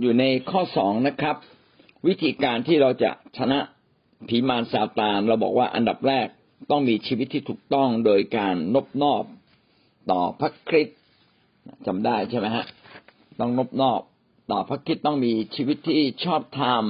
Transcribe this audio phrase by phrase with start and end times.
[0.00, 1.36] อยู่ในข้อสองนะครับ
[2.06, 3.58] วิธีการที่เราจะชนะ
[4.28, 6.28] ผีมารซาตานเราบอกว่าอันดับแรก
[6.70, 9.24] ต้องมีชีวิตที่ถูกต้องโดยการนบนอบ
[10.10, 10.98] ต่อพระคริสต์
[11.86, 12.64] จำได้ใช่ไหมฮะ
[13.40, 14.00] ต้องนบนอบ
[14.50, 16.84] ต่อพระคริสต์ต้องมีชีวิตที่ชอบธรรม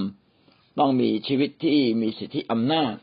[0.78, 2.94] ต้องมีชีวิตที่มีสิทธิอำนาจ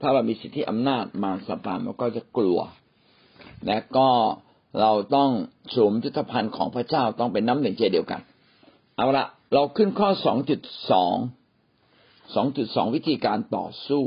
[0.00, 2.58] ถ้าเรามีสิทธิอำนาจมารซาตานมันก็จะกลัว
[3.66, 4.08] และก็
[4.80, 5.30] เราต้อง
[5.74, 8.20] สวมยุทธภัณฑ์ของพระเจ้าต้องเป็นน้ำหนึ่งใจเดียวกัน
[8.96, 10.60] เอาละเราขึ้นข้อสองจุด
[10.90, 11.16] สอง
[12.34, 14.04] สองจุดสองวิธีการต่อสู้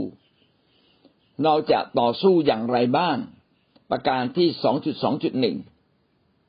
[1.44, 3.18] เราจะต่อสู้อย่างไรบ้าง
[3.92, 5.58] ประการที่สองจุดสองจุดหนึ่ง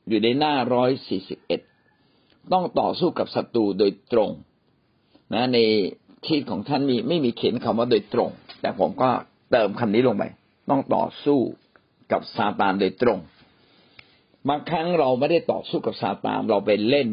[0.08, 1.60] อยู่ในหน้าร้อยสี่สิบเอ็ด
[2.52, 4.30] ต้องต่อสู้กับศัตรูโดยตรง
[5.34, 5.58] นะใน
[6.26, 9.10] ที่ของท่านมีไม่มีเขียนคำว่าโดยตรง แต่ผมก็
[9.50, 10.24] เติมคำนี้ลงไป
[10.70, 11.38] ต้องต่อสู้
[12.12, 13.18] กับซาตานโดยตรง
[14.48, 17.08] บางครั้งเราไม่ได้ต่อสู้กับซาตานเราไปเล่น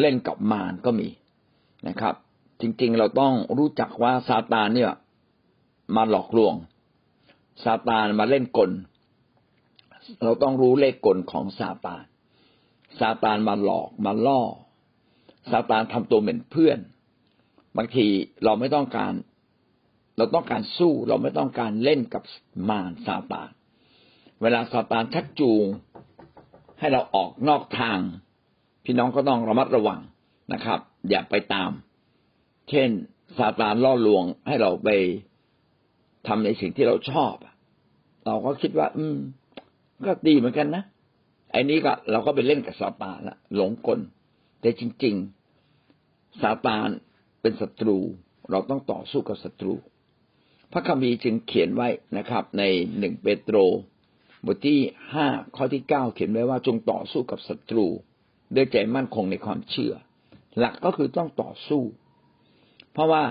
[0.00, 1.08] เล่นกับมารก็มี
[1.88, 2.14] นะครับ
[2.60, 4.92] จริงๆเราต้องรู้จักว่าซาตานเนี่ย
[5.96, 6.54] มาหลอกลวง
[7.64, 8.70] ซาตานมาเล่นกล
[10.24, 12.04] เราต้องรู้เลขกลของซาตาน
[13.00, 14.42] ซาตานมาหลอกมาล่อ
[15.50, 16.78] ซาตานทำตัวเหมือนเพื่อน
[17.76, 18.06] บางที
[18.44, 19.12] เราไม่ต้องการ
[20.16, 22.22] เราต้องการสู้เราไม่ต้องการเล่นกับ
[22.68, 23.50] มารซาตาน
[24.42, 25.64] เวลาซาตานชักจูง
[26.78, 28.00] ให้เราออกนอกทาง
[28.90, 30.00] พี่น้องก็ต้องระมัดระวัง
[30.52, 31.70] นะครับ อย่าไปตาม
[32.70, 32.90] เช่น
[33.38, 34.88] ซาตานล่อลวงให้เราไป
[36.26, 37.34] ทำในสิ่งที่เราชอบ
[38.26, 39.16] เราก็คิดว่า อืม
[40.06, 40.82] ก็ดีเหมือนกันนะ
[41.52, 44.00] ไอ้นี้ก็เราก็ไปเล่นกับซาตานละหลงกล
[44.60, 45.14] แต่จริง
[45.78, 46.88] ๆซาตาน
[47.40, 47.98] เป็นศัตรู
[48.50, 49.74] เราต้องต่อสู้กับศัตรู
[50.72, 52.62] พระคัมภีร์จึงเขียนไว้นะครับ ใน
[52.98, 53.56] หนึ่งเปโตร
[54.46, 54.80] บทที่
[55.14, 57.88] ห้าข้อที่เก้าเขียนไว้ว่าจงต่อสู้กับศัตรู
[58.54, 59.92] ด้วยใจมั่นคงในความเชื่อ
[60.58, 61.82] หลักก็คือต้องต่อสู้
[62.92, 63.22] เพราะว่า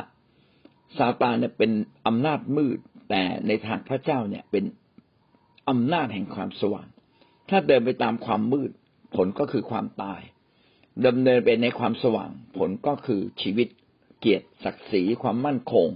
[0.98, 1.72] ซาตานเนี่ยเป็น
[2.08, 4.64] อำนาจมืด แต่ในทางพระเจ้าเนี่ยเป็น
[5.70, 6.88] อำนาจแห่งความสว่าง
[7.50, 8.72] ถ้าเดินไปตามความมืด
[9.16, 10.22] ผลก็คือความตาย
[11.06, 13.68] ดำเนินไปในความสว่าง ผลก็คือชีวิต
[14.20, 15.88] เกียรติศักดิ์ศรีความมั่นคง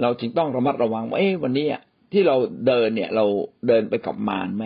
[0.00, 1.66] เราจึงต้องระมัดระวังว่าเอ๊ะวันนี้
[2.12, 2.36] ที่เรา
[2.66, 3.24] เดินเนี่ย เรา
[3.68, 4.64] เดินไปกับมารไหม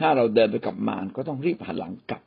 [0.00, 2.22] ถ้าเราเดินไปกับมารก็ต้องรีบหันหลังกลับ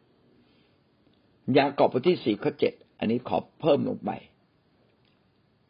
[1.58, 4.12] ยากอบบทที่สี่ข้อเจ็ดอันนี้ขอเพิ่มลงไป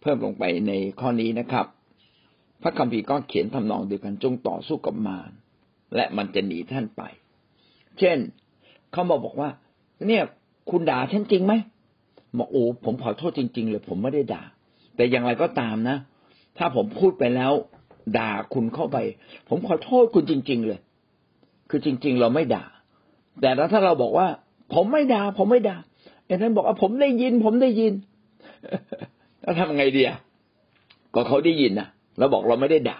[0.01, 1.65] เพิ่มลงไปในข้อนี้นะครับ
[2.61, 5.31] พระคัมภีร์ก็เขียนทำนองเดียวกันจงต่อสู้กับมาร
[5.95, 7.01] และมันจะหนีท่านไป
[7.99, 8.17] เช่น
[8.91, 9.49] เขาบอกบอกว่า
[10.07, 10.23] เนี่ย
[10.69, 11.53] คุณด่าฉันจริงไหม
[12.37, 14.43] บอกโอ้ผมขอโทษจริง ๆ เลย ผมไม่ได้ด่า
[14.95, 15.97] แต่อย่างไรก็ตามนะ
[16.57, 17.53] ถ้าผมพูดไปแล้ว
[18.17, 18.97] ด่าคุณเข้าไป
[19.49, 20.79] ผมขอโทษคุณจริง ๆ เลย
[21.75, 22.65] คือจริง ๆ เราไม่ด่า
[23.41, 24.27] แต่ถ้าเราบอกว่า
[24.73, 25.77] ผมไม่ด่าผมไม่ด่า
[26.25, 27.93] ไอ้ท่านบอกว่าผมได้ยิน ผมได้ยิน
[29.41, 30.17] แล้วทำไงดีอะ
[31.13, 32.97] ก็เขาได้ยินนะเราบอกเราไม่ได้ด่า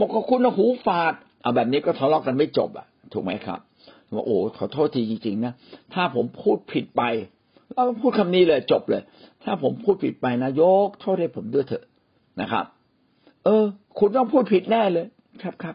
[0.00, 3.60] บอกว่าคุณหูฝาดเอาแบบนี้ก็ทะเลาะกันไม่จบอะ ถูกไหมครับ
[4.14, 5.52] ว่าโอ้ขอโทษทีจริง ๆ นะ
[5.94, 7.02] ถ้าผมพูดผิดไป
[7.74, 9.02] เราพูดคำนี้เลยจบเลย
[9.44, 11.84] ถ้าผมพูดผิดไปนะยกโทษให้ผมด้วยเถอะ
[12.40, 12.64] นะครับ
[13.44, 13.64] เออ
[13.98, 15.06] คุณต้องพูดผิดแน่เลย
[15.42, 15.74] ครับครับ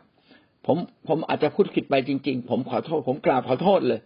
[0.65, 0.77] ผม
[1.07, 3.99] ผมอาจจะพูดผิดไปจริง ๆ ผมขอโทษ ผมกราบขอโทษเลย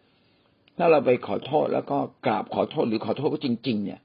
[0.78, 4.00] ถ้าเราไปขอโทษแล้วก็กราบขอโทษหรือขอโทษก็จริง ๆ เนี่ย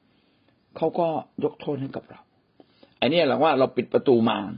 [0.76, 1.09] เขาก็
[1.44, 2.20] ยกโทษให้กับเรา
[3.00, 4.53] อันนี้หละว่าเราปิดประตูมาร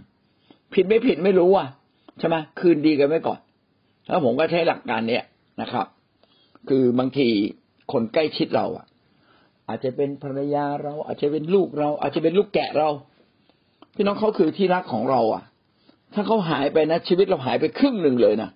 [0.74, 1.68] ผิดไม่ผิดไม่รู้อะ
[2.18, 3.38] ใช่ไหมคืนดีกันไว้ก่อน
[4.08, 5.24] แล้วผมก็ใช้หลักการเนี้ย
[5.60, 5.86] นะครับ
[6.68, 7.28] คือบางที
[7.92, 8.86] คนใกล้ชิดเราอะ
[9.68, 12.88] อาจจะเป็นภรรยาเรา อาจจะเป็นลูกเรา อาจจะเป็นลูกแกะเรา
[13.94, 15.44] พี่น้องเขาคือที่รักของเราอะ
[16.14, 18.50] ถ้าเขาหายไปนะ ชีวิตเราหายไปครึ่งหนึ่งเลยนะ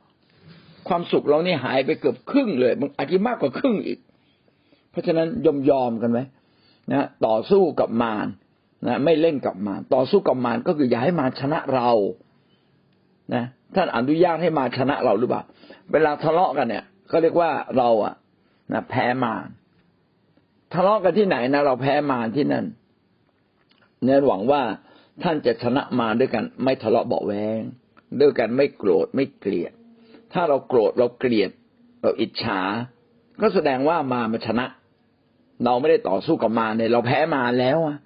[0.89, 3.99] ความสุขเรานี่หายไปเกือบครึ่งเลยมันอาจจะมากกว่าครึ่งอีก
[4.91, 6.21] เพราะฉะนั้นยอมยอมกันไหม
[6.93, 8.27] นะต่อสู้กับมาร
[8.87, 11.91] นะไม่เล่นกับมารต่อสู้กับมารก็คืออย่าให้มารชนะเรา
[13.35, 13.45] นะ
[13.75, 15.43] ท่านอนุญาตให้มารชนะเราหรือเปล่า
[15.93, 18.15] เวลาทะเลาะกันเนี่ยก็เรียกว่าเราอะ
[18.73, 19.47] นะแพ้มาร
[20.75, 22.65] ทะเลาะกันที่ไหนนะเราแพ้มารที่นั่น
[24.05, 24.63] เนี่ยหวังว่า
[25.23, 27.61] ท่านจะชนะมาด้วยกันไม่ทะเลาะเบาแวง
[28.21, 29.73] ด้วยกันไม่โกรธไม่เกลียด
[30.33, 31.51] ถ้าเราโกรธเราเกลียด
[32.01, 32.61] เราอิจฉา
[33.41, 34.67] ก็แสดงว่ามามันชนะ
[35.65, 37.99] เราไม่ได้ต่อสู้กับมาเนี่ยเราแพ้มาแล้วอะ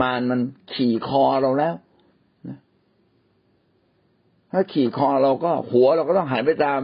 [0.00, 0.40] มารมัน
[0.74, 1.74] ขี่คอเราแล้ว
[4.52, 6.80] ถ้าขี่คอเราก็หัวเราก็ต้องหันไปตาม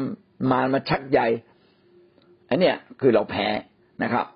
[0.51, 1.21] มารมาชักใย
[2.49, 3.47] อันเนี้ยคือเราแพ้
[4.03, 4.27] นะครับ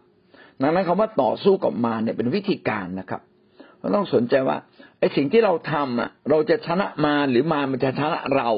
[0.61, 3.21] ดังนั้นคำว่าต่อสู้กับมารเนี่ยเป็นวิธีการนะครับ
[3.79, 4.57] เราต้องสนใจว่า
[5.07, 8.51] อ้สิ่งที่เราทำอะ เราจะชนะมาหรือมามันจะชนะเรา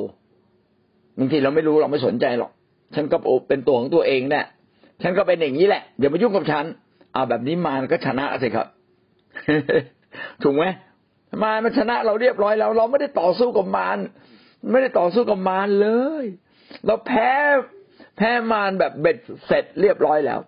[1.18, 2.50] บางทีเราไม่รู้เราไม่สนใจหรอก
[2.94, 3.16] ฉันก็
[3.48, 4.46] เป็นตัวของตัวเองแหละ
[5.02, 6.64] ฉันก็เป็นอย่างนี้แหละอย่ามายุ่งกับฉัน
[7.14, 8.66] เอาแบบนี้มารก็ชนะสิครับ
[10.42, 10.64] ถูกไหม
[11.42, 13.98] มารมันชนะเราเรียบร้อยแล้ว เราไม่ได้ต่อสู้กับมาร
[14.72, 15.88] ไม่ได้ต่อสู้กับมารเล
[16.22, 16.24] ย
[16.86, 17.30] เราแพ้
[18.16, 19.16] แพ้มารแบบเบ็ด
[19.46, 20.40] เสร็จเรียบร้อยแล้ว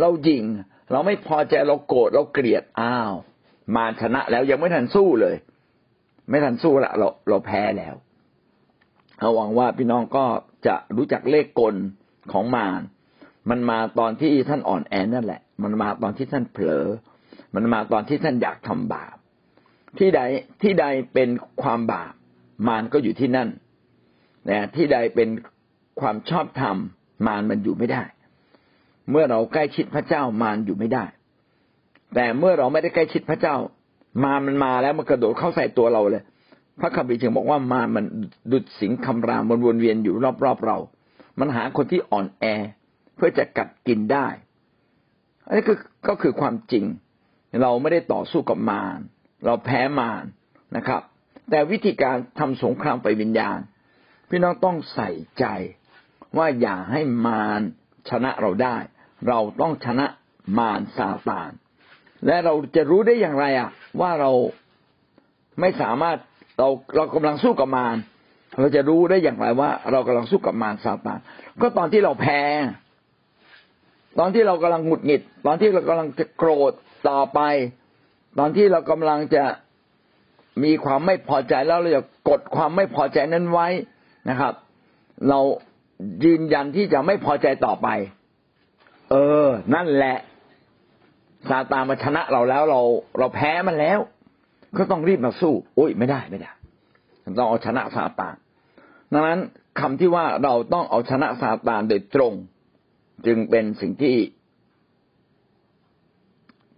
[0.00, 0.42] เรายิง
[0.92, 3.14] เราไม่พอใจเราโกรธเราเกลียดอ้าว
[3.76, 5.36] มารชนะแล้วยังไม่ทันสู้เลย
[6.30, 7.94] ไม่ทันสู้ละเราเราแพ้แล้ว
[9.18, 10.24] เอาหวังว่าพี่น้องก็
[10.66, 11.74] จะรู้จักเลขกล
[12.32, 12.80] ของมาร
[13.50, 16.86] มันมาตอนที่ท่านอ่อนแอนั่นแหละ มันมาตอนที่ท่านเผลอ
[17.54, 19.16] มันมาตอนที่ท่านอยากทำบาป
[19.98, 20.20] ที่ใด
[20.62, 21.28] ที่ใดเป็น
[21.62, 22.12] ความบาป
[22.68, 23.48] มารก็อยู่ที่นั่น
[24.48, 25.28] นะที่ใดเป็น
[26.00, 26.76] ความชอบธรรม
[27.26, 28.02] มารมันอยู่ไม่ได้
[29.10, 31.04] เมื่อเราใกล้ชิดพระเจ้ามารอยู่ไม่ได้
[32.14, 33.56] แต่เมื่อเราไม่ได้ใกล้ชิดพระเจ้า
[34.24, 36.22] มารมันมาแล้วมันกระโดดเข้าใส่ตัวเราเลย
[36.80, 38.04] พระคัมภีร์จึงบอกว่ามารมัน
[38.52, 40.14] ดุดสิงคำรามมันวนเวียนอยู่
[40.44, 40.78] รอบๆเรา
[41.38, 42.44] มันหาคนที่อ่อนแอ
[43.16, 44.26] เพื่อจะกัดกินได้
[45.46, 45.78] อันนี้คือ
[46.08, 46.84] ก็คือความจริง
[47.62, 48.98] เราไม่ได้ต่อสู้กับมาร
[49.44, 50.24] เราแพ้มาร
[50.76, 51.02] นะครับ
[51.50, 53.58] แต่วิธีการทำสงครามไปวิญญาณ
[54.28, 55.44] พี่น้องต้องใส่ใจ
[56.36, 57.60] ว่าอย่าให้มาร
[58.10, 58.76] ชนะเราได้
[59.28, 60.06] เราต้องชนะ
[60.58, 61.50] มารซาตาน
[62.26, 63.68] และเราจะรู้ได้อย่างไรอะ
[64.00, 64.30] ว่าเรา
[65.60, 66.16] ไม่สามารถ
[66.58, 67.96] เราเรากำลังสู้กับมาร
[68.58, 71.20] เราจะรู้ได้อย่างไรว่า เรากำลังสู้กับมารซาตาน
[71.60, 72.40] ก็ตอนที่เราแพ้
[74.18, 76.72] ตอนที่เรากำลังหงุดหงิด ตอนที่เรากำลังจะโกรธ
[77.08, 77.40] ต่อไป
[78.38, 79.44] ตอนที่เรากำลังจะ
[80.64, 83.68] มีความไม่พอใจแล้วเราจะกดความไม่พอใจนั้นไว้
[84.30, 84.54] นะครับ
[85.28, 85.40] เรา
[86.24, 87.88] ยืนยันที่จะไม่พอใจต่อไป
[89.10, 89.14] เอ
[89.46, 90.16] อ นั่นแหละ
[91.48, 92.80] ซาตานมาชนะเราแล้วเรา
[93.18, 93.98] เราแพ้มันแล้ว
[94.76, 96.52] ก็ต้องรีบมาสู้อุ้ยไม่ได้ไม่ได้
[97.38, 98.34] ต้องเอาชนะซาตาน
[99.12, 99.40] ดังนั้น
[99.80, 102.32] คำที่ว่าเราต้องเอาชนะซาตานโดยตรง
[103.26, 104.16] จึงเป็นสิ่งที่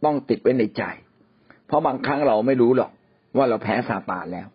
[0.05, 0.83] ต้องติดไว้ในใจ
[1.67, 2.91] เพราะบางครั้งเราไม่รู้หรอก
[3.37, 4.49] ว่าเราแพ้ซาตานแล้ว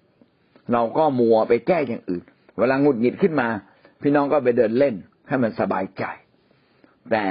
[0.73, 2.23] เราก็มัวไปแก้อย่างอื่น
[2.57, 3.47] เวลาหงุดหงิดขึ้นมา
[4.01, 4.95] พี่น้องก็ไปเดินเล่น
[5.27, 6.03] ให้มันสบายใจ
[7.11, 7.23] แต่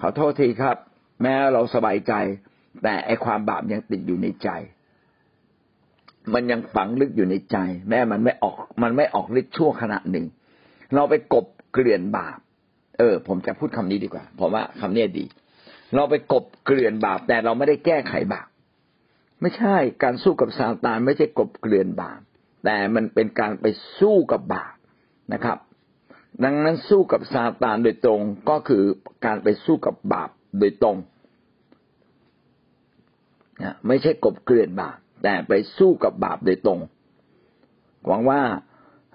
[0.00, 0.76] ขอโทษทีครับ
[1.22, 2.12] แม้เราสบายใจ
[2.82, 4.48] แต่ไอความบาปยังติดอยู่ในใจ
[6.34, 7.56] มันยังฝังลึกอยู่ในใจ
[7.88, 10.26] แม้มันไม่ออก มันไม่ออกฤทธิ์ชั่วขณะหนึ่ง
[10.94, 12.38] เราไปกบเกลื่อนบาป
[12.98, 15.24] เออ ผมจะพูดคำนี้ดีกว่า ผมว่าคำนี้ดี
[15.94, 18.48] เราไปกบเกลื่อนบาป แต่เราไม่ได้แก้ไขบาป
[19.40, 22.20] ไม่ใช่การสู้กับซาตานไม่ใช่กบเกลื่อนบาป
[22.64, 23.66] แต่มันเป็นการไป
[23.98, 24.74] สู้กับบาป
[25.32, 25.58] นะครับ
[26.44, 28.20] ดังนั้นสู้กับซาตานโดยตรง
[28.50, 28.82] ก็คือ
[29.24, 30.96] การไปสู้กับบาปโดยตรง
[33.86, 36.80] ไม่ใช่กบเกลื่อนบาปแต่ไปสู้กับบาปโดยตรง
[38.06, 38.40] หวังว่า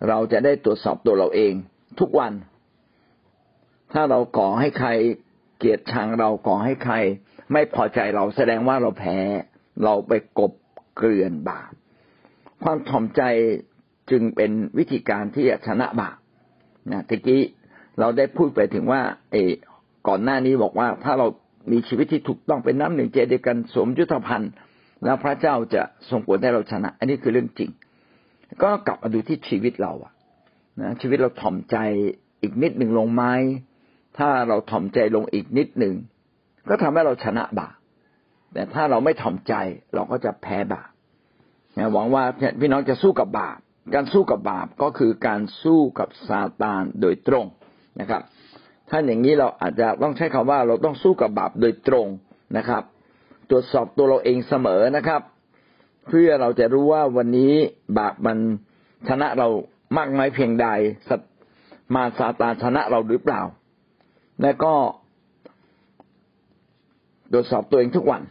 [0.07, 1.54] เราจะได้ตรวจสอบตัวเราเอง
[2.00, 2.34] ทุกวัน
[3.94, 4.89] ถ้าเราก่อให้ใคร
[5.57, 6.95] เกลียดชังเราก่อให้ใคร
[7.54, 9.18] ไม่พอใจเราแสดงว่าเราแพ้
[9.84, 10.51] เราไปกบ
[10.98, 11.72] เกลื่อนบาป
[12.63, 13.22] ความถ่อมใจ
[14.12, 16.18] จึงเป็นวิธีการที่จะชนะบาป
[16.92, 17.44] นะตะกี้
[18.00, 19.01] เราได้พูดไปถึงว่า
[19.31, 19.36] เอ
[20.07, 21.28] ก่อนหน้านี้บอกว่าถ้าเรา
[21.72, 24.52] มีชีวิตที่ถูกต้องเป็นน้ำหนึ่งใจเดียวกันสมยุทธภัณฑ์
[25.04, 27.69] แล้วพระเจ้าจะทรงโปรดให้เราชนะ อันนี้คือเรื่องจริง
[28.64, 30.14] ก็กลับมาดูที่ชีวิตเราอะ
[30.81, 31.78] นะชีวิตเราถ่อมใจ
[32.42, 33.24] อีกนิดหนึ่งลงไหม
[34.18, 35.95] ถ้าเราถ่อมใจลงอีกนิดหนึ่ง
[36.69, 37.76] ก็ทำให้เราชนะบาป
[38.54, 39.54] แต่ถ้าเราไม่ถ่อมใจ
[39.95, 40.90] เราก็จะแพ้บาป
[41.94, 42.24] หวังว่า
[42.59, 43.57] พี่น้องจะสู้กับบาป
[43.95, 47.45] การสู้กับบาปก็คือการสู้กับซาตานโดยตรง
[48.00, 48.21] นะครับ
[48.90, 52.08] ถ้าอย่างนี้เราอาจจะต้องใช้คำว่าเราต้องสู้กับบาปโดยตรง
[52.58, 52.84] นะครับ
[53.50, 55.22] ตรวจสอบตัวเราเองเสมอนะครับ
[56.08, 57.54] เพื่อเราจะรู้ว่าวันนี้
[57.98, 58.38] บาปมัน
[59.10, 59.48] ชนะเรา
[59.98, 60.68] มากน้อยเพียงใด
[61.96, 63.42] มาซาตานชนะเราหรือเปล่า
[64.42, 64.74] และก็
[67.32, 68.22] ตรวจสอบตัวเองทุกวัน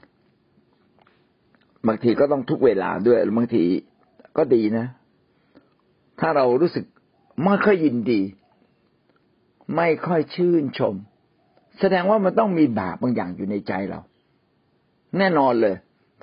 [1.86, 3.64] บางทีก็ต้องทุกเวลาด้วยบางที
[4.36, 4.86] ก็ดีนะ
[6.20, 6.84] ถ้าเรารู้สึก
[7.44, 8.20] ไม่ค่อยยินดี
[9.76, 10.94] ไม่ค่อยชื่นชม
[11.80, 14.00] แสดงว่ามันต้องมีบาปบางอย่างอยู่ในใจเรา
[15.18, 15.76] แน่นอนเลย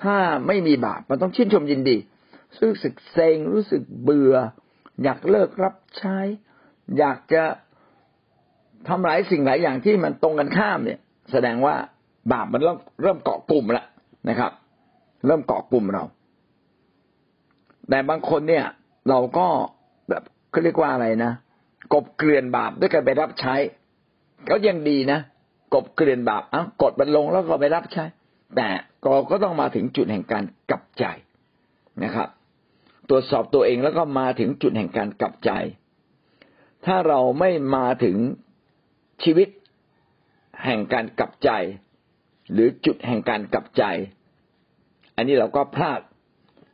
[0.03, 0.15] ถ้า
[0.47, 1.97] ไม่มีบาปมันต้องชื่นชมยินดี
[2.63, 4.35] รู้สึกเซ็งรู้สึกเบื่อ
[5.03, 6.17] อยากเลิกรับใช้
[6.97, 7.43] อยากจะ
[8.87, 10.99] ทำหลายสิ่งหลายอย่างที่มันตรงกันข้ามเนี่ย
[11.31, 11.75] แสดงว่า
[12.31, 13.87] บาปมันเริ่มเริ่มเกาะกลุ่มแล้ว
[14.29, 14.51] นะครับ
[15.25, 16.03] เริ่มเกาะกลุ่มเรา
[17.89, 18.65] แต่บางคนเนี่ย
[19.09, 19.47] เราก็
[20.09, 21.31] แบบเขาเรียกว่าอะไรนะ
[21.93, 23.55] กบเกลื่อนบาปด้วยการไปรับใช้
[24.49, 25.19] ก็ยังดีนะ
[25.73, 28.03] กบเกลื่อนบาปอะกดมันลงแล้วก็ไปรับใช้
[28.55, 28.67] แต่
[29.01, 31.05] เราก็ต้องมาถึงจุดแห่งการกลับใจ
[32.03, 32.29] นะครับ
[33.09, 35.51] ตรวจสอบตัวเองแล้วก็มาถึงจุดแห่งการกลับใจ
[36.85, 38.17] ถ้าเราไม่มาถึง
[39.23, 39.47] ชีวิต
[40.65, 41.49] แห่งการกลับใจ
[42.53, 43.83] หรือจุดแห่งการกลับใจ
[45.15, 46.01] อันนี้เราก็พลาด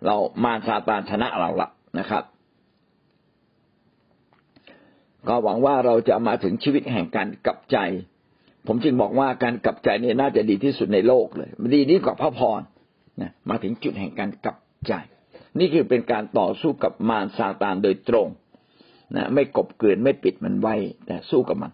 [0.05, 2.23] เรามาซาตานชนะเราละนะครับ
[5.27, 7.77] ก็หวังว่าเราจะมาถึงชีวิตแห่งการกลับใจ
[8.67, 12.61] ผมจึงบอกว่าการกลับใจเนี่ยน่าจะดีที่สุดในโลกเลยดีนี้กว่าพระพร
[13.21, 14.57] นะมาถึงจุดแห่งการกลับ
[14.87, 14.93] ใจ
[15.59, 18.27] นี่คือเป็นการต่อสู้กับมารซาตานโดยตรง
[19.15, 21.71] นะไม่กบเกลื่อนไม่ปิดมันไว้แต่สู้กับมัน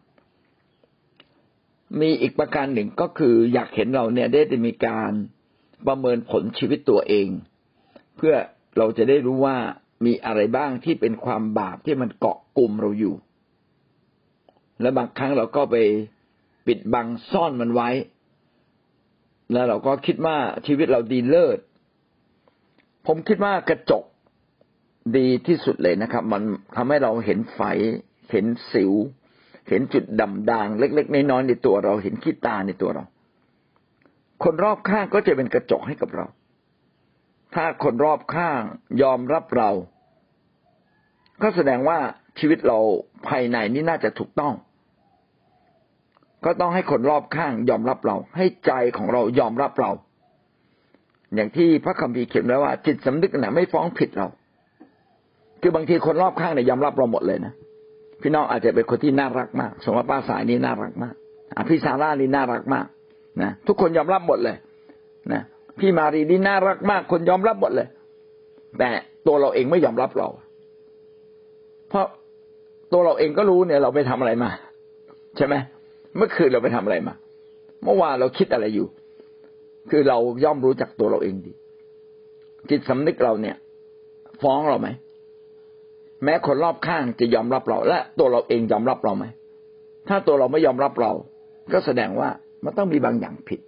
[1.99, 5.11] มีอีกประการหนึ่งก็คืออยากเห็นเราเนี่ยได้มีการ
[5.87, 7.27] ประเมินผลชีวิตตัวเอง
[8.17, 8.35] เพื่อ
[8.77, 9.57] เราจะได้รู้ว่า
[10.05, 13.15] มีอะไรบ้างที่เป็นความบาปที่มันเกาะกลุ่มเราอยู่
[14.81, 15.75] และบางครั้งเราก็ไป
[16.67, 17.89] ปิดบังซ่อนมันไว้
[19.53, 21.59] แล้วเราก็คิดว่าชีวิตเราดีเลิศ
[23.07, 24.03] ผมคิดว่ากระจก
[25.17, 26.41] ดีที่สุดเลยนะครับ มัน
[26.75, 27.61] ทำให้เราเห็นไฟ
[28.31, 28.93] เห็นสิว
[29.69, 33.03] เห็นจุดดำด่างเล็ก ๆ น้อยๆในตัวเรา เห็นขี้ตาในตัวเรา
[34.43, 36.25] คนรอบข้างก็จะเป็นกระจกให้กับเรา
[37.55, 38.61] ถ้าคนรอบข้าง
[39.01, 39.69] ยอมรับเรา
[41.41, 41.99] ก็แสดงว่า
[42.39, 42.77] ชีวิตเรา
[43.27, 44.53] ภายในนี่น่าจะถูกต้อง
[46.45, 49.91] ก็ต้องให้คนรอบข้างยอมรับเรา ให้ใจของเรายอมรับเรา
[51.35, 54.27] อย่างที่พระคัมภีร์เขียนไว้ว่า จิตสำนึกน่ะไม่ฟ้องผิดเรา
[55.61, 57.53] คือบางทีคนรอบข้างเนี่ยยอมรับเราหมดเลยนะ
[58.21, 61.13] พี่น้องอาจจะเป็นคนที่น่ารักมาก สมมติป้าสายนี่น่ารักมาก
[61.55, 62.85] อพี่ซาร่านี่น่ารักมาก
[63.41, 64.55] นะทุกคนยอมรับหมดเลย
[65.33, 65.41] นะ
[65.79, 67.87] พี่มารีนี่น่ารักมาก คนยอมรับหมดเลย
[68.79, 68.89] แต่
[69.27, 70.27] ตัวเราเองไม่ยอมรับเรา
[71.89, 72.05] เพราะ
[72.93, 74.49] ตัวเราเองก็รู้เนี่ย เราไปทำอะไรมา
[75.37, 75.55] ใช่ไหม
[76.17, 77.13] เมื่อคืนเราไปทำอะไรมา
[77.83, 78.87] เมื่อวานเราคิดอะไรอยู่
[79.89, 81.53] คือเราย่อมรู้จักตัวเราเองดี
[82.69, 83.55] จิตสำนึกเราเนี่ย
[84.41, 84.87] ฟ้องเราไหม
[86.23, 89.25] แม้คนรอบข้างจะยอมรับเรา และตัวเราเองยอมรับเราไหม
[90.07, 91.11] ถ้าตัวเราไม่ยอมรับเรา
[91.73, 92.29] ก็แสดงว่า
[92.63, 93.59] มันต้องมีบางอย่างผิด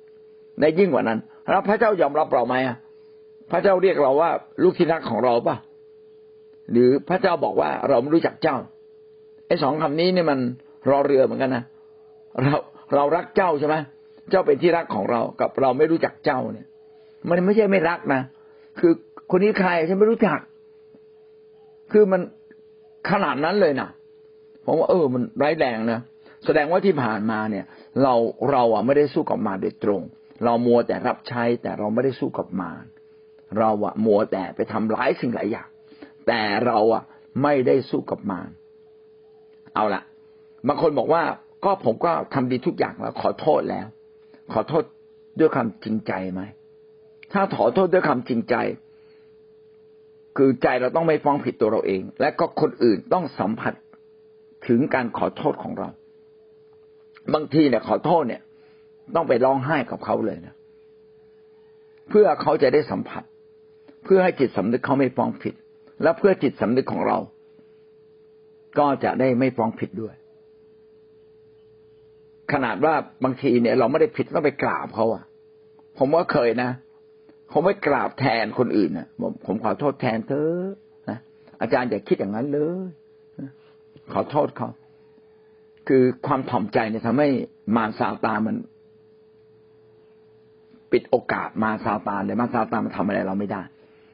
[0.60, 2.78] ในยิ่งกว่านั้นแล้วพระเจ้ายอมรับเราไหมอะ
[3.52, 4.30] พระเจ้าเรียกเราว่า
[4.64, 5.56] ลูกที่รักของเราปะ
[6.72, 8.58] หรือพระเจ้าบอกว่าเราไม่รู้จักเจ้า
[9.48, 10.40] ไอ้สองคำนี้เนี่ยมัน
[10.90, 11.64] รอเรือเหมือนกันนะ
[12.44, 12.56] เรา
[12.96, 13.76] เรารักเจ้าใช่ไหม
[14.30, 16.68] เจ้าเป็นที่รักของเรากับเราไม่รู้จักเจ้าเนี่ย
[17.30, 18.22] มันไม่ใช่ไม่รักนะ
[18.80, 18.92] คือ
[19.32, 20.40] คนนี้ใครฉันไม่รู้จัก
[21.92, 22.22] คือมัน
[23.12, 23.90] ขนาดนั้นเลยนะ
[24.66, 26.00] ผมว่าเออ มันร้ายแรงนะ
[26.46, 27.66] แสดงว่าที่ผ่านมาเนี่ย
[28.04, 28.14] เรา
[28.52, 30.02] เราอะไม่ได้สู้กับมารโดยตรง
[30.46, 32.84] เรามัวแต่รับใช้แต่เราไม่ได้สู้กับมาร
[33.60, 35.68] เราอะมัวแต่ไปทำร้ายสิ่งหลายอย่าง
[36.28, 37.04] แต่เราอะ
[37.44, 38.50] ไม่ได้สู้กับมาร
[39.76, 40.02] เอาละ
[40.68, 41.24] บางคนบอกว่า
[41.64, 43.88] ก็ผมก็ทำดีทุกอย่างแล้วขอโทษแล้ว
[44.54, 44.84] ขอโทษ
[45.40, 46.42] ด้วยคำจริงใจไหม
[47.34, 48.56] ถ้าขอโทษด้วยคำจริงใจ
[50.38, 53.74] คือใจเราต้องไม่ฟ้องผิดตัวเราเอง และก็คนอื่นต้องสัมผัส
[54.68, 55.90] ถึงการขอโทษของเรา
[57.34, 58.42] บางทีเนี่ยขอโทษเนี่ย
[59.16, 60.56] ต้องไปร้องไห้กับเขาเลยนะ
[62.10, 63.24] เพื่อเขาจะได้สัมผัส
[64.04, 65.54] เพื่อให้จิตสำนึกเขาไม่ฟ้องผิด
[66.04, 67.18] และเพื่อจิตสำนึกของเรา
[68.80, 70.16] ก็จะได้ไม่ฟ้องผิดด้วย
[72.54, 75.24] ขนาดว่าบางทีเนี่ย เราไม่ได้ผิดต้องไปกราบเขาอะ
[75.98, 76.72] ผมว่าเคยนะ
[77.52, 80.52] ผมไม่กราบแทนคนอื่นนะผมผมขอโทษแทนเธอ
[81.10, 81.20] นะ
[81.62, 82.88] อาจารย์อย่าคิดอย่างนั้นเลย
[84.14, 84.70] ขอโทษเขา
[85.88, 87.30] คือความถ่อมใจเนี่ยทำให้
[87.76, 88.56] มารซาตานมัน
[90.92, 93.62] ปิดโอกาสมาซาตานเลยมาซาตานมันทำอะไรเราไม่ได้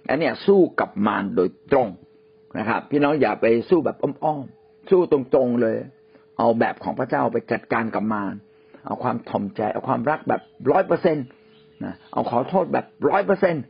[0.10, 1.88] อันเนี้ยสู้กับมารโดยตรง
[2.60, 5.76] นะครับ พี่น้องอย่าไปสู้แบบอ้อมๆสู้ตรงๆเลย
[6.38, 8.34] เอาแบบของพระเจ้าไปจัดการกับมาร
[8.86, 11.26] เอาความถ่อมใจ เอาความรักแบบร้อยเปอร์เซ็นต์
[11.86, 13.64] นะเอาขอโทษแบบร้อยเปอร์เซ็นต์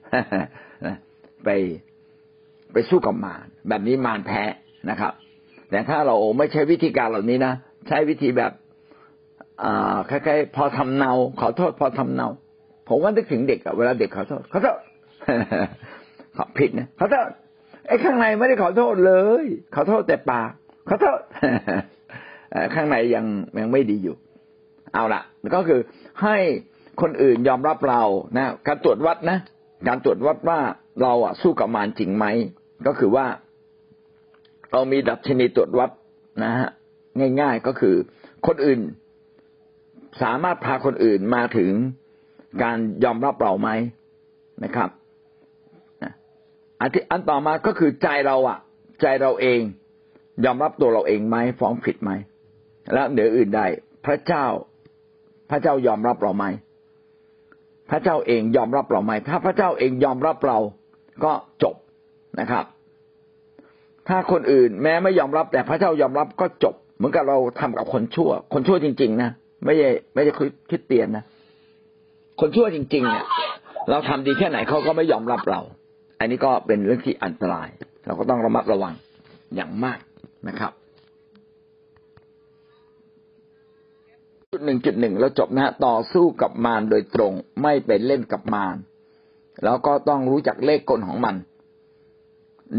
[1.43, 1.49] ไป
[2.73, 4.43] ไปสู้กับมารแบบนี้มารแพ้
[4.89, 5.13] นะครับ
[5.69, 7.53] แต่ถ้าเราไม่ใช้วิธีการเหล่านี้นะ
[7.87, 8.51] ใช้วิธีแบบ
[9.63, 12.27] อ่าคล้ายๆพอทำเนา ขอโทษ พอทำเนา
[12.89, 14.77] ผมว่านึกถึงเด็กอะเวลาเด็กขอโทษขอโทษ
[16.35, 17.29] ขอผิดนะขอโทษ
[17.87, 20.51] ไอ้ข้างในไม่ได้ขอโทษเลย ขอโทษแต่ปาก
[20.89, 21.19] ขอโทษ
[22.73, 23.25] ข้างในยัง
[23.59, 24.15] ยังไม่ดีอยู่
[24.93, 25.21] เอาละ
[25.55, 25.79] ก็คือ
[26.23, 26.37] ให้
[27.01, 28.01] คนอื่นยอมรับเรา
[28.37, 29.37] นะการตรวจวัดนะ
[29.87, 30.59] การตรวจวัดว่า
[31.01, 32.25] เราอะสู้กับมารจริงไหม
[32.87, 33.25] ก็คือว่า
[34.71, 35.89] เรามีดัชนีตรวจวัด
[36.43, 36.69] นะฮะ
[37.41, 37.95] ง่ายๆก็คือ
[38.47, 38.79] คนอื่น
[40.21, 41.71] สามารถพาคนอื่นมาถึง
[42.63, 43.69] การยอมรับเราไหม
[44.63, 44.89] นะครับ
[46.79, 48.57] อันที่อันต่อมาก็คือใจเราอะ
[49.01, 49.61] ใจเราเอง
[50.45, 52.11] ยอมรับตัวเราเองไหมฟ้องผิดไหม
[52.93, 53.61] แล้วเหนืออื่นใด
[54.05, 54.45] พระเจ้า
[55.49, 56.45] พระเจ้ายอมรับเราไหม
[57.89, 60.57] พระเจ้าเองยอมรับเราไหมถ้าพระเจ้าเองยอมรับเรา
[61.23, 61.75] ก็จบ
[62.39, 62.65] นะครับ
[64.07, 69.29] ถ้าคนอื่นแม้ไม่ยอมรับ แต่พระเจ้ายอมรับก็จบ เหมือนกับเราทำกับคนชั่ว คนชั่วจริง ๆ นะ
[69.65, 70.33] ไม่ใช่ไม่ใช่
[70.69, 71.23] คริสเตียนนะ
[72.41, 73.25] คนชั่วจริง ๆ เนี่ย
[73.89, 75.61] เราทำดีแค่ไหนเขาก็ไม่ยอมรับเรา
[76.19, 77.69] อันนี้ก็เป็นเรื่องที่อันตราย
[78.05, 78.93] เราก็ต้องระมัดระวัง
[79.55, 79.99] อย่างมาก
[80.47, 80.71] นะครับ
[84.51, 88.75] จุด หนึ่งจุดหนึ่งเราจบนะฮะต่อสู้กับมารโดยตรงไม่เป็นเล่นกับมาร
[89.63, 91.35] แล้วก็ต้องรู้จักเลขกลของมัน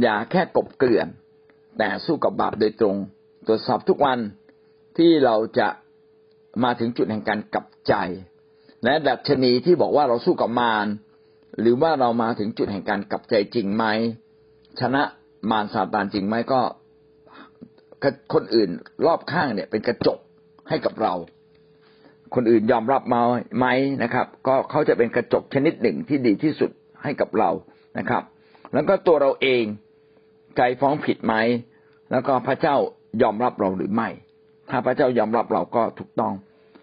[0.03, 1.09] อย่าแค่กบเกลื่อน
[1.79, 2.97] แต่สู้กับบาปโดยตรง
[3.47, 4.19] ตรวจสอบทุกวัน
[4.97, 5.69] ที่เราจะ
[6.64, 7.95] มาถึงจุดแห่งการกลับใจ
[8.85, 10.87] และดัชนีที่บอกว่าเราสู้กับมาร
[11.61, 13.85] หรือว่าเรามาถึงจุดแห่งการกลับใจจริงไหม
[14.81, 15.03] ชนะ
[15.50, 16.61] มารซาตานจริงไหมก็
[18.33, 18.71] คนอื่น
[19.07, 20.19] รอบข้างเนี่ย เป็นกระจก
[20.69, 21.14] ให้กับเรา
[22.35, 23.21] คนอื่นยอมรับมา
[23.59, 23.66] ไหม
[24.02, 26.71] นะครับ ก็เขาจะเป็นกระจกชนิดหนึ่งที่ดีที่สุด
[27.02, 27.50] ให้กับเรา
[27.99, 28.23] นะครับ
[28.73, 29.64] แล้วก็ตัวเราเอง
[30.57, 31.35] ใจฟ้องผิดไหม
[32.11, 32.76] แล้วก็พระเจ้า
[33.23, 34.09] ยอมรับเราหรือไม่
[34.71, 36.35] ถ้าพระเจ้ายอมรับเราก็ถูกต้อง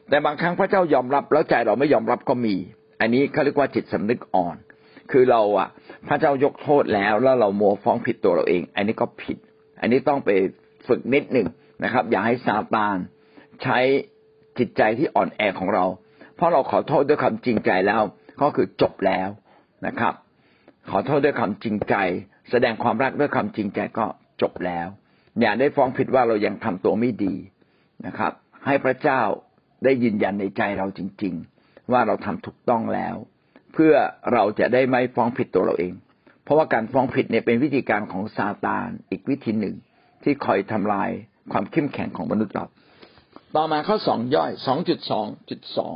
[0.09, 2.55] แต่บางครั้งพระเจ้ายอมรับแล้วใจเราไม่ยอมรับก็มี
[3.01, 4.55] อันนี้เขาเรียกว่าจิตสำนึกอ่อน
[5.11, 5.69] คือเราอะ
[6.07, 9.37] พระเจ้ายกโทษแล้วแล้วเราโมฟ้องผิดตัวเราเอง อันนี้ก็ผิด
[9.81, 10.29] อันนี้ต้องไป
[10.87, 11.47] ฝึกนิดหนึ่ง
[11.83, 12.97] นะครับ อย่าให้ซาตาน
[13.63, 13.79] ใช้
[14.57, 15.85] จิตใจที่อ่อนแอของเรา
[16.35, 18.01] เพราะเราขอโทษด้วยคำจริงใจแล้ว
[18.41, 19.29] ก็คือจบแล้ว
[19.87, 20.13] นะครับ
[20.91, 21.95] ขอโทษด้วยคำจริงใจ
[22.49, 24.05] แสดงความรักด้วยคำจริงใจก็
[24.41, 24.87] จบแล้ว
[25.41, 27.35] อย่าได้ฟ้องผิดว่าเรายังทำตัวไม่ดี
[28.05, 28.31] นะครับ
[28.65, 29.21] ให้พระเจ้า
[29.83, 33.15] ได้ยืนยันในใจเราจริง ๆ ว่าเราทำถูกต้องแล้ว
[33.73, 33.93] เพื่อ
[34.33, 35.93] เราจะได้ไม่ฟ้องผิดตัวเราเอง
[36.43, 39.75] เพราะว่าการฟ้องผิดเนี่ยเป็นวิธีการของซาตานอีกวิธีหนึ่ง
[40.23, 41.09] ที่คอยทำลาย
[41.51, 42.65] ความเข้มแข็งของมนุษย์เรา
[43.55, 45.95] ต่อมาข้อสองย่อยสองจุดสองจุดสอง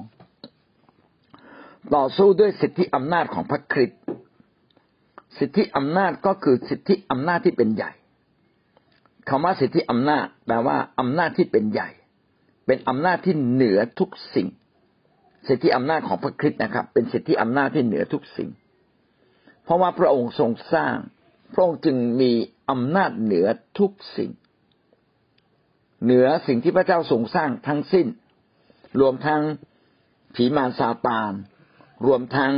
[1.96, 4.02] ต่อสู้ด้วยสิทธิอำนาจของพระคริสต์
[5.40, 7.92] สิทธิอำนาจก็คือสิทธิอำนาจที่เป็นใหญ่
[9.30, 11.90] คำว่าสิทธิอำนาจแปลว่าอำนาจที่เป็นใหญ่
[12.66, 14.48] เป็นอำนาจที่เหนือทุกสิ่ง
[15.48, 18.50] สิทธิอำนาจของพระคริสต์นะครับ เป็นสิทธิอำนาจที่เหนือทุกสิ่ง
[19.64, 20.96] เพราะว่าพระองค์ทรงสร้าง
[21.54, 22.32] พระองค์จึงมี
[22.72, 23.48] อำนาจเหนือ
[23.80, 24.32] ทุกสิ่ง
[26.04, 28.08] เหนือสิ่งที่พระเจ้าทรงสร้างทั้งสิ้น
[29.02, 29.42] รวมทั้ง
[30.36, 31.32] ผีมารซาตาน
[32.06, 32.54] รวมทั้ง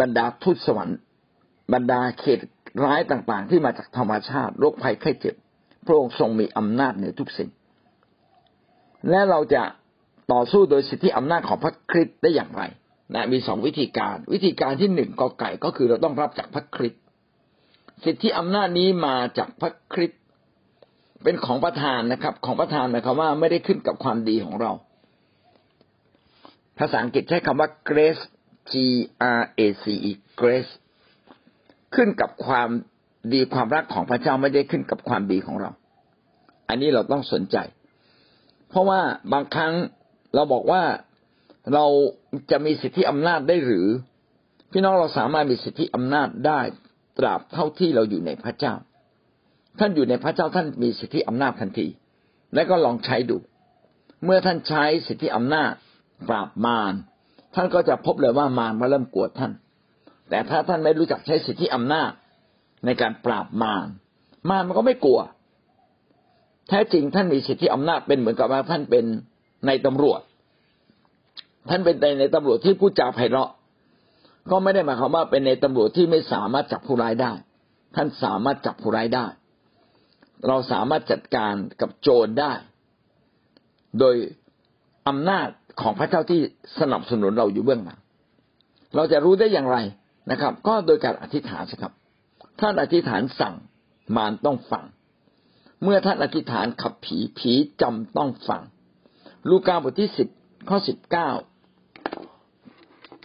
[0.00, 0.98] บรรดาทุตสวรรค์
[1.72, 2.40] บรรดาเขต
[2.84, 5.34] ร้ายต่างๆ ที่มาจากธรรมชาติโรคภัยไข้เจ็บ
[5.86, 7.50] พระองค์ทรงมีอำนาจเหนือทุกสิ่ง
[9.10, 9.62] และเราจะ
[10.32, 12.62] ต่อสู้โดยสิทธิอำนาจของพระคริสต์ได้อย่างไร
[13.14, 17.02] นะมีสองวิธีการ วิธีการที่หนึ่งกอไก่ก็คือเราต้องรับจากพระคริสต์
[18.04, 20.22] สิทธิอำนาจนี้มาจากพระคริสต์
[21.24, 24.72] เป็นของประทานนะครับ ของประทานหมายความว่าไม่ได้ขึ้นกับความดีของเรา
[26.78, 28.22] ภาษาอังกฤษใช้คำว่า grace
[28.72, 28.74] G
[29.38, 30.72] R A C E grace
[31.94, 32.68] ขึ้นกับความ
[33.32, 35.70] ดีความรักของพระเจ้าไม่ได้ขึ้นกับความดีของเรา
[36.68, 37.56] อันนี้เราต้องสนใจ
[38.68, 39.00] เพราะว่า
[39.32, 39.72] บางครั้ง
[40.34, 40.82] เราบอกว่า
[41.74, 41.86] เรา
[42.50, 43.86] จะมีสิทธิอำนาจได้หรือ
[44.72, 46.60] พี่น้องเราสามารถมีสิทธิอำนาจได้
[47.18, 48.74] ตราบเท่าที่เราอยู่ในพระเจ้า
[49.78, 51.86] ท่านอยู่ในพระเจ้าท่านมีสิทธิอำนาจทันที
[52.54, 53.36] และก็ลองใช้ดู
[54.24, 55.72] เมื่อท่านใช้สิทธิอำนาจ
[56.28, 56.94] ปราบมาร
[57.54, 59.52] ท่านก็จะพบเลยว่ามารมาเริ่มกวดท่าน
[60.30, 62.10] แต่ถ้าท่านไม่รู้จักใช้สิทธิอำนาจ
[62.84, 63.86] ในการปราบมาร
[64.50, 65.20] มารมันก็ไม่กลัว
[66.68, 69.04] แท้จริงท่านมีสิทธิอำนาจเป็นเหมือนกับว่าท่านเป็น
[69.66, 70.20] ในตำรวจ
[71.68, 73.50] ท่านเป็นในตำรวจที่พูดจาไพเราะ
[74.50, 77.32] ก็ไม่ได้หมายความว่าเป็นในตำรวจที่ไม่สามารถจับผู้ร้ายได้
[77.96, 79.26] ท่านสามารถจับผู้ร้ายได้
[80.48, 82.52] เราสามารถจัดการกับโจรได้
[83.98, 84.14] โดย
[85.08, 85.48] อำนาจ
[85.80, 86.40] ของพระเจ้าที่
[86.80, 88.00] สนับสนุนเราอยู่เบื้องหลัง
[88.96, 89.78] เราจะรู้ได้อย่างไร
[90.30, 91.92] นะครับ ก็โดยการอธิษฐานสิครับ
[92.60, 93.54] ท่านอธิษฐานสั่ง
[94.16, 94.84] มารต้องฟัง
[95.82, 98.62] เมื่อท่านอธิษฐานขับผีผีจำต้องฟัง
[99.48, 100.28] ลูกาบทที่สิบ
[100.68, 101.30] ข้อสิบเก้า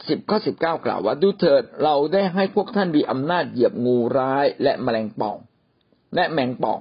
[0.10, 5.38] สิบข้อสิบเก้ากล่าวว่าดูเถิดเราได้ให้พวกท่านมีอำนาจเหยียบงูร้ายและแมลงป่อง
[6.15, 6.80] และแมงป่อง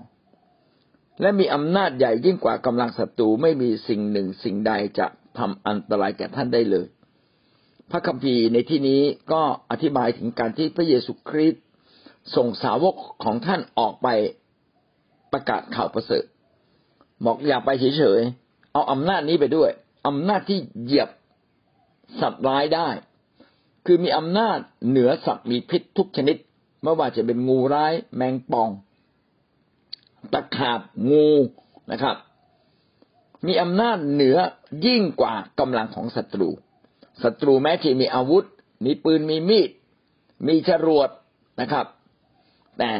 [1.20, 5.06] และมีอำนาจใหญ่ยิ่งกว่ากำลังศัตรูไม่มีสิ่งหนึ่งสิ่งใดจะ
[5.38, 6.86] ทำอันตรายแก่ท่านได้เลย
[7.90, 9.02] พระคัมภีร์ในที่นี้
[9.32, 11.62] ก็อธิบายถึงการที่พระเยซูคริสต์
[12.36, 14.08] ส่งสาวกของท่านออกไป
[15.32, 16.24] ประกาศข่าวประเสริฐ
[17.24, 19.70] บอกอย่าไปเฉยๆเอาอำนาจนี้ไปด้วย
[20.06, 21.08] อำนาจที่เหยียบ
[22.20, 22.88] สัตว์ร้ายได้
[23.86, 26.36] คือมีอำนาจเหนือสัตว์มีพิษทุกชนิด
[26.82, 28.68] ไม่ว่าจะเป็นงูร้าย แมงป่อง
[30.32, 30.80] ตะขาบ
[31.10, 31.30] งู
[31.92, 32.16] นะครับ
[33.46, 34.36] มีอำนาจเหนือ
[34.86, 36.48] ยิ่งกว่ากำลังของศัตรู
[37.22, 38.44] ศัตรูแม้จะมีอาวุธ
[38.84, 39.70] มีปืนมีมีด
[40.46, 41.10] มีจรวด
[41.60, 41.86] นะครับ
[42.78, 42.90] แต่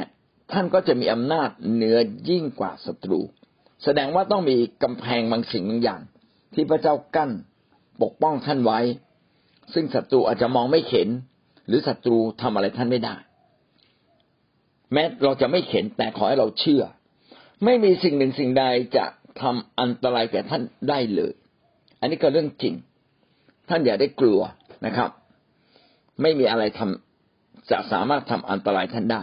[0.53, 1.97] ท่านก็จะมีอำนาจเหนือ
[2.31, 3.21] ยิ่งกว่าศัตรู
[3.85, 6.01] แสดงว่าต้องมีกำแพงบางสิ่งบางอย่าง
[6.55, 7.31] ที่พระเจ้ากั้น
[8.03, 8.81] ปกป้องท่านไว้
[9.75, 11.09] ซึ่งศัตรูอาจจะมองไม่เห็น
[11.67, 13.17] หรือศัตรูทำอะไรท่านไม่ได้
[14.93, 16.83] แม้เราจะไม่เห็นแต่ขอให้เราเชื่อ
[17.65, 18.65] ไม่มีสิ่งหนึ่งสิ่งใด
[18.97, 19.05] จะ
[19.41, 21.33] ทำอันตรายแก่ท่านได้เลย
[22.01, 22.75] อันนี้ก็เรื่องจริง
[23.69, 24.41] ท่านอย่าได้กลัว
[24.87, 25.11] นะครับ
[26.23, 29.23] ไม่มีอะไรทำจะสามารถทำอันตรายท่านได้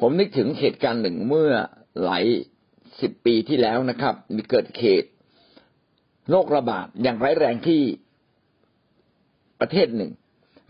[0.00, 1.50] ผมนึกถึงเหตุการณ์หนึ่งเมื่อ
[2.04, 2.24] หลาย
[3.00, 5.10] สิบปีที่แล้วนะครับ มีเกิดเหตุ
[6.30, 7.80] โรคระบาดอย่างร้ายแรงที่
[9.60, 10.10] ประเทศหนึ่ง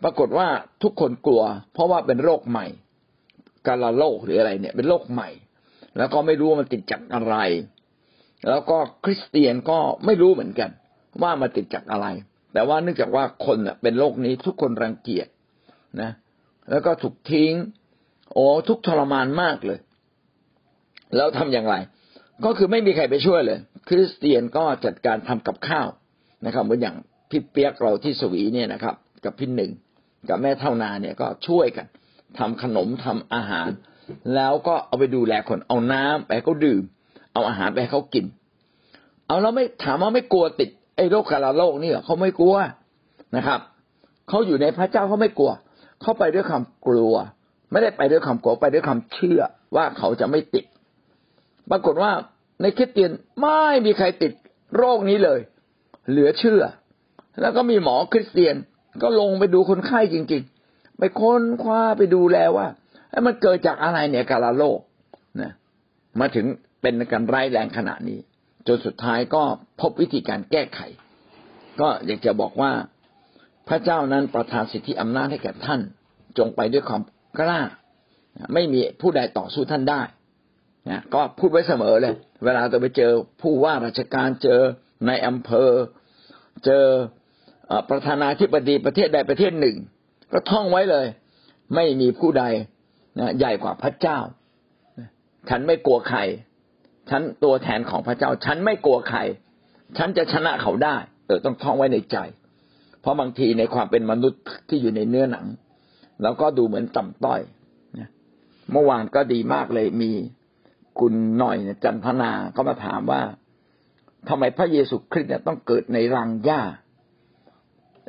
[0.02, 0.48] ปรากฏว่า
[0.82, 2.66] ทุกคนกลัว เพราะว่าเป็นโรคใหม่
[3.66, 5.28] กาลาโรคหรืออะไรเนี่ย เป็นโรคใหม่
[5.96, 7.34] แล้วก็ไม่รู้ว่ามันติดจากอะไร
[8.48, 10.70] แล้วก็คริสเตียนก็ไม่รู้เหมือนกัน
[11.22, 12.06] ว่ามันติดจากอะไร
[12.52, 15.28] แต่ว่าเนื่องจากว่าคนเป็นโรคนี้ทุกคนรังเกียจ
[16.00, 16.10] นะ
[16.70, 17.52] แล้วก็ถูกทิ้ง
[18.32, 19.78] โอ้ทุกทรมานมากเลย
[21.16, 21.74] แล้วทำอย่างไร
[22.44, 25.88] ก็คือไม่มีใครไปช่วยเลย คริสเตียนก็จัดการทำกับข้าว
[26.46, 26.96] นะครับเหมือนอย่าง
[27.30, 29.70] พี่เปียกเราที่สวีเนี่ยนะครับ กับพี่หนึ่ง
[30.28, 31.86] กับแม่เท่านาเนี่ยก็ช่วยกัน
[32.38, 33.68] ทำขนมทำอาหาร
[34.34, 36.82] แล้วก็เอาไปดูแลคนเอาน้ำไปให้เขาดื่ม
[37.32, 38.24] เอาอาหารไปให้เขากิน
[39.26, 42.56] เอาแล้วไม่ถามว่าไม่กลัวติดไอ้โรคกาลาโรคนี่เหรอเขาไม่กลัว
[43.36, 43.60] นะครับ
[44.28, 45.52] เขาอยู่ในพระเจ้าเขาไม่กลัว
[46.00, 47.14] เขาไปด้วยความกลัว
[47.70, 49.40] ไม่ได้ไปด้วยความกลัวไปด้วยความเชื่อ
[49.76, 50.64] ว่าเขาจะไม่ติด
[51.70, 52.12] ปรากฏว่า
[52.62, 53.10] ในคริสเตียน
[53.42, 54.32] ไม่มีใครติด
[54.76, 55.40] โรคนี้เลย
[56.10, 56.62] เหลือเชื่อ
[57.40, 58.56] แล้วก็มีหมอคริสเตียน
[59.02, 62.66] ก็ลงไปดูคนไข้จริง ๆ ไปค้นคว้าไปดูแลว่า
[63.26, 64.80] มันเกิดจากอะไรเนี่ยกาลาโรค
[65.40, 65.52] นะ
[66.20, 66.46] มาถึง
[66.82, 68.18] เป็นการร้ายแรงขนาดนี้
[68.66, 69.42] จนสุดท้ายก็
[69.80, 70.80] พบวิธีการแก้ไข
[71.80, 72.72] ก็อยากจะบอกว่า
[73.68, 75.80] พระเจ้านั้นประทานสิทธิอำนาจให้แก่ท่าน
[76.38, 77.02] จงไปด้วยความ
[77.38, 77.60] กล้า
[78.54, 80.02] ไม่มีผู้ใดต่อสู้ท่านได้
[80.90, 84.60] นะก็พูดไว้เสมอเลย เวลาเราไปเจอผู้ว่าราชการเจอ
[85.06, 85.70] ในอำเภอ
[86.64, 86.84] เจอ
[87.90, 89.76] ประธานาธิบดีประเทศใดประเทศหนึ่ง
[90.32, 91.06] ก็ท่องไว้เลย
[91.74, 92.44] ไม่มีผู้ใด
[93.18, 94.18] นะใหญ่กว่าพระเจ้า
[95.48, 96.20] ฉันไม่กลัวใคร
[97.10, 99.18] ฉันตัวแทนของพระเจ้า ฉันไม่กลัวใคร
[99.98, 100.96] ฉันจะชนะเขาได้
[101.26, 102.16] เออต้องท่องไว้ในใจ
[103.00, 105.46] เพราะบางทีในความเป็นมนุษย์ที่อยู่ในเนื้อหนัง
[106.22, 107.40] แล้วก็ดูเหมือนต่ำต้อย
[108.72, 110.10] เมื่อวานก็ดีมากเลยมี
[110.98, 113.22] คุณหน่อยจันทนาก็มาถามว่า
[114.28, 116.62] ทำไมพระเยซูคริสต์เนี่ยต้องเกิดในรังหญ้า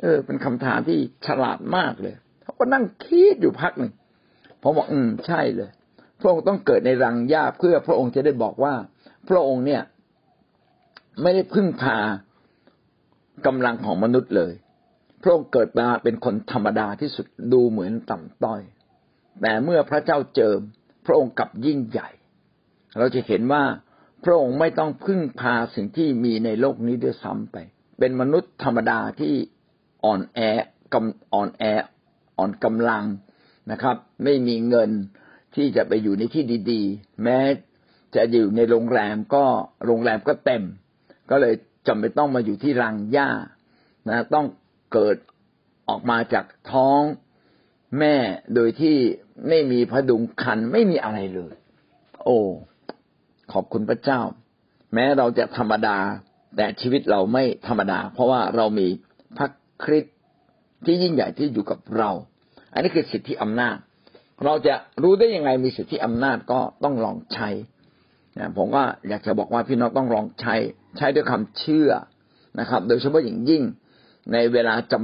[0.00, 3.92] เออ เป็นคำถามที่ฉลาดมากเลยเขาก็นั่งคิดอยู่พักหนึ่ง
[4.64, 5.70] ผมบอกอืมใช่เลย
[6.20, 8.74] พระองค์ต้องเกิดในรังหญ้าเพื่อพระองค์จะได้บอกว่า
[9.28, 9.82] พระองค์เนี่ย
[11.22, 11.98] ไม่ได้พึ่งพา
[13.46, 14.52] กำลังของมนุษย์เลย
[15.22, 18.60] พระองค์เกิดมาเป็นคนธรรมดาที่สุดดูเหมือนต่ำต้อย
[19.40, 20.60] แต่เมื่อพระเจ้าเจิม
[21.06, 22.08] พระองค์กลับยิ่งใหญ่
[22.98, 23.64] เราจะเห็นว่า
[24.24, 27.56] พระองค์ไม่ต้องพึ่งพาสิ่งที่มีในโลกนี้ด้วยซ้ำไป
[27.98, 29.34] เป็นมนุษย์ธรรมดาที่
[30.04, 30.40] อ่อนแอ
[30.92, 31.64] กำอ่อนแอ
[32.38, 33.04] อ่อนกำลัง
[33.70, 34.90] นะครับ ไม่มีเงิน
[35.54, 37.38] ที่จะไปอยู่ในที่ดีๆ แม้
[38.14, 39.44] จะอยู่ในโรงแรมก็
[39.86, 40.62] โรงแรมก็เต็ม
[41.30, 41.54] ก็เลย
[41.86, 43.30] จำเป็นต้องมาอยู่ที่รังหญ้า
[44.08, 44.46] นะต้อง
[44.92, 45.16] เกิด
[45.88, 47.00] ออกมาจากท้อง
[47.98, 48.16] แม่
[48.54, 48.96] โดยที่
[49.48, 51.54] ไม่มีพดุงคันไม่มีอะไรเลย
[52.24, 52.38] โอ้
[53.52, 54.20] ขอบคุณพระเจ้า
[54.94, 55.98] แม้เราจะธรรมดา
[56.56, 58.86] แต่ชีวิตเราไม่ธรรมดา เพราะว่าเรามี
[59.36, 59.48] พระ
[59.84, 60.16] คริสต์
[60.84, 62.10] ที่ยิ่งใหญ่ที่อยู่กับเรา
[62.74, 63.76] อันนี้คือสิทธิอำนาจ
[64.44, 67.48] เราจะรู้ได้ยังไงมีสิทธิอำนาจก็ต้องลองใช้
[68.38, 70.54] นะผมก็อยากจะบอกว่าพี่น้องต้องลองใช้
[70.96, 71.90] ใช้ด้วยคำเชื่อ
[72.60, 73.62] นะครับ โดยเฉพาะอย่างยิ่ง
[74.32, 74.94] ในเวลาจ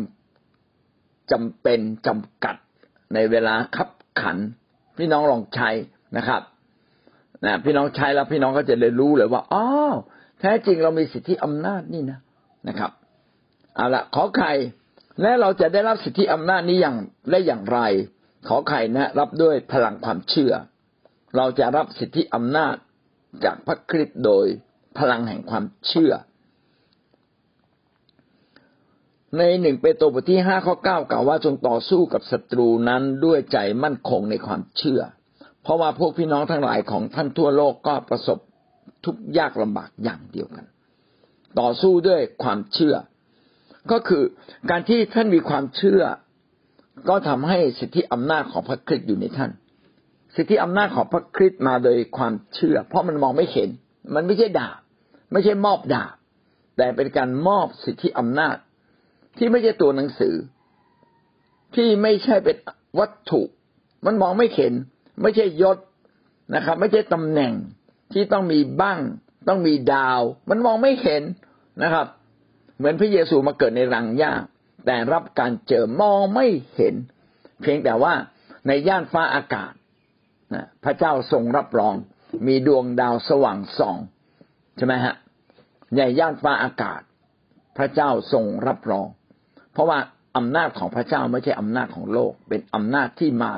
[0.61, 2.56] ำจำเป็นจำกัด
[3.14, 4.38] ในเวลาขับขัน
[4.98, 5.70] พี่น้องลองใช้
[6.16, 6.42] นะครับ
[7.44, 9.64] นะพี่น้องใช้แล้วพี่น้องก็จะเลยนรู้เลยว่าอ๋อ
[10.40, 12.18] แท้จริงเรามีสิทธิอำนาจนี่นะ
[12.68, 12.90] นะครับ
[13.76, 14.48] เอาละขอใคร
[15.22, 16.96] และเราจะได้รับสิทธิอำนาจนี้อย่าง
[17.30, 17.78] ได้อย่างไร
[18.46, 20.52] ขอใครนะรับด้วยพลังความเชื่อ
[21.37, 22.74] เราจะรับสิทธิอำนาจ
[23.44, 24.46] จากพระคริสต์โดย
[24.98, 26.12] พลังแห่งความเชื่อ
[29.38, 35.00] ในหนึ่งเปโตรบทที่ห้าข้อเก้ากล่าวว่าจงต่อสู้กับศัตรูนั้นด้วยใจมั่นคงในความเชื่อ
[35.62, 38.38] เพราะว่าพวกพี่น้องทั้งหลายของท่านทั่วโลกก็ประสบ
[39.04, 40.64] ทุกยากลำบากอย่างเดียวกัน
[41.61, 42.94] ต่อสู้ด้วยความเชื่อ
[43.92, 44.22] ก็คือ
[44.70, 46.03] การที่ท่านมีความเชื่อ
[47.09, 49.50] ก็ทำให้สิทธิอำนาจของพระคริสต์อยู่ในท่าน
[50.37, 53.68] สิทธิอำนาจของพระคริสต์มาโดยความเชื่อ เพราะมันมองไม่เห็น
[54.14, 54.79] มันไม่ใช่ดาบ
[55.33, 56.14] ไม่ใช่มอบดาบ
[56.76, 58.57] แต่เป็นการมอบสิทธิอำนาจ
[59.38, 60.35] ที่ไม่ใช่ตัวหนังสือ
[61.74, 62.57] ที่ไม่ใช่เป็น
[62.98, 63.42] วัตถุ
[64.07, 64.72] มันมองไม่เห็น
[65.22, 65.79] ไม่ใช่ยศ
[66.55, 67.53] นะครับ ไม่ใช่ตำแหน่ง
[68.12, 69.00] ที่ต้องมีบ้าง
[69.48, 71.22] ต้องมีดาว มันมองไม่เห็น
[71.83, 72.07] นะครับ
[72.80, 74.32] เหมือนพระเยซูมาเกิดในรังหญ้า
[74.86, 76.94] แต่รับการเจอมองไม่เห็น
[77.60, 78.14] เพียงแต่ว่า
[78.66, 79.72] ในย่านฟ้าอากาศ
[80.54, 81.94] นะพระเจ้าทรงรับรอง
[82.46, 83.96] มีดวงดาวสว่างส่อง
[84.76, 85.14] ใช่ไหมฮะ
[85.96, 87.00] ในย่านฟ้าอากาศ
[87.76, 89.06] พระเจ้าทรงรับรอง
[89.72, 89.98] เพราะว่า
[90.36, 93.52] อำนาจของพระเจ้าไม่ใช่อำนาจของโลก เป็นอำนาจที่มา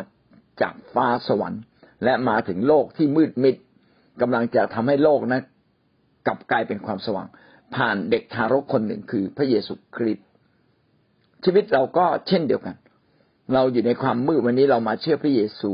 [0.62, 1.62] จากฟ้าสวรรค์
[2.04, 3.54] และมาถึงโลกที่มืดมิด
[4.20, 5.42] กำลังจะทำให้โลกนะ
[6.26, 7.28] กลับกลายเป็นความสว่าง
[7.76, 10.26] ผ่านเด็กทารกคนหนึ่งคือพระเยซูคริสต์
[11.44, 12.76] ชีวิตเราก็เช่นเดียวกัน
[13.54, 15.70] เราอยู่ในความมืดวันนี้เรามาเชื่อพระเยซู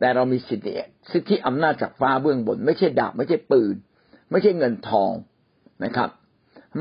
[0.00, 0.74] แต่เรามีสิทธิ
[1.12, 3.74] สิทธิอำนาจจากฟ้าเบื้องบน ไม่ใช่ดาบไม่ใช่ปืน
[4.30, 5.12] ไม่ใช่เงินทอง
[5.84, 6.10] นะครับ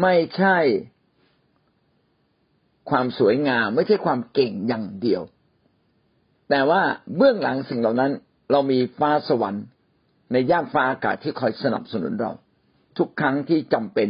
[0.02, 0.58] ไม่ใช่
[2.90, 5.22] ความสวยงาม ไม่ใช่ความเก่งอย่างเดียว
[6.50, 6.82] แต่ว่า
[7.16, 8.12] เบื้องหลังสิ่งเหล่านั้น
[8.52, 9.66] เรามีฟ้าสวรรค์
[10.32, 12.32] ในย่านฟ้าอากาศที่คอยสนับสนุนเรา
[12.98, 14.10] ทุกครั้งที่จำเป็น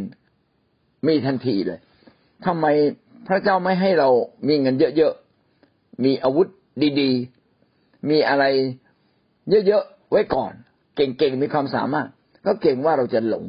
[1.07, 1.79] มีทันทีเลย
[2.45, 2.65] ทำไม
[3.27, 4.09] พระเจ้าไม่ให้เรา
[4.47, 6.47] มีเงินเยอะๆ มีอาวุธ
[7.01, 8.43] ดีๆ มีอะไร
[9.67, 10.53] เยอะๆ ไว้ก่อน
[10.95, 12.09] เก่งๆ มีความสามารถ
[12.45, 13.45] ก็เก่งว่าเราจะหลง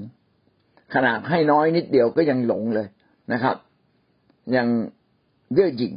[0.94, 2.88] ขนาดให้น้อยนิดเดียวก็ยังหลงเลย
[3.32, 3.56] นะครับ
[4.56, 4.68] ยัง
[5.54, 5.94] เย่อหยิ่ง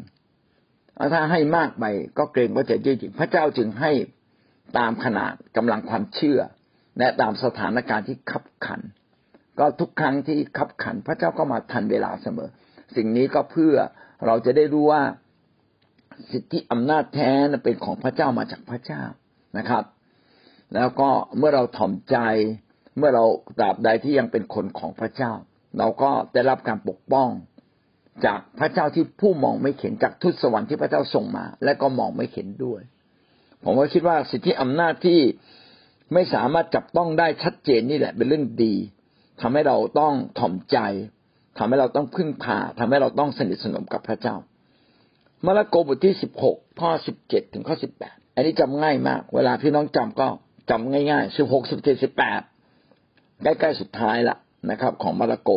[1.13, 1.85] ถ้าให้มากไป
[2.17, 3.91] ก็เกรงว่าจะเย่อหยิ่งพระเจ้าจึงให้
[4.77, 6.39] ตามขนาดกำลังความเชื่อ
[6.97, 8.81] และตามสถานการณ์ที่ขับขัน
[9.61, 12.49] ก็ทุกครั้งที่ขับขันพระเจ้าก็มาทันเวลาเสมอ
[12.95, 13.75] สิ่งนี้ก็เพื่อ
[14.25, 15.03] เราจะได้รู้ว่า
[16.31, 17.31] สิทธิอำนาจแท้
[17.63, 19.03] เป็นของพระเจ้ามาจากพระเจ้า
[19.57, 19.83] นะครับ
[20.75, 22.17] แล้วก็เมื่อเราถ่อมใจ
[22.97, 23.25] เมื่อเรา
[23.57, 25.31] ตราบใดที่ยังเป็นคนของพระเจ้า
[25.77, 27.29] เราก็ได้รับการปกป้อง
[28.25, 32.81] จากพระเจ้าที่ผู้มองไม่เห็นจากทุตสวรรค์ที่พระเจ้าส่งมา และก็มองไม่เห็นด้วย
[33.63, 35.19] ผมก็คิดว่าสิทธิอำนาจที่
[36.13, 38.75] ไม่สามารถจับต้องได้ชัดเจนนี่แหละ เป็นเรื่องดี
[39.41, 40.77] ทำให้เราต้องถ่อมใจ
[41.57, 44.35] ทำให้เราต้องพึ่งพาทำให้เราต้องสนิทสนมกับพระเจ้า
[45.45, 50.27] มาระโกบทที่สิบหกข้อสิบเจ็ดถึงข้อสิบแปดอันนี้จำง่ายมาก เวลาพี่น้องจำก็
[50.69, 52.41] จำง่ายๆสิบหกสิบเจ็ดสิบแปด
[53.43, 54.37] ใกล้ๆสุดท้ายละ
[54.69, 55.49] นะครับ ของมาระโก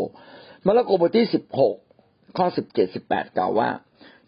[0.66, 1.74] มาระโกบทที่สิบหก
[2.38, 3.70] ข้อสิบเจ็ดสิบแปดกล่าวว่า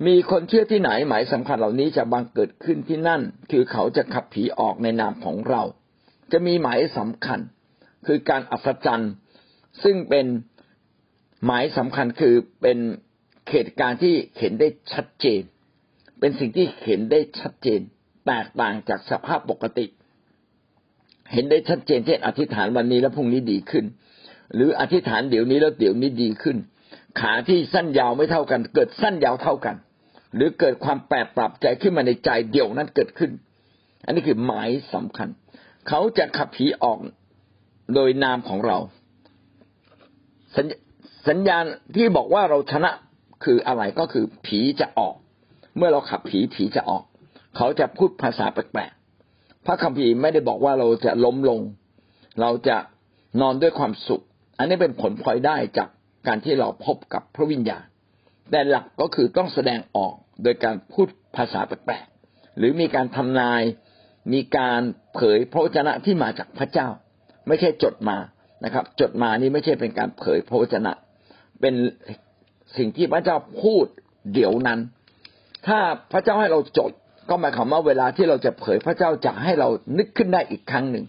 [0.06, 5.62] มีคนเชื่อที่ไหนหมายสำคัญเหล่านี้จะบังเกิดขึ้นที่นั่น คือเขาจะขับผีออกในนามของเรา
[6.32, 7.40] จะมีหมายสำคัญ
[8.06, 9.12] คือการอัศจรรย์
[9.82, 10.26] ซึ่งเป็น
[11.44, 12.78] หมายสำคัญคือเป็น
[13.50, 15.42] เหตุการณ์ที่เห็นได้ชัดเจน
[16.20, 17.80] เป็นสิ่งที่เห็นได้ชัดเจน
[18.26, 19.86] แตกต่างจากสภาพปกติ
[21.32, 23.84] เห็นได้ชัดเจนเช่นอธิษฐานวันนี้แล้วพรุ่งนี้ดีขึ้น
[24.54, 26.56] หรืออธิษฐานเดี๋ยวนี้แล้วเดี๋ยวนี้ดีขึ้น
[27.20, 29.76] ขาที่สั้นยาวไม่เท่ากัน เกิดสั้นยาวเท่ากัน
[30.34, 33.30] หรือเกิดความแปรปรับใจขึ้นมาในใจเดี๋ยวนั้นเกิดขึ้น
[34.04, 35.28] อันนี้คือหมายสำคัญ
[35.88, 36.98] เขาจะขับผีออก
[37.94, 38.78] โดยนามของเรา
[41.28, 41.64] สัญญาณ
[41.94, 42.90] ที่บอกว่าเราชนะ
[43.44, 45.14] คืออะไรก็คือผีจะออก
[45.76, 47.04] เมื่อเราขับผีผีจะออก
[47.56, 51.60] เขาจะพูดภาษาแปลกๆพระคัมภีร์ไม่ได้บอกว่าเราจะล้มลง
[52.40, 52.76] เราจะ
[53.40, 54.24] นอนด้วยความสุข
[54.58, 55.88] อันนี้เป็นผลพลอยได้จาก
[56.26, 57.84] การที่เราพบกับพระวิญญาณ
[58.50, 63.62] แต่หลักก็คือต้องแสดงออกโดยการพูดภาษาแปลกๆหรือมีการทำนาย
[64.32, 64.80] มีการ
[65.14, 66.88] เผยพระวจนะที่มาจากพระเจ้า
[67.46, 68.18] ไม่ใช่จดมา
[68.64, 70.92] นะครับ จดมานี่ไม่ใช่เป็นการเผยพระวจนะ
[71.60, 71.74] เป็น
[72.76, 73.86] สิ่งที่พระเจ้าพูด
[74.32, 74.80] เดี๋ยวนั้น
[75.66, 75.78] ถ้า
[76.12, 76.92] พระเจ้าให้เราจด
[77.28, 81.04] ก็หมายความว่าเวลาที่เราจะเผยพระเจ้าจะให้เรานึกขึ้นได้อีกครั้งหนึ่ง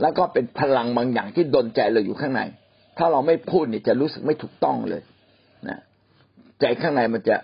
[0.00, 2.42] แล้วก็เป็นพลังบางอย่างที่ดนใจเราอยู่ข้างใน
[2.98, 5.02] ถ้าเราไม่พูดเนี่ยจะรู้สึกไม่ถูกต้องเลย
[5.68, 5.78] นะ
[6.60, 7.36] ใจข้างในมันจะ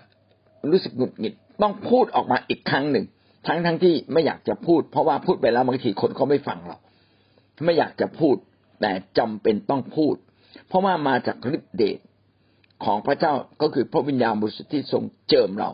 [0.71, 3.05] รู้สึกหงุดหงิดต้องพูดออกมาอีกครั้งหนึ่ง
[3.47, 6.77] ทั้งทั้งที่ไม่อยากจะพูด เพราะว่าพูดไปแล้วบางทีคนเขาไม่ฟังเรา
[7.65, 8.35] ไม่อยากจะพูด
[8.81, 10.15] แต่จำเป็นต้องพูด
[10.67, 11.99] เพราะว่ามาจากฤทธิเดช
[12.83, 15.71] ของพระเจ้าก็คือพระวิญญาณบริสุทธิ์ที่ทรงเจิมเรา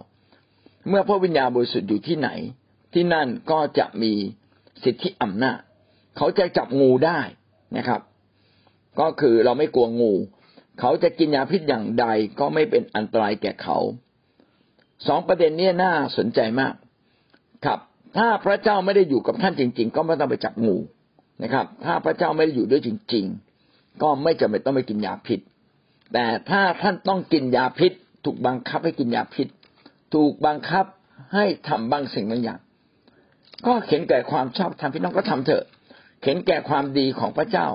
[0.89, 2.29] เมื่อพระวิญญาณบริสุทธิ์อยู่ที่ไหน
[2.93, 4.13] ที่นั่นก็จะมี
[4.83, 5.59] สิทธิอำนาจ
[6.17, 7.19] เขาจะจับงูได้
[7.77, 8.01] นะครับ
[8.99, 10.13] ก็คือเราไม่กลัวงู
[10.79, 12.05] เขาจะกินยาพิษอย่างใด
[12.39, 13.77] ก็ไม่เป็นอันตรายแก่เขา
[15.07, 16.73] สองประเด็นนี้น่าสนใจมาก
[17.65, 17.79] ครับ
[18.17, 20.77] ถ้าพระเจ้าไม่ได้อยู่กับท่านจริง ๆ ก็ไม่ต้องไปจับงู
[21.43, 23.25] นะครับ ถ้าพระเจ้าไม่ได้อยู่ด้วยจริง
[23.63, 25.39] ๆ ก็ไม่จำเป็นต้องไปกินยาพิษ
[26.13, 27.91] แต่ถ้าท่านต้องกินยาพิษ
[28.25, 29.47] ถูกบังคับให้กินยาพิษ
[30.13, 30.85] ถูกบังคับ
[31.33, 32.59] ให้ทำบางสิ่งบางอย่าง
[33.65, 35.63] ก็เห็นแก่ความชอบธรรมพี่น้องก็ทำเถอะ
[36.23, 37.67] เห็นแก่ความดีของพระเจ้า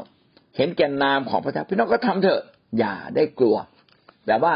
[0.57, 2.43] เห็นแก่นามของพระเจ้าพี่น้องก็ทำเถอะ
[2.79, 3.57] อย่าได้กลัว
[4.27, 4.55] แต่ว่า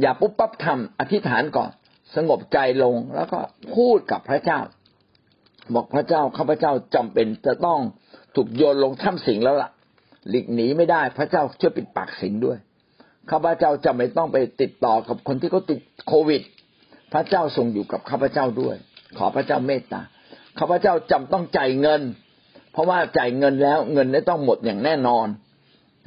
[0.00, 1.70] อย่าปุ๊บปั๊บทำอธิษฐานก่อน
[2.16, 3.38] สงบใจลงแล้วก็
[3.74, 4.60] พูดกับพระเจ้า
[5.74, 7.80] บอกพระเจ้าข้าพเจ้าจำเป็นจะต้อง
[8.34, 9.70] ถูกโยนลงถ้ำสิงแล้วล่ะ
[10.28, 12.58] หลีกหนีไม่ได้พระเจ้าช่วยปิดปากสิงด้วย
[13.30, 16.42] ข้าพเจ้าจะไม่ต้องไปติดต่อกับคนที่เขาติดโควิด
[17.12, 18.76] พระเจ้าทรงอยู่กับข้าพเจ้าด้วย
[19.18, 20.00] ขอพระเจ้าเมตตา
[20.58, 22.02] ข้าพเจ้าจำต้องจ่ายเงิน
[22.72, 25.26] เพราะว่าจ่ายเงินแล้วเงินได้ต้องหมดอย่างแน่นอน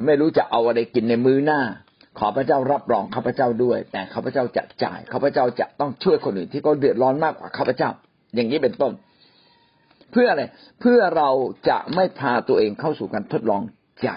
[0.07, 1.61] ไม่รู้จะเอาอะไรกินในมื้อหน้า
[2.19, 7.89] ขอพระเจ้ารับรองข้าพเจ้าด้วย แต่ข้าพเจ้าจะจ่ายข้าพเจ้าจะต้องช่วยคนอื่นที่เขาเดือดร้อนมากกว่าข้าพเจ้า
[8.35, 8.91] อย่างนี้เป็นต้น
[10.11, 10.43] เพื่ออะไร
[10.81, 11.29] เพื่อเรา
[11.69, 13.61] จะไม่พาตัวเองเข้าสู่การทดลอง
[14.03, 14.09] ใจ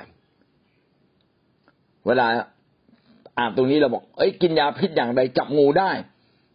[2.07, 2.27] เวลา
[3.39, 5.91] อ่านตรงนี้เราบอก เอ้ยกินยาพิษอย่างใดจับงูได้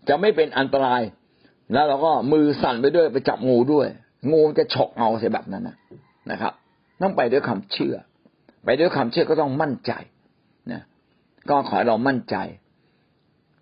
[0.08, 1.02] จะไม่เป็นอันตราย
[1.74, 3.88] แล้วเราก็มือสั่นไปด้วยไปจับงูด้วย
[4.32, 5.76] งูจะฉกเอาเสียแบบนั้นนะ
[6.32, 6.54] นะครับ
[7.02, 7.96] ต้องไปด้วยความเชื่อ
[8.66, 9.92] ไปด้วยความเชื่อก็ต้องมั่นใจ
[10.72, 10.82] นะ
[11.50, 12.36] ก็ขอให้เรามั่นใจ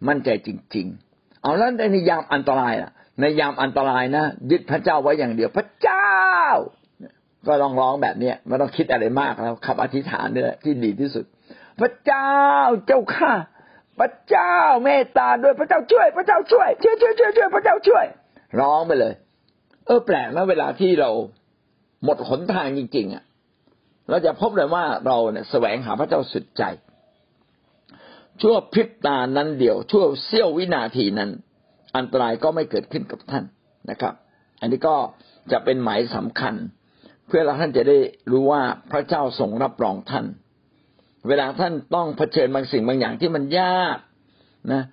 [0.08, 6.12] มั่นใจจริง ๆ เอาแล้วในยามอันตรายล่ะ ในยามอันตรายนะยึดพระเจ้าไว้อย่างเดียว พระเจ้า
[7.48, 11.26] ก็ลองร้องแบบเนี้ยไม่ต้องคิดอะไรมากแล้วคำอธิษฐานเนี่ยที่ดีที่สุด
[11.80, 12.32] พระเจ้า
[12.88, 13.34] เจ้าข้า
[14.00, 18.06] พระเจ้าเมตตาด้วยพระเจ้าช่วย พระเจ้าช่วยช่วยช่วยช่วยช่วยพระเจ้าช่วย
[18.60, 19.14] ร้องไปเลย
[19.86, 21.10] เออแปลกนะเวลาที่เรา
[22.04, 23.24] หมดหนทางจริงๆอะ
[24.10, 26.64] เราจะพบเลยว่าเราเนี่ยแสวงหาพระเจ้าสุดใจ
[28.42, 31.30] ชั่วพริบตานั้นเดียวชั่วเสี้ยววินาทีนั้น
[31.98, 33.44] อันตรายก็ไม่เกิดขึ้นกับท่าน
[33.90, 34.14] นะครับ
[34.62, 34.96] อันนี้ก็
[35.52, 36.54] จะเป็นหมายสำคัญ
[37.28, 37.98] เพื่อเราท่านจะได้
[38.32, 40.26] รู้ว่าพระเจ้าทรงรับรองท่าน
[41.28, 43.98] เวลาท่านต้องเผชิญบางสิ่งบางอย่างที่มันยาก
[44.72, 44.84] นะ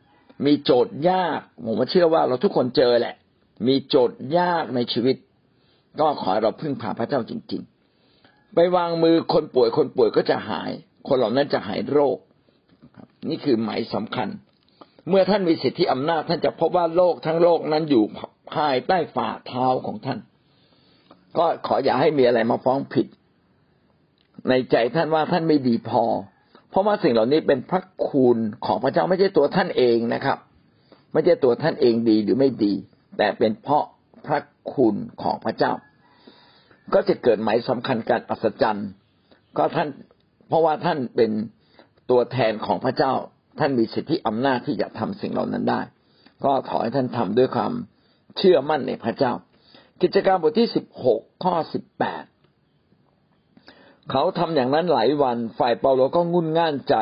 [0.47, 3.15] มีโจทย์ยากผมเชื่อว่าเราทุกคนเจอแหละ
[3.69, 5.17] มีโจทย์ยากในชีวิต
[6.01, 7.63] ก็ขอเราพึ่งพาพระเจ้าจริง
[8.09, 10.71] ๆ ไปวางมือคนป่วยคนป่วยก็จะหาย
[11.09, 12.19] คนเหล่านั้นจะหายโรค
[13.29, 14.29] นี่คือหมายสำคัญ
[15.09, 18.05] เมื่อท่านมีสิทธิอำนาจท่านจะพบว่าโลกทั้งโลกนั้นอยู่
[18.55, 20.19] ภายใต้ฝ่าเท้าของท่าน
[21.39, 23.07] ก็ขออย่าให้มีอะไรมาฟ้องผิด
[24.49, 26.05] ในใจท่านว่าท่านไม่ดีพอ
[26.71, 30.39] เพราะว่าสิ่งเหล่านี้เป็นพระคุณของพระเจ้าไม่ใช่ตัวท่านเองนะครับ
[31.13, 32.73] ไม่ใช่ตัวท่านเองดีหรือไม่ดี
[33.19, 33.85] แต่เป็นเพราะ
[34.27, 34.39] พระ
[34.75, 35.73] คุณของพระเจ้า
[36.95, 38.89] ก็จะเกิดหมายสำคัญการอัศจรรย์
[39.57, 39.89] ก็ท่าน
[40.49, 41.31] เพราะว่าท่านเป็น
[42.11, 43.13] ตัวแทนของพระเจ้า
[43.59, 45.81] ท่านมีสิทธิอำนาจที่จะทำสิ่งเหล่านั้นได้
[46.45, 47.73] ก็ขอให้ท่านทำด้วยความ
[48.37, 49.33] เชื่อมั่นในพระเจ้า
[50.03, 52.25] กิจการบทที่สิบหกข้อสิบแปด
[54.11, 56.97] เขาทำอย่างนั้นหลายวันฝ่ายเปาโลก็งุนง่านใจ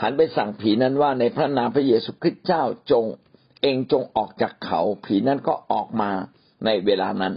[0.00, 3.04] หันไปสั่งผีนั้นว่าในพระนามพระเยซูคริสต์เจ้าจง
[3.62, 6.10] เองจงออกจากเขา ผีนั้นก็ออกมา
[6.64, 7.34] ในเวลานั้น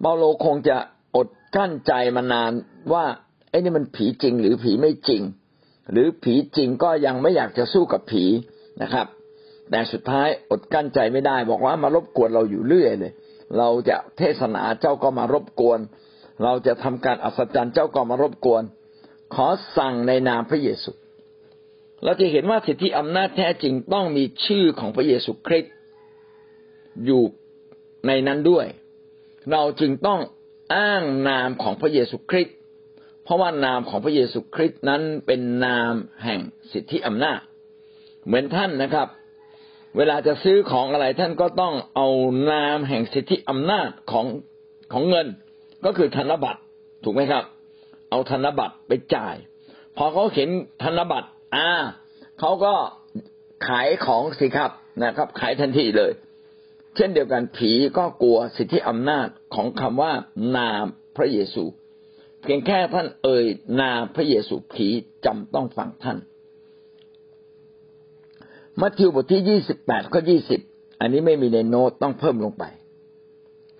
[0.00, 0.76] เปาโลคงจะ
[1.16, 2.52] อดกั้นใจมานาน
[2.92, 3.04] ว่า
[3.50, 5.22] ไอ้นี่มันผีจริงหรือผีไม่จริง
[5.90, 8.24] หรือผีจริงก็ยังไม่อยากจะสู้กับผี
[8.82, 9.06] นะครับ
[9.70, 13.12] แต่สุดท้ายอดกั้นใจไม่ได้ บอกว่ามารบกวนเราอยู่เรื่อยเลย
[13.58, 15.78] เราจะเทศนาเจ้าก็มารบกวน
[16.44, 18.62] เราจะทำการอัศจรรย์เจ้าก็มารบกวน
[19.34, 20.90] ขอสั่งในนามพระเยซู
[22.04, 25.72] เราจะเห็นว่าสิทธิอำนาจแท้จริงต้องมีชื่อของพระเยซูคริสต์
[27.06, 27.22] อยู่
[28.06, 28.66] ในนั้นด้วย
[29.52, 30.20] เราจึงต้อง
[30.74, 32.56] อ้างนามของพระเยซูคริสต์
[33.24, 36.40] เพราะว่านามของพระเยซูคริสต์นั้นเป็นนามแห่ง
[36.72, 37.40] สิทธิอำนาจ
[38.26, 39.08] เหมือนท่านนะครับ
[39.96, 42.08] เวลาจะซื้อของอะไรท่านก็ต้องเอา
[42.50, 44.26] นามแห่งสิทธิอำนาจของ
[44.92, 45.26] ของเงิน
[45.84, 46.60] ก็คือธนบัตร
[47.04, 47.44] ถูกไหมครับ
[48.10, 49.36] เอาธนบัตรไปจ่าย
[49.96, 50.48] พอเขาเห็น
[50.82, 51.68] ธนบัตรอ่า
[52.40, 52.74] เขาก็
[53.66, 54.70] ขายของสิครับ
[55.04, 56.12] นะครับ ขายทันทีเลย
[56.96, 60.12] เช่นเดียวกันผีก็กลัวสิทธิอำนาจของคำว่า
[60.56, 60.84] นาม
[61.16, 61.64] พระเยซู
[62.42, 63.44] เพียงแค่ท่านเอ่ย
[63.80, 64.88] นามพระเยซูผี
[65.24, 66.18] จำต้องฟังท่าน
[68.80, 70.60] มัทธิวบทที่ยี่สิบแปดข้อยี่สิบ
[71.00, 72.64] อันนี้ไม่มีในโน้ตต้องเพิ่มลงไป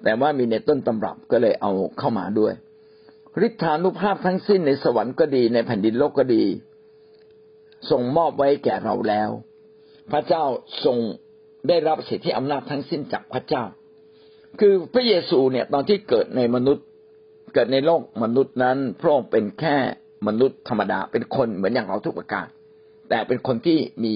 [0.04, 2.52] แต่ว่ามีในต้นตำรับก็เลยเอาเข้ามาด้วย
[3.46, 6.44] ฤทธานุภาพทั้งสิ้นในสวรรค์ก็ดีในแผ่นดินโลกก็ดี
[7.90, 9.30] ทรงมอบไว้แก่เราแล้ว
[10.12, 10.44] พระเจ้า
[10.84, 10.98] ทรง
[11.68, 13.64] ได้รับสิทธิอำนาจทั้งสิ้นจากพระเจ้า
[14.60, 16.86] คือพระเยซูเนี่ยตอนที่เกิดในมนุษย์
[17.52, 19.76] เกิดในโลกมนุษย์นั้นพระองค์เป็นแค่
[20.26, 22.46] มนุษย์ธรรมดาเป็นคนเหมือนอย่างเราทุกประการ
[23.08, 24.14] แต่เป็นคนที่มี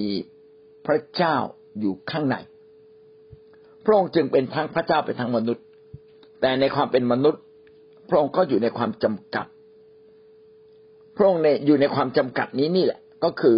[0.85, 1.35] พระเจ้า
[1.79, 2.35] อยู่ข้างใน
[3.85, 5.63] พระองค์จึงเป็นทั้งพระเจ้าเป็นทั้งมนุษย์
[6.41, 7.41] แต่ในความเป็นมนุษย์
[8.09, 9.45] พระองค์ก็อยู่ในความจำกัด
[11.15, 13.57] พระองค์ในอยู่ในความจำกัดนี้นี่แหละ ก็คือ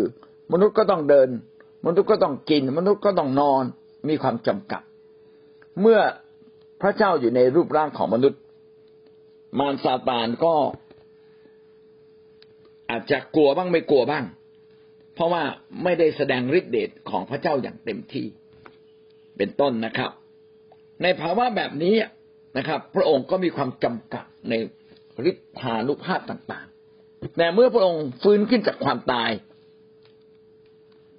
[0.54, 1.30] มนุษย์ก็ต้องเดิน
[1.86, 3.64] มนุษย์ก็ต้องกิน มนุษย์ก็ต้องนอน
[4.10, 4.82] มีความจำกัด
[5.82, 6.00] เมื่อ
[6.82, 8.40] พระเจ้าอยู่ในรูปร่างของมนุษย์
[9.60, 10.56] มารซาตานก็
[12.90, 14.26] อาจจะกลัวบ้างไม่กลัวบ้าง
[15.14, 15.44] เพราะว่า
[15.84, 18.28] ไม่ได้แสดงฤทธิเดชของพระเจ้าอย่างเต็มที่
[19.38, 20.12] เป็นต้นนะครับ
[21.04, 21.96] ในภาวะแบบนี้
[22.58, 24.54] นะครับ พระองค์ก็มีความจำกัดใน
[25.30, 29.32] ฤทธานุภาพต่างๆ แต่เมื่อพระองค์ฟื้นขึ้นจากความตาย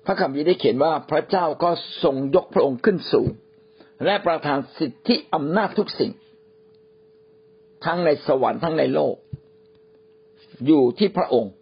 [0.06, 1.70] พระคัมภีร์ได้เขียนว่าพระเจ้าก็
[2.04, 3.30] ทรงยกพระองค์ขึ้นสูง
[4.04, 6.12] และประทานสิทธิอำนาจทุกสิ่ง
[7.84, 9.14] ทั้งในสวรรค์ทั้งในโลก
[10.66, 11.52] อยู่ที่พระองค์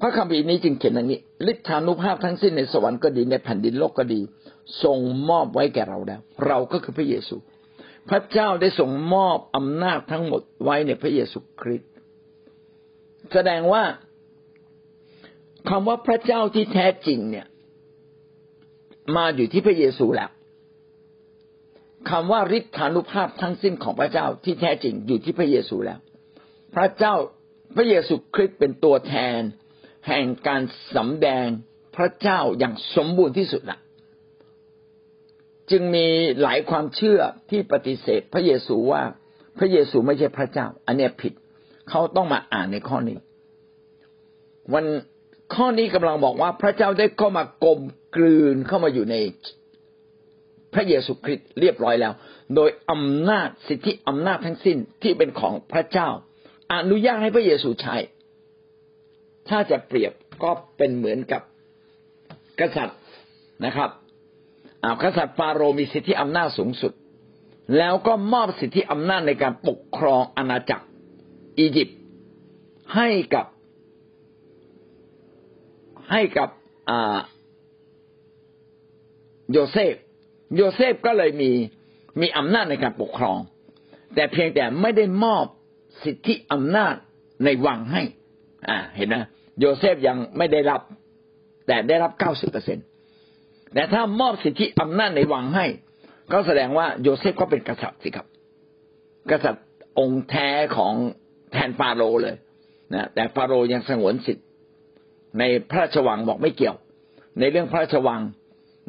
[0.00, 4.20] พระคัมภีร์นี้จึงเขียนอย่างนี้ฤทธานุภาพทั้งสิ้นในสวรรค์ก็ดีในแผ่นดินโลกก็ดี
[4.82, 4.98] ทรง
[5.28, 7.36] มอบไว้แก่เราแล้ว เราก็คือพระเยซู
[8.10, 11.90] พระเจ้าได้ทรงมอบอำนาจทั้งหมดไว้ในพระเยซูคริสต์
[13.32, 13.84] แสดงว่า
[15.68, 17.46] คำว่าพระเจ้าที่แท้จริงเนี่ย
[19.16, 20.30] มาอยู่ที่พระเยซูแล้ว
[22.10, 25.98] คำว่าฤทธานุภาพทั้งสิ้นของพระเจ้าที่แท้จริงอยู่ที่พระเยซูแล้ว
[26.74, 27.14] พระเจ้า
[27.76, 29.40] พระเยซูคริสต์เป็นตัวแทน
[30.08, 30.62] แห่งการ
[30.94, 31.46] สำแดง
[31.96, 33.78] พระเจ้าอย่างสมบูรณ์ที่สุดละ
[35.70, 36.06] จึงมี
[36.42, 39.02] หลายความเชื่อที่ปฏิเสธ พระเยซูว่า
[39.58, 41.32] พระเยซูไม่ใช่พระเจ้า อันนี้ผิด
[41.88, 43.18] เขาต้องมาอ่านในข้อนี้
[44.72, 44.84] วัน
[45.54, 47.80] ข้อนี้กำลังบอกว่าพระเจ้าได้เข้ามากลม
[48.16, 49.16] กลืนเข้ามาอยู่ใน
[50.74, 52.12] พระเยซูคริสต์เรียบร้อยแล้ว
[52.54, 56.08] โดยอำนาจสิทธิอำนาจทั้งสิ้นที่เป็นของพระเจ้า
[56.74, 57.96] อนุญาตให้พระเยซูใช้
[59.48, 60.12] ถ้าจะเปรียบ
[60.42, 61.42] ก็เป็นเหมือนกับ
[62.60, 62.98] กษัตริย์
[63.64, 63.90] นะครับ
[65.02, 66.92] กษัตริย์ฟาโรมีสิทธิอำนาจสูงสุด
[67.78, 70.86] แล้วก็มอบสิทธิอำนาจในการปกครองอาณาจักร
[71.58, 71.98] อียิปต์
[72.94, 73.46] ให้กับ
[76.12, 76.48] ให้กับ
[79.52, 79.94] โยเซฟ
[80.56, 81.50] โยเซฟก็เลยมี
[82.20, 83.38] มีอำนาจในการปกครอง
[84.14, 85.44] แต่เพียงแต่ไม่ได้มอบ
[86.04, 86.94] สิทธิอำนาจ
[87.44, 88.02] ในวังให้
[88.68, 89.24] อ่า เห็นนะ
[89.60, 90.80] โยเซฟยังไม่ได้รับ
[91.66, 92.78] แต่ได้รับเก้าสิบเปอร์เซ็น
[93.74, 95.66] แต่ถ้ามอบสิทธิอำนาจในวังให้
[96.32, 98.26] ก็แสดงว่าโยเซฟก็เป็นกษัตริย์สิครับ
[99.30, 99.64] กษัตริย์
[99.98, 100.94] องค์แท้ของ
[101.52, 102.36] แทนฟาโรห์เลย
[102.94, 104.42] นะแต่ฟาโรห์ยังสงวนสิทธิ
[105.38, 106.76] ในพระราชวังบอกไม่เกี่ยว
[107.38, 108.20] ในเรื่องพระราชวัง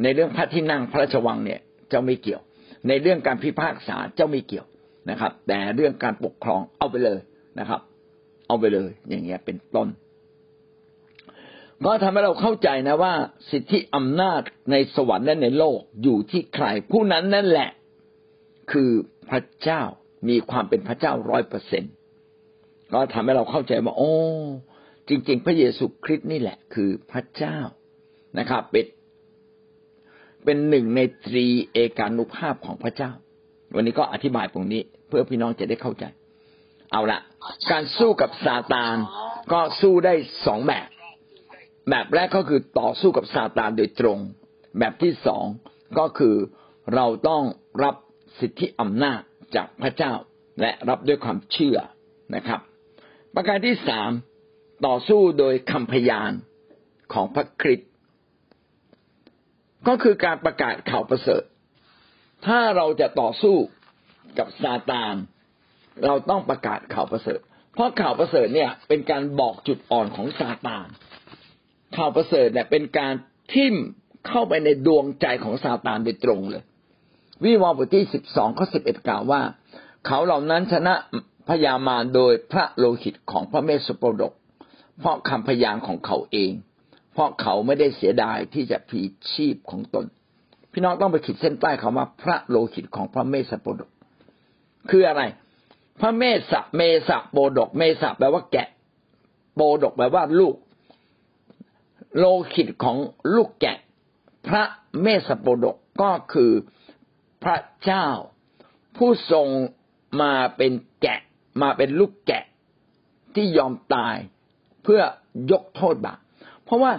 [0.03, 2.41] ในเรื่องพระที่นั่งพระราชวังเนี่ยเจ้าไม่เกี่ยว
[2.87, 4.65] ในเรื่องการพิพากษาเจ้าไม่เกี่ยว
[5.09, 7.19] นะครับ แต่เรื่องการปกครองเอาไปเลย
[7.59, 7.81] นะครับ
[8.47, 9.87] เอาไปเลย อย่างเงี้ยเป็นต้น
[11.85, 13.13] ก็ทำให้เราเข้าใจนะว่า
[13.51, 14.41] สิทธิอำนาจ
[14.71, 17.69] ในสวรรค์และในโลกอยู่ที่ใคร ผู้นั้นนั่นแหละ
[18.71, 18.91] คือ
[19.29, 19.81] พระเจ้า
[20.29, 21.83] มีความเป็นพระเจ้าร้อยเปอร์เซ็น
[22.93, 24.13] ก็ทำให้เราเข้าใจว่าโอ้
[25.09, 27.57] จริง ๆ พระเยซูคริสต์นี่แหละ คือพระเจ้า
[28.39, 28.85] นะครับเป็น
[30.45, 33.11] เป็นหนึ่งในตรีเอกานุภาพของพระเจ้า
[33.75, 36.05] วันนี้ก็อธิบายตรงนี้ เพื่อพี่น้องจะได้เข้าใจ
[36.91, 37.19] เอาละ
[37.71, 38.95] การสู้กับซาตาน
[39.51, 40.13] ก็สู้ได้
[40.45, 40.87] สองแบบ
[41.89, 44.19] แบบแรกก็คือต่อสู้กับซาตานโดยตรง
[44.79, 45.45] แบบที่สอง
[45.99, 46.35] ก็คือ
[46.93, 47.43] เราต้อง
[47.83, 47.95] รับ
[48.39, 49.19] สิทธิอำนาจ
[49.55, 50.13] จากพระเจ้า
[50.61, 51.77] และรับด้วยความเชื่อ
[52.35, 52.59] นะครับ
[53.35, 54.11] ประการที่สาม
[54.87, 56.31] ต่อสู้โดยคำพยาน
[57.13, 57.91] ของพระคริสต์
[59.87, 61.43] ก็คือการประกาศข่าวประเสริฐ
[62.47, 63.57] ถ้าเราจะต่อสู้
[64.37, 65.15] กับซาตาน
[66.05, 67.39] เราต้องประกาศข่าวประเสริฐ
[67.73, 70.87] เพราะข่าวประเสริฐเนี่ย เป็นการบอกจุดอ่อนของซาตาน
[71.97, 73.13] ข่าวประเสริฐเนี่ยเป็นการ
[73.53, 73.75] ทิ่ม
[74.27, 76.63] เข้าไปในดวงใจของซาตานโดยตรงเลย
[77.43, 79.41] วิวรณ์บทที่สิบสองข้อสิบเอ็ดกล่าวว่า
[80.05, 80.95] เขาเหล่านั้นชนะ
[81.49, 84.33] พยามารโดยพระโลหิตของพระเมสสโปรดก
[84.99, 86.51] เพราะคำพยานของเขาเอง
[87.15, 89.01] เพราะเขาไม่ได้เสียดายที่จะผี
[89.31, 90.05] ชีพของตน
[90.71, 93.89] พี่น้องต้องไปขีดเส้นใต้คาว่าพระโลหิตของพระเมสสโปดก
[94.89, 95.23] คืออะไร
[96.01, 98.67] พระเมสสเมสะโปดก เมสะแปลว่าแกะ
[99.55, 100.55] โปดกแปลว่าลูก
[102.17, 102.97] โลหิตของ
[103.35, 103.77] ลูกแกะ
[104.47, 104.63] พระ
[105.01, 106.51] เมสสโปดกก็คือ
[107.43, 108.07] พระเจ้า
[108.97, 109.47] ผู้ทรง
[110.21, 111.19] มาเป็นแกะ
[111.61, 112.43] มาเป็นลูกแกะ
[113.35, 114.15] ที่ยอมตาย
[114.83, 115.01] เพื่อ
[115.51, 116.19] ยกโทษบาป
[116.65, 116.91] เพราะว่า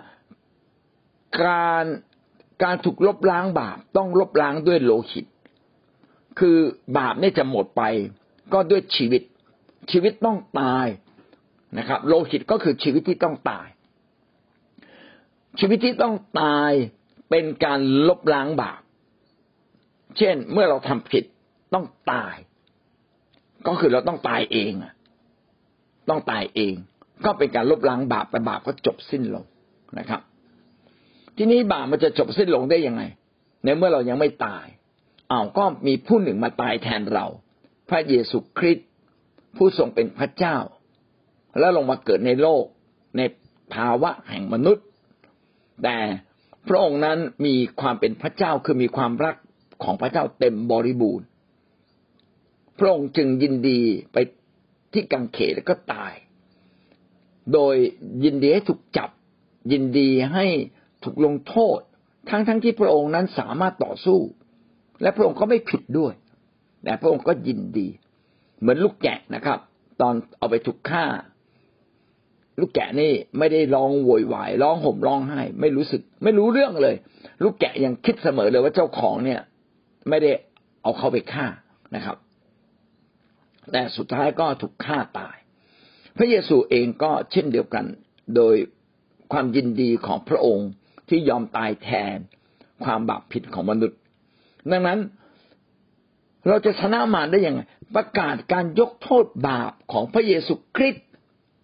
[1.42, 1.84] การ
[2.62, 5.26] การถูกลบล้างบาปต้องลบล้างด้วยโลหิต
[6.38, 6.56] คือ
[6.98, 7.82] บาปนี่จะหมดไป
[8.52, 9.22] ก็ด้วยชีวิต
[9.90, 10.86] ชีวิตต้องตาย
[11.78, 13.68] นะครับ โลหิตก็คือชีวิตที่ต้องตาย
[15.60, 16.70] ชีวิตที่ต้องตาย
[17.30, 18.80] เป็นการลบล้างบาป
[20.18, 21.24] เช่นเมื่อเราทำผิด
[21.74, 22.34] ต้องตาย
[23.66, 24.72] ก็คือเราต้องตายเอง
[26.08, 26.74] ต้องตายเอง
[27.24, 29.44] ก็เป็นการลบล้างบาปแต่บาปก็จบสิ้นลง
[29.98, 30.20] นะครับ
[31.36, 33.02] ทีนี้บาปมันจะจบสิ้นลงได้ยังไง
[33.64, 34.66] ในเมื่อเรายังไม่ตาย
[35.30, 37.26] เอาก็มีผู้หนึ่งมาตายแทนเรา
[37.88, 38.88] พระเยซูคริสต์
[39.56, 40.56] ผู้ทรงเป็นพระเจ้า
[41.58, 42.64] แล้วลงมาเกิดในโลก
[43.16, 43.20] ใน
[43.74, 44.86] ภาวะแห่งมนุษย์
[45.84, 45.98] แต่
[46.68, 49.36] พระองค์นั้นมีความเป็นพระเจ้าคือมีความรัก
[49.84, 51.26] ของพระเจ้าเต็มบริบูรณ์
[52.78, 53.80] พระองค์จึงยินดี
[54.12, 54.16] ไป
[54.92, 56.12] ที่กังเขนแล้วก็ตาย
[57.52, 57.74] โดย
[58.24, 59.10] ยินดีให้ถูกจับ
[59.72, 60.46] ยินดีให้
[61.02, 61.78] ถูกลงโทษ
[62.30, 64.20] ทั้งทั้งที่พระองค์นั้นสามารถต่อสู้
[65.02, 66.12] และพระองค์ก็ไม่ผิดด้วย
[66.84, 67.88] แต่พระองค์ก็ยินดี
[68.60, 69.58] เหมือนลูกแกะนะครับ
[70.00, 71.04] ตอนเอาไปถูกฆ่า
[72.60, 76.96] ลูกแกะนี่ไม่ได้ร้องโวยวายร้องห่มร้องไห้ ไม่รู้สึก ไม่รู้เรื่องเลย
[77.42, 79.40] ลูกแกะยังคิดเสมอเลยว่าเจ้าของเนี่ย
[80.08, 80.32] ไม่ได้
[80.82, 81.46] เอาเขาไปฆ่า
[81.94, 82.16] นะครับ
[83.72, 85.36] แต่สุดท้ายก็ถูกฆ่าตาย
[86.16, 87.84] พระเยซูเองก็เช่นเดียวกัน
[88.36, 88.54] โดย
[89.32, 90.68] ความยินดีของพระองค์
[91.08, 92.16] ที่ยอมตายแทน
[92.84, 93.98] ความบาปผิดของมนุษย์
[94.70, 95.00] ดังนั้น
[96.48, 97.60] เราจะชนะมารได้ยังไง
[97.94, 101.06] ประกาศการยกโทษบาปของพระเยซูคริสต์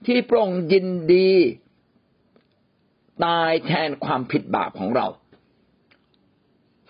[0.06, 1.30] ที่พระองค์ยินดี
[3.24, 5.06] ตายแทนความผิดบาปของเรา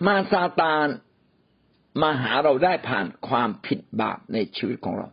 [0.05, 0.87] มาซาตาน
[2.01, 5.07] มาหาเราได้ผ่านความผิดบาปในชีวิตของเรา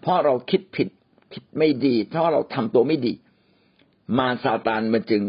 [0.00, 0.88] เพราะเราคิดผิด
[1.32, 3.12] คิดไม่ดีเพราะเราทำตัวไม่ดี
[4.18, 5.22] มาซาตานมันจึง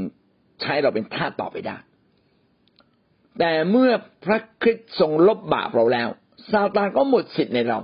[0.61, 1.77] ใช้เราเป็นทาสต่อไปได้
[3.39, 3.91] แต่เมื่อ
[4.25, 6.09] พระคริสต์ทรงลบบาปเราแล้ว
[6.51, 7.79] ซาตานก็หมดสิทธิ์ในเรา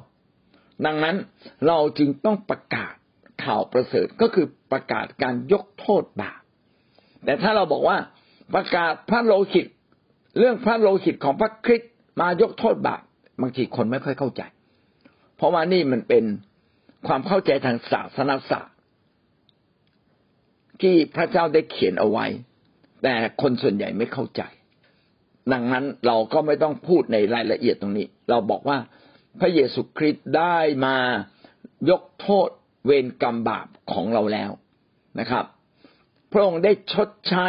[0.86, 1.16] ดังนั้น
[1.68, 2.94] เราจึงต้องประกาศ
[3.44, 6.42] ข่าวประเสริฐก็คือประกาศการยกโทษบาป
[7.26, 7.98] แต่ถ้าเราบอกว่า
[8.56, 9.66] ประกาศพระโลหิต
[10.38, 13.02] เรื่องพระโลหิตของพระคริสต์มายกโทษบาป
[13.42, 14.42] บางทีคนไม่ค่อยเข้าใจ
[15.36, 16.24] เพราะว่านี่มันเป็น
[17.08, 18.76] ความเข้าใจทางศาสนาศาสตร์
[20.82, 22.26] ที่พระเจ้าได้เขียนเอาไว้
[23.04, 24.42] แต่คนส่วนใหญ่ไม่เข้าใจ
[25.54, 28.78] ดังนั้นเราก็ไม่ต้องพูดในรายละเอียดตรงนี้ เราบอกว่า
[29.40, 30.98] พระเยซูคริสต์ได้มา
[31.90, 32.50] ยกโทษ
[32.86, 34.52] เวรกรรมบาปของเราแล้ว
[35.20, 35.46] นะครับ
[36.32, 37.48] พระองค์ได้ชดใช้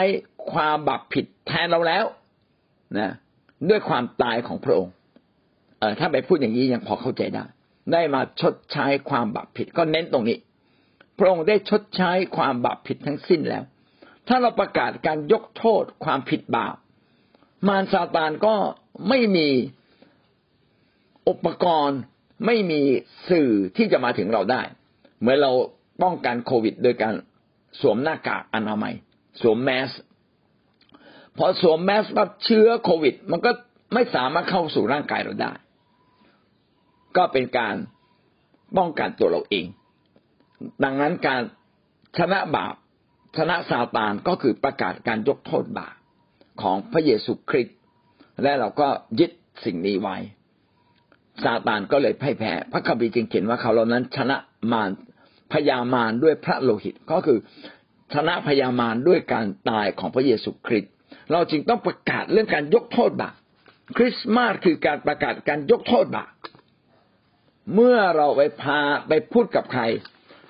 [0.53, 2.05] ความบาปผิดแทนเราแล้ว
[2.99, 3.13] นะ
[3.69, 4.95] ด้วยความตายของพระองค์
[5.79, 7.45] เออถ้าไปพูดอย่างนี้ยังพอเข้าใจได้
[7.93, 10.37] ได้มาชดใช้ความบาปผิดก็เน้นตรงนี้
[11.23, 13.65] ระองค์ได้ชดใช้ความบาปผิดทั้งสิ้นแล้ว
[14.29, 16.77] ถ้าเราประกาศการยกโทษความผิดบาป
[17.69, 18.55] มารซาตานก็
[19.09, 19.49] ไม่มี
[21.29, 22.01] อุปกรณ์
[22.47, 22.81] ไม่มี
[23.31, 24.63] สื่อที่จะมาถึงเราได้
[25.21, 25.53] เมื่อเรา
[26.03, 27.15] ป้องกันโควิด โดยการ
[27.81, 28.95] สวมหน้ากากอนามัย
[29.41, 29.91] สวมแมส
[31.39, 33.51] พอสวมแมสปั๊บเชื้อโควิด มันก็
[33.95, 35.53] ไม่สามารถเข้าสู่ร่างกายเราได้
[37.17, 37.75] ก็เป็นการ
[38.77, 39.67] ป้องกันตัวเราเอง
[40.85, 41.43] ดังนั้นการ
[42.19, 42.75] ชนะบาป
[43.37, 45.95] ชนะซาตานก็คือประกาศการยกโทษบาป
[46.63, 47.77] ของพระเยซูคริสต์
[48.43, 48.89] และเราก็
[49.21, 49.31] ยึด
[49.65, 50.17] สิ่งนี้ไว้
[51.45, 54.37] ซาตานก็เลยพ่ายแพ้พระคัมภีร์จึงเขียนว่าเขาเหล่านั้น ชนะ
[54.73, 54.91] มาร
[55.53, 57.39] พยามารด้วยพระโลหิตก็คือ
[58.15, 60.93] ชนะพยามารด้วยการตายของพระเยซูคริสต์
[61.33, 63.35] เราจึงต้องประกาศเรื่องการยกโทษบาป
[63.97, 66.33] คริสต์มาสคือการประกาศการยกโทษบาป
[67.75, 69.83] เมื่อเราไปพาไปพูดกับใคร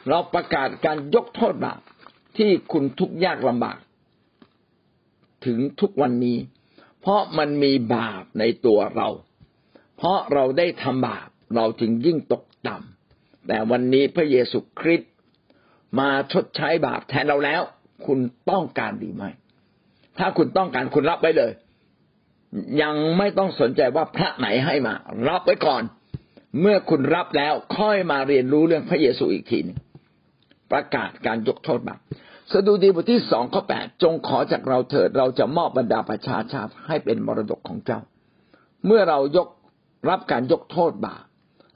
[0.09, 1.81] เราประกาศการยกโทษบาป
[2.37, 3.79] ที่คุณทุกข์ยากลำบาก
[5.47, 6.39] ถึงทุกวันนี้
[7.01, 9.09] เพราะมันมีบาปในตัวเรา
[9.97, 15.11] เพราะเราได้ทำบาปเราจึงยิ่งตกต่ำแต่วันนี้พระเยซูคริสต์
[15.99, 17.63] มาชดใช้บาปแทนเราแล้ว
[18.07, 18.19] คุณ
[18.51, 19.25] ต้องการดีไหม
[20.19, 21.53] ถ้าคุณต้องการคุณรับไว้เลย
[22.83, 24.95] ยังไม่ต้องสนใจว่าพระไหนให้มา
[25.29, 25.83] รับไว้ก่อน
[26.61, 29.79] เมื่อคุณรับแล้วค่อยมาเรียนรู้เรื่องพระเยซูอีกทีนึง
[30.73, 32.01] ประกาศการยกโทษบาป
[32.53, 38.01] สดุดีบทที่สองข้อแปดจงขอจากเราเถิดเราจะมอบบรรดาประชาชาติให้เป็นมรดกของเจ้า
[38.87, 39.49] เมื่อเรายก
[40.11, 41.25] รับการยกโทษบาป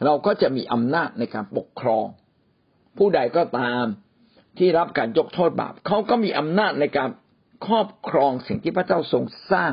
[0.04, 2.06] เราก็จะมีอำนาจในการปกครอง
[2.98, 3.84] ผู้ใดก็ตาม
[4.58, 7.10] ที่รับการยกโทษบาปเขาก็มีอำนาจในการ
[7.66, 9.72] ครอบครองสิ่งที่พระเจ้าทรงสร้าง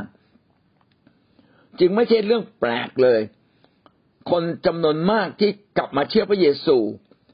[1.79, 3.21] จึงไม่ใช่เรื่องแปลกเลย
[4.31, 6.77] คนจำนวนมากที่กลับมาเชื่อพระเยซู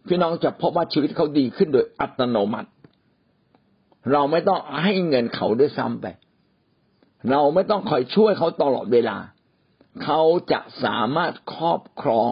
[0.10, 2.70] พี่น้องจะพบว่าชีวิตเขาดีขึ้นโดยอัตโนมัติ
[4.12, 6.05] เราไม่ต้องให้เงินเขาด้วยซ้ำไป
[7.32, 9.18] เราไม่ต้องคอยช่วยเขาตลอดเวลา
[10.03, 12.32] เขาจะสามารถครอบครอง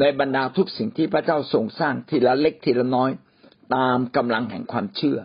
[0.00, 3.10] ในบรรดาทุกสิ่งที่พระเจ้าทรงสร้างทีละเล็กทีละน้อย
[3.74, 5.18] ตามกำลังแห่งความเชื่อ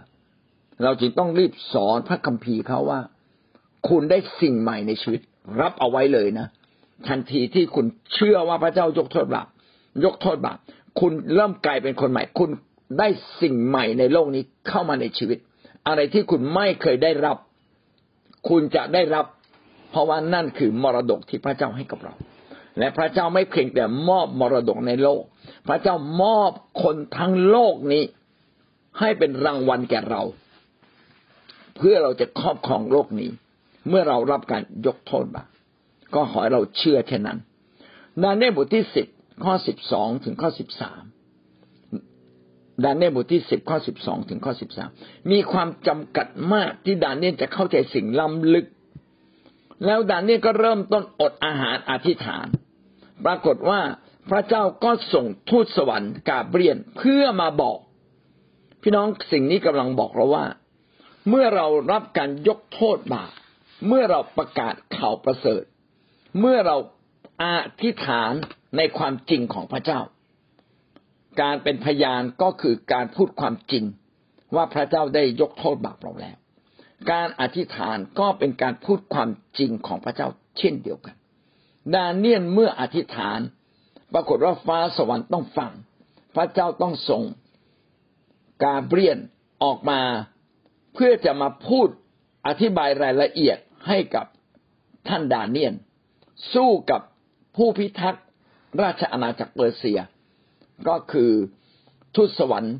[0.83, 2.99] เราจึงต้องรีบสอนพระคัมภีร์เขาว่า
[3.87, 5.21] คุณได้สิ่งใหม่ในชีวิต
[5.59, 6.47] รับเอาไว้เลยนะ
[7.07, 9.47] ทันทีที่คุณเชื่อว่าพระเจ้ายกโทษบาป
[10.05, 10.57] ยกโทษบาป
[10.99, 12.49] คุณเริ่มกลายเป็นคนใหม่ คุณ
[12.99, 13.07] ได้
[13.41, 15.37] สิ่งใหม่ในโลกนี้เข้ามาในชีวิต
[15.87, 17.37] อะไรที่คุณไม่เคยได้รับ
[18.49, 19.25] คุณจะได้รับ
[19.91, 22.13] เพราะว่านั่นคือมรดกที่พระเจ้าให้กับเรา
[22.79, 25.21] และพระเจ้าไม่เพียงแต่มอบมรดกในโลก
[25.67, 26.51] พระเจ้ามอบ
[26.83, 28.03] คนทั้งโลกนี้
[28.99, 30.21] ให้เป็นรางวัลแก่เรา
[31.77, 33.29] เพื่อเราจะครอบครองโลกนี้
[33.89, 35.47] เมื่อเรารับการยกโทษบาป
[36.13, 37.37] ก็ขอให้เราเชื่อแค่นั้น
[38.21, 39.07] ดานเนบทที่สิบ
[39.45, 41.03] ข้อสิบสองถึงข้อสิบสาม
[42.83, 44.89] ดานเนียลบทที่สิบข้อสิบสองถึงข้อสิบสาม
[45.31, 48.65] มีความจำกัดมากที่ดานเนียลจะเข้าใจสิ่งล้ำลึก
[49.85, 52.47] แล้วดานเนียลก็เริ่มต้นอดอาหารอธิษฐาน
[53.25, 53.81] ปรากฏว่า
[54.29, 57.77] พระเจ้าก็ส่งทูตสวรรค์กาเบรียนเพื่อมาบอก
[58.81, 60.45] พี่น้องสิ่งนี้กำลังบอกเราว่า
[61.29, 63.31] เมื่อเรารับการยกโทษบาป
[63.87, 65.63] เมื่อเราประกาศข่าวประเสริฐ
[66.39, 66.77] เมื่อเรา
[67.43, 67.45] อ
[67.81, 68.33] ธิษฐาน
[68.77, 69.99] ในความจริงของพระเจ้า
[71.41, 73.83] การเป็นพยานก็คือการพูดความจริง
[74.55, 76.37] ว่าพระเจ้าได้ยกโทษบาปเราแล้ว
[77.11, 81.15] การอธิษฐานก็เป็นการพูดความจริงของพระเจ้าเช่นเดียวกัน
[81.93, 83.39] ดาเนียนเมื่ออธิษฐาน
[84.13, 85.71] ปรากฏว่าฟ้าสวรรค์ต้องฟัง
[86.35, 87.23] พระเจ้าต้องส่ง
[88.63, 89.17] กาเบรียน
[89.63, 90.01] ออกมา
[90.93, 91.87] เพื่อจะมาพูด
[92.47, 93.57] อธิบายรายละเอียด
[93.87, 94.25] ให้กับ
[95.07, 95.73] ท่านดาเนียน
[96.53, 97.01] สู้กับ
[97.55, 98.25] ผู้พิทักษ์
[98.81, 99.99] ราชอาณาจักรเปอร์เซีย
[100.87, 101.31] ก็คือ
[102.15, 102.77] ทูตสวรรค์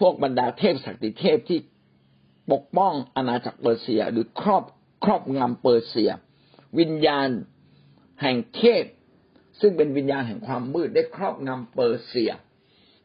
[0.00, 1.58] พวกบรรดาเทพศักดิเทพที่
[2.52, 4.64] ปกป้องอาณาจักรเปอร์เซีย หรือครอบ
[5.04, 6.10] ครอบงำเปอร์เซีย
[6.78, 7.28] วิญญาณ
[8.22, 8.84] แห่งเทพ
[9.60, 12.32] ซึ่งเป็นวิญญาณแห่งความมืดได้ครอบงำเปอร์เซีย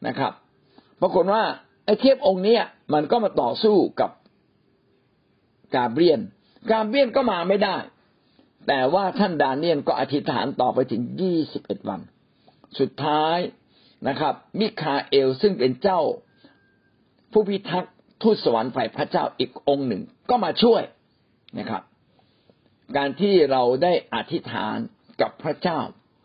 [0.06, 0.32] นะครับ
[1.00, 1.42] ปรากฏว่า
[1.84, 2.58] ไอ้เทพองค์นี้
[2.94, 4.10] มันก็มาต่อสู้กับ
[5.74, 6.20] กาเบรียน
[6.70, 7.76] กาเบรียนก็มาไม่ได้
[8.66, 12.00] แต่ว่าท่านดาเนียนก็อธิษฐานต่อไปถึงยี่สิบเอ็ดวัน
[12.78, 13.38] สุดท้าย
[14.08, 16.00] นะครับ มิคาเอลซึ่งเป็นเจ้า
[17.32, 20.82] ผู้พิทักษ์ทูตสวรรค์ฝ่ายพระเจ้าอีกองค์หนึ่งก็มาช่วย
[21.58, 21.82] นะครับ
[22.96, 24.76] การที่เราได้อธิษฐาน
[25.20, 25.78] กับพระเจ้า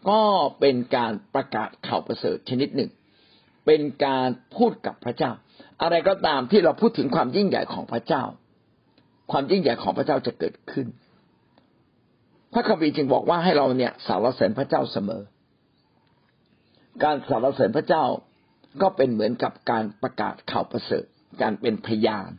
[0.09, 0.21] ก็
[0.59, 2.91] เป็นการประกาศข่าวประเสริฐชนิดหนึ่ง
[3.65, 5.31] เป็นการพูดกับพระเจ้า
[5.81, 8.23] อะไรก็ตามที่เราพูดถึงความยิ่งใหญ่ของพระเจ้า
[9.31, 10.87] ความยิ่งใหญ่ของพระเจ้าจะเกิดขึ้น
[12.53, 15.21] พระคัมภีร์จึงบอกว่าให้เราเนี่ยสารเสริญพระเจ้าเสมอ
[17.03, 18.03] การสารเสริญพระเจ้า
[18.81, 21.05] ก็เป็นเหมือนกับการประกาศข่าวประเสริฐ
[21.41, 22.29] การเป็นพยาน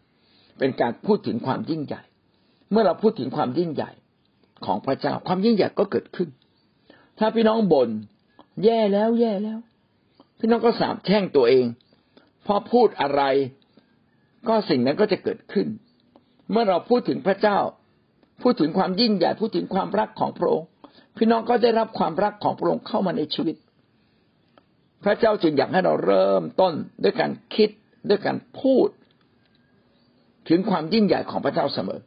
[0.58, 2.02] เป็นการพูดถึงความยิ่งใหญ่
[2.70, 3.90] เมื่อเราพูดถึงความยิ่งใหญ่
[4.66, 6.28] ของพระเจ้า ความยิ่งใหญ่ก็เกิดขึ้น
[7.18, 7.90] ถ้าพี่น้องบน่น
[8.64, 9.58] แย่แล้วแย่แล้ว
[10.38, 11.66] พี่น้องก็สาบแช่งตัวเอง
[12.46, 13.22] พอพูดอะไร
[14.48, 15.66] ก็สิ่งนั้นก็จะเกิดขึ้น
[16.50, 17.58] เมื่อเราพูดถึงพระเจ้า
[18.42, 20.68] พูดถึงความยิ่งใหญ่พูดถึงความรักของพระองค์
[21.16, 23.56] พี่น้องก็ได้รับความรักของพระองค์เข้ามาในชีวิต
[25.04, 27.70] พระเจ้าจึงอยากให้เราเริ่มต้นด้วยการคิด
[28.08, 28.88] ด้วยการพูด
[30.48, 32.00] ถึงความยิ่งใหญ่ของพระเจ้าเสมอ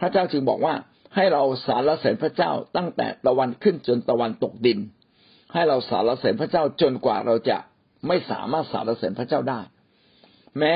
[0.00, 0.74] พระเจ้าจึงบอกว่า
[1.16, 4.78] ให้เราสารเสริญพระเจ้าตั้งแต่ตะวันขึ้นจนตะวันตกดิน
[5.52, 7.58] ให้เราสารเสริญพระเจ้าจนกว่าเราจะ
[8.06, 9.60] ไม่สามารถสารเสริญพระเจ้าได้
[10.58, 10.74] แม้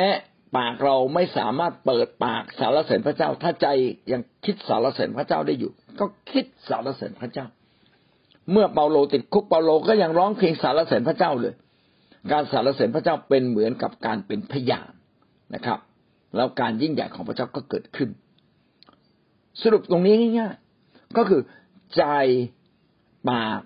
[0.56, 3.66] ปากเราไม่สามารถเปิดปากสารเสริญพระเจ้า ถ้าใจ
[4.12, 7.46] ยังคิดสารเสริญพระเจ้าได้อยู่ ก็คิดสารเสริญพระเจ้า
[8.52, 11.54] เมื่อเปาโลติดคุกเปาโลก็ยังร้องเพลงสารเสริญพระเจ้าเลย
[12.32, 14.90] การสารเสริญพระเจ้าเป็นเหมือนกับการเป็นพยาน
[15.54, 15.78] นะครับ
[16.36, 18.08] แล้วการยิ่งใหญ่ของพระเจ้าก็เกิดขึ้น
[19.62, 21.42] สรุปตรงนี้ง่ายๆก็คือ
[21.96, 22.02] ใจ
[23.28, 23.60] ปาก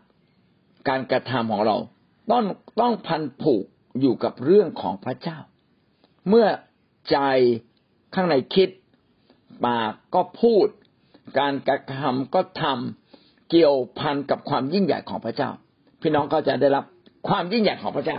[0.89, 1.77] การกระทำของเรา
[2.31, 2.45] ต้อง
[2.81, 3.65] ต้องพันผูก
[4.01, 5.39] อยู่กับเรื่องของพระเจ้า
[6.29, 6.47] เมื่อ
[7.11, 7.17] ใจ
[8.15, 8.69] ข้างในคิด
[9.65, 10.67] ปากก็พูด
[11.39, 15.51] การกระทำก็ทำเกี่ยวพันกับความยิ่งใหญ่ของพระเจ้า
[16.01, 16.85] พี่น้องก็จะได้รับ
[17.29, 18.19] ความยิ่งใหญ่ของพระเจ้า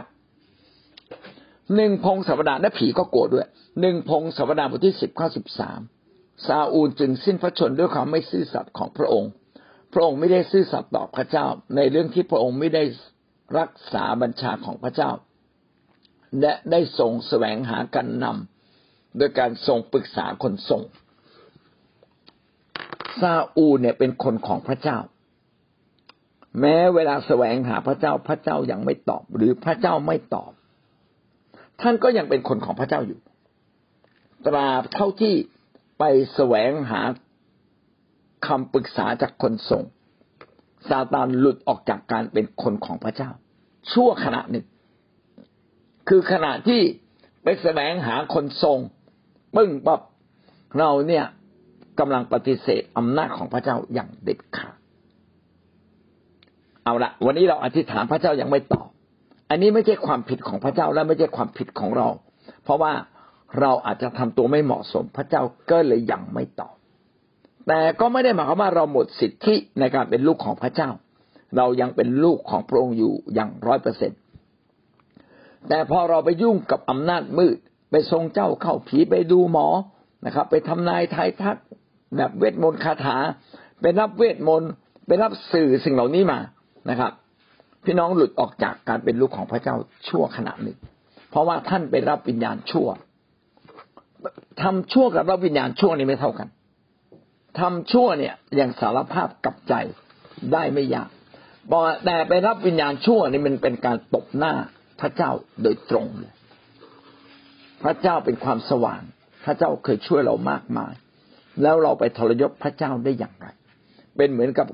[1.76, 3.48] หนึ่งพงศวดาและผีก็โกรธด้วย
[3.82, 5.80] หนึ่งพงศวดาบทที่สิบข้อสิบสาม
[6.48, 9.32] ซาอูลจึงสิ้นพระชนด้วยความไม่ซื่อสัตย์ของพระองค์
[9.94, 12.84] พระองค์ไม่ได้ซื่อสัตย์ต่อพระเจ้า ในเรื่องที่พระองค์ไม่ได้
[13.60, 15.12] รักษาบัญชาของพระเจ้า
[16.42, 18.59] และได้ทรงแสวงหากันนำ
[19.18, 20.84] โดยการส่งปรึกษาคนส่ง
[23.20, 24.98] ซาอูเนี่ยเป็นคนของพระเจ้า
[26.60, 30.52] แม้เวลาแสวงหาพระเจ้าพระเจ้ายังไม่ตอบ หรือพระเจ้าไม่ตอบ
[31.82, 33.20] ท่านก็ยังเป็นคนของพระเจ้าอยู่
[34.48, 35.36] ตราบเท่าที่
[36.00, 36.04] ไป
[36.34, 37.02] แสวงหา
[38.48, 39.84] คำปรึกษาจากคนส่ง
[40.90, 43.30] ซาตานหลุดออกจากการเป็นคนของพระเจ้า
[43.92, 44.66] ชั่วขณะหนึ่ง
[46.10, 46.82] คือขณะที่
[47.44, 48.80] ไปแสวงหาคนทรง
[49.56, 50.02] ปึ้งปับ
[50.78, 51.26] เราเนี่ย
[52.00, 54.76] กำลังปฏิเสธอำนาจของพระเจ้าอย่างเด็ดขาด
[56.84, 58.90] เอาละวันนี้เราอธิษฐานพระเจ้ายังไม่ตอบ
[59.50, 62.08] อันนี้ไม่ใช่ความผิดของพระเจ้าและไม่ใช่ความผิดของเรา
[62.64, 62.94] เพราะว่า
[63.60, 65.42] เราอาจจะทำตัวไม่เหมาะสมพระเจ้า
[65.72, 66.76] ก็เลยยังไม่ตอบ
[67.68, 70.90] แต่ก็ไม่ได้หมายความว่าเราหมดสิทธิในการเป็นลูกของพระเจ้า
[71.58, 74.16] เรายังเป็นลูกของพระองค์อยู่อย่างร้อยเปอร์เซ็นต
[75.70, 77.58] แต่พอเราไปยุ่งกับอำนาจมืด
[77.92, 79.68] ไปทรงเจ้าเข้าผีไปดูหมอ
[80.26, 81.58] นะครับ ไปทำนายทายทัก
[82.18, 83.18] แบบเวทมนต์คาถา
[83.82, 84.72] ไปรับเวทมนต์
[85.08, 86.40] ไปรับสื่อสิ่งเหล่านี้มา
[86.90, 87.12] นะครับ
[87.86, 89.76] พี่น้องหลุดออกจากการเป็นลูกของพระเจ้า
[90.08, 90.78] ชั่วขณะหนึ่ง
[91.30, 92.88] เพราะว่าท่านไปรับวิญญาณชั่ว
[94.62, 96.48] ทำชั่วกับรับวิญญาณชั่วนี่ไม่เท่ากัน
[97.60, 99.74] ทำชั่วเนี่ยอย่างสารภาพกับใจ
[100.54, 101.10] ได้ไม่ยาก
[102.06, 104.54] แต่ไปรับวิญญาณชั่วนี่มันเป็นการตบหน้า
[105.00, 105.32] พระเจ้า
[105.64, 106.34] โดยตรงเลย
[107.84, 109.02] พระเจ้าเป็นความสว่าง
[109.46, 110.94] พระเจ้าเคยช่วยเรามากมาย
[111.62, 113.48] แล้วเราไปทรยศพระเจ้าได้อย่างไร
[114.18, 114.68] เป็นเหมือนกับ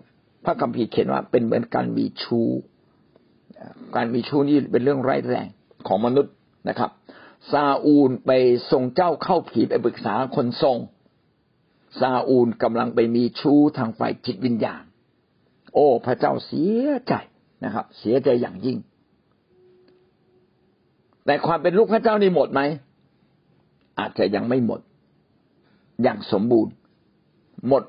[0.46, 2.48] พระคัมภีร์เขียนว่าเป็นเหมือนการมีชู้
[3.96, 5.48] การมีชู้นี่เป็นเรื่องร้ายแรง
[5.88, 6.34] ของมนุษย์
[6.70, 6.92] นะครับ
[7.52, 8.32] ซาอูลไป
[8.72, 10.78] ส่งเจ้าเข้าผีไปปรึกษาคนทรง
[12.00, 14.84] ซาอูลกำลังไปมีชู้ทางฝ่ายจิตวิญญาณ
[15.74, 17.14] โอ้ พระเจ้าเสียใจ
[17.66, 18.78] นะครับ เสียใจอย่างยิ่ง
[21.26, 22.62] แต่ความเป็นลูกพระเจ้านี่หมดไหม
[24.00, 24.82] อาจจะยังไม่หมด
[26.04, 26.74] อย่างสมบูรณ์
[27.68, 27.84] หมด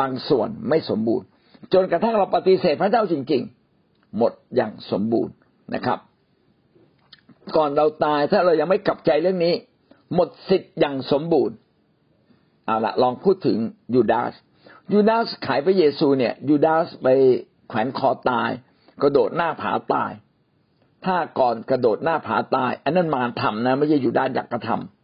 [0.00, 1.26] บางส่วนไม่สมบูรณ์
[1.72, 3.42] จนกระทั่งเราปฏิเสธพระเจ้าจริง
[3.80, 5.34] ๆ หมดอย่างสมบูรณ์
[5.74, 5.98] นะครับ
[7.56, 9.54] ก่อนเราตายถ้าเรายังไม่กลับใจเรื่องนี้
[10.14, 11.54] หมดสิทธิ์อย่างสมบูรณ์
[12.66, 13.58] เอาละลองพูดถึง
[13.94, 14.32] ยูดาส
[14.92, 17.06] ยูดาสขายพระเยซูเนี่ยยูดาสไป
[17.68, 18.50] แขวนคอตาย
[19.02, 20.12] กระโดดหน้าผาตาย
[21.04, 24.99] ถ้าก่อนกระโดดหน้าผาตาย อันนั้นมารทำนะ ไม่ใช่ยูดาสอยากกระทำ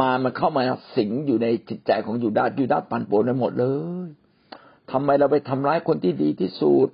[0.00, 0.62] มามันเข้ามา
[0.96, 3.66] สิงอยู่ในจิตใจของยูดาสยูดาสปั่นป่วนไปหมดเล
[4.06, 4.08] ย
[4.90, 6.88] ทำไมเราไปทำร้ายคนที่ดีที่สุด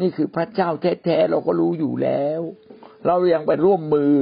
[0.00, 0.68] นี่คือพระเจ้า
[1.04, 2.40] แท้ๆเราก็รู้อยู่แล้ว
[3.06, 4.12] เรายังไปร่วมมือ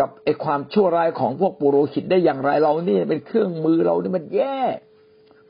[0.00, 4.58] กับไอ้ความชั่วร้ายของพวกปุโรหิตได้อย่างไรเรานี่เป็นเครื่องมือเรานี่มันแย่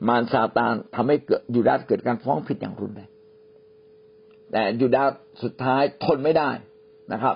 [0.07, 3.09] มารซาตานทำให้เกิดยูดาสเกิดการฟ้องผิดอย่างรุนแรง
[4.51, 5.11] แต่ยูดาส
[5.43, 6.49] สุดท้ายทนไม่ได้
[7.13, 7.35] นะครับ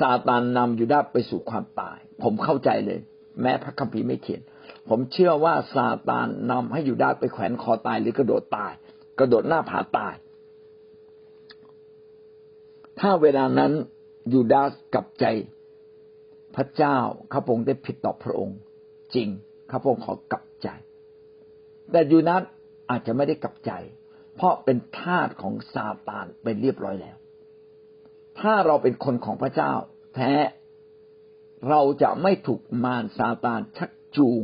[0.08, 3.00] าตานนำยูดาสไปสู่ความตาย ผมเข้าใจเลย
[3.42, 4.40] แม้พระคัมภีร์ไม่เขียน
[4.88, 8.72] ผมเชื่อว่าซาตานนำให้ยูดาสไปแขวนคอตายหรือกระโดดตาย
[9.18, 10.14] กระโดดหน้าผาตาย
[13.00, 13.72] ถ้าเวลานั้น
[14.32, 15.24] ยูดาสกลับใจ
[16.56, 16.96] พระเจ้า
[17.32, 18.58] ข้าพงได้ผิดต่อพระองค์
[19.14, 19.28] จริง
[19.70, 20.68] ข้าพงขอกลับใจ
[21.90, 22.42] แต่ยูดาส
[22.90, 23.72] อาจจะไม่ได้กลับใจ
[24.36, 27.16] เพราะเป็นทาสของซาตานเป็นเรียบร้อยแล้ว
[28.40, 29.72] ถ้าเราเป็นคนของพระเจ้า
[30.14, 30.32] แท้
[31.68, 34.40] เราจะไม่ถูกมารซาตานชักจูง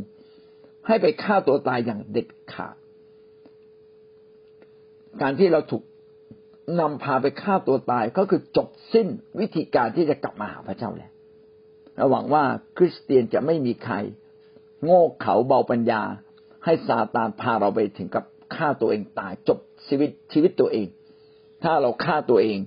[0.87, 2.75] ให้ไปฆ่าตัวตายอย่างเด็ดขาด
[5.21, 5.83] การที่เราถูก
[6.79, 9.07] นำพาไปฆ่าตัวตายก็คือจบสิ้น
[9.39, 11.11] วิธีการที่จะกลับมาหาพระเจ้าแล้ว
[12.01, 12.43] ระหวังว่า
[12.77, 13.95] คริสเตียนจะไม่มีใคร
[14.83, 16.01] โง่เขลาเบาปัญญา
[16.65, 20.87] ให้ซาตานพาเราไปถึงกับฆ่าตัวเองตายจบชีวิตชีวิตตัวเอง
[21.63, 22.59] ถ้าเราฆ่าตัวเอง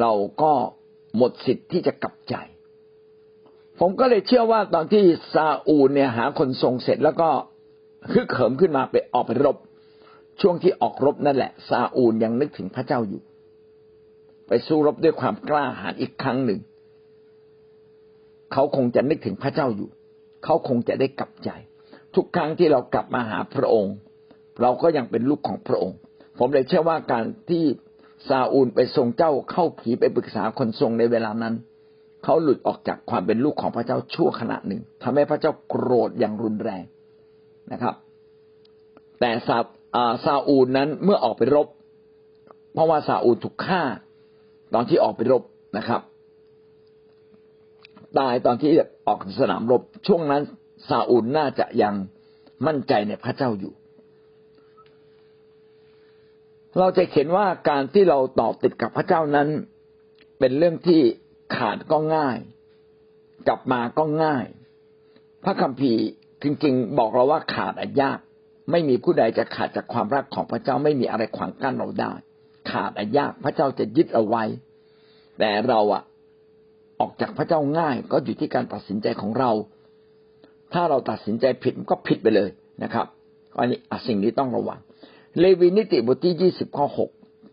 [0.00, 0.12] เรา
[0.42, 0.52] ก็
[1.16, 2.34] หมดสิทธิ์ที่จะกลับใจ
[3.80, 5.04] ผมก็เลยเชื่อว่าตอนที่
[5.34, 7.28] ซาอูลเนี่ยหาคนทรงเสร็จแล้วก็
[8.12, 9.56] คึกเขิมขึ้นมาไปออกไปรบ
[10.40, 13.22] ช่วงที่ออกรบนั่นแหละ ซาอูลยังนึกถึงพระเจ้าอยู่
[14.48, 16.60] ไปสู้รบด้วยความกล้าหาญอีกครั้งหนึ่ง
[18.52, 19.88] เขาคงจะนึกถึงพระเจ้าอยู่
[20.44, 21.50] เขาคงจะได้กลับใจ
[22.14, 23.94] ทุกครั้งที่เรากลับมาหาพระองค์
[24.60, 25.98] เราก็ยังเป็นลูกของพระองค์
[26.38, 27.64] ผมเลยเชื่อว่าการที่
[28.28, 31.54] ซาอูลไปทรงเจ้าเข้าผีไปปรึกษาคนทรงในเวลานั้น
[32.24, 36.84] เขาหลุดออกจากความเป็นลูกของพระเจ้าชั่วขณะหนึ่งทำให้พระเจ้าโกรธอย่างรุนแรง
[37.72, 37.94] นะครับ
[39.20, 39.58] แต่ซา
[40.24, 41.68] ซาอูลนั้นเมื่อออกไปรบ
[42.72, 43.82] เพราะว่าซาอูลถูกฆ่า
[44.74, 45.42] ตอนที่ออกไปรบ
[45.78, 46.00] นะครับ
[48.18, 48.70] ตายตอนที่
[49.08, 50.42] ออกสนามรบ ช่วงนั้น
[50.88, 51.94] ซาอูลน่าจะยัง
[52.66, 53.72] มั่นใจในพระเจ้าอยู่
[56.78, 59.48] เราจะเห็นว่าการที่เราต่อติดกับพระเจ้านั้น
[60.38, 61.02] เป็นเรื่องที่
[61.56, 62.38] ขาดก็ง่าย
[63.48, 64.46] กลับมาก็ง่าย
[65.44, 66.02] พระคัมภีร์
[66.42, 68.18] จริงๆ บอกเราว่าขาดอยาก
[68.70, 72.12] ไม่มีผู้ใดจะขาดจากความรักของพระเจ้าไม่มีอะไรขวางกั้นเราได้
[72.70, 74.44] ขาดอยากพระเจ้าจะยึดเอาไว้
[75.38, 76.02] แต่เราอะ
[77.00, 79.50] ออกจากพระเจ้าง่ายก็อยู่ที่การตัดสินใจของเรา
[80.72, 82.50] ถ้าเราตัดสินใจผิดก็ผิดไปเลย
[82.82, 83.06] นะครับ
[83.58, 84.78] อันนี้สิ่งนี้ต้องระวัง
[85.38, 87.10] เลวีนิติบทที่ยี่สิบข้อหก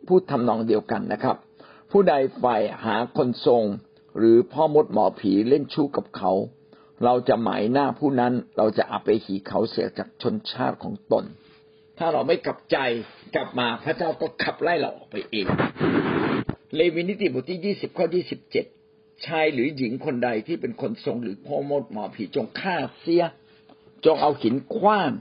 [0.07, 1.35] พูดทำนองเดียวกันนะครับ
[1.91, 3.63] ผู้ใดฝ่ายหาคนทรง
[4.18, 6.32] หรือพ่อมดหมอผีเล่นชู้กับเขา
[7.03, 11.24] เราจะหมายหน้าผู้นั้นเราจะอาไปหีเขาเสียจากชนชาติของตน
[11.97, 12.78] ถ้าเราไม่กลับใจ
[13.36, 15.45] กลับมาพระเจ้าก็ขับไล่เราออกไปเอง
[16.76, 18.66] เลวินิติบทที่ยี่สิบข้อยี่สิบเจ็ด
[19.26, 23.24] ชายหรือหญิงคนใดที่เป็นคนทรงหรือพ่อมดหมอผีจงฆ่าเสีย
[24.05, 25.11] จงเอาหินคว้าง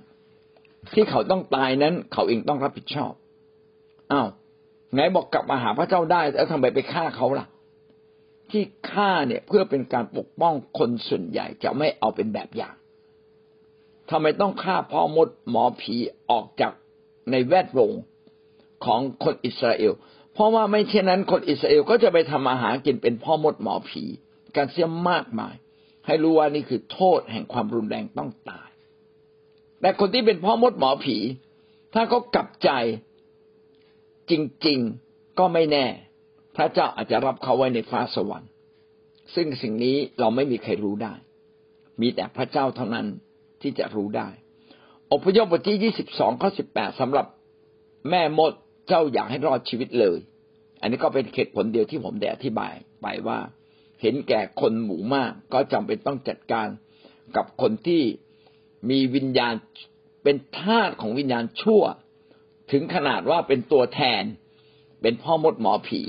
[0.95, 3.13] ที่เขาต้องตายนั้น เขาเองต้องรับผิดชอบ
[4.13, 4.29] อ้าว
[4.95, 7.47] ไงบอกกลับมาหาพระเจ้าได้แล้วทำไมไปฆ่าเขาล่ะ
[8.51, 12.75] ที่ฆ่าเนี่ยเพื่อเป็นการปกป้องคนส่วนใหญ่จะไม่เอาเป็นแบบอย่าง
[14.11, 15.95] ทำไมต้องฆ่าพ่อมดหมอผี
[16.31, 16.73] ออกจาก
[17.31, 17.93] ในแวดวง
[18.85, 19.93] ของคนอิสราเอล
[20.33, 24.03] เพราะว่าไม่เช่นนั้นคนอิสราเอลก็จะไปทำอาหารกินเป็นพ่อมดหมอผี
[24.57, 25.55] กันเสียมากมาย
[26.07, 28.69] ให้รู้ว่านี่คือโทษแห่งความรุนแรงต้องตาย
[29.81, 31.17] แต่คนที่เป็นพ่อมดหมอผี
[31.95, 32.71] ถ้าเขากลับใจ
[34.31, 34.33] จ
[34.67, 34.79] ริง
[35.09, 35.87] ๆ ก็ไม่แน่
[36.57, 38.51] พระเจ้าอาจจะรับเขาไว้ในฟ้าสวรรค์
[39.35, 41.15] ซึ่งสิ่งนี้เราไม่มีใครรู้ได้
[42.01, 43.07] มีแต่พระเจ้าเท่านั้น
[43.63, 44.29] ที่จะรู้ได้
[45.13, 47.27] อพยพบทที่ยี่สิบสองข้อสิบแปดสำหรับ
[48.11, 48.53] แม่มด
[48.89, 50.19] เจ้าอยากให้รอดชีวิตเลย
[50.81, 53.39] อันนี้ก็เป็นเหตุผลเดียวที่ผมได้อธิบายไปว่า
[54.01, 56.69] เห็นแก่คนหมู่มาก ก็จำเป็นต้องจัดการ
[57.37, 58.03] กับคนที่
[58.91, 59.55] มีวิญญาณ
[60.23, 61.83] เป็นทาสของวิญญาณชั่ว
[62.73, 64.23] ถึงขนาดว่าเป็นตัวแทน
[65.03, 66.03] เป็นพ่อมดหมอผี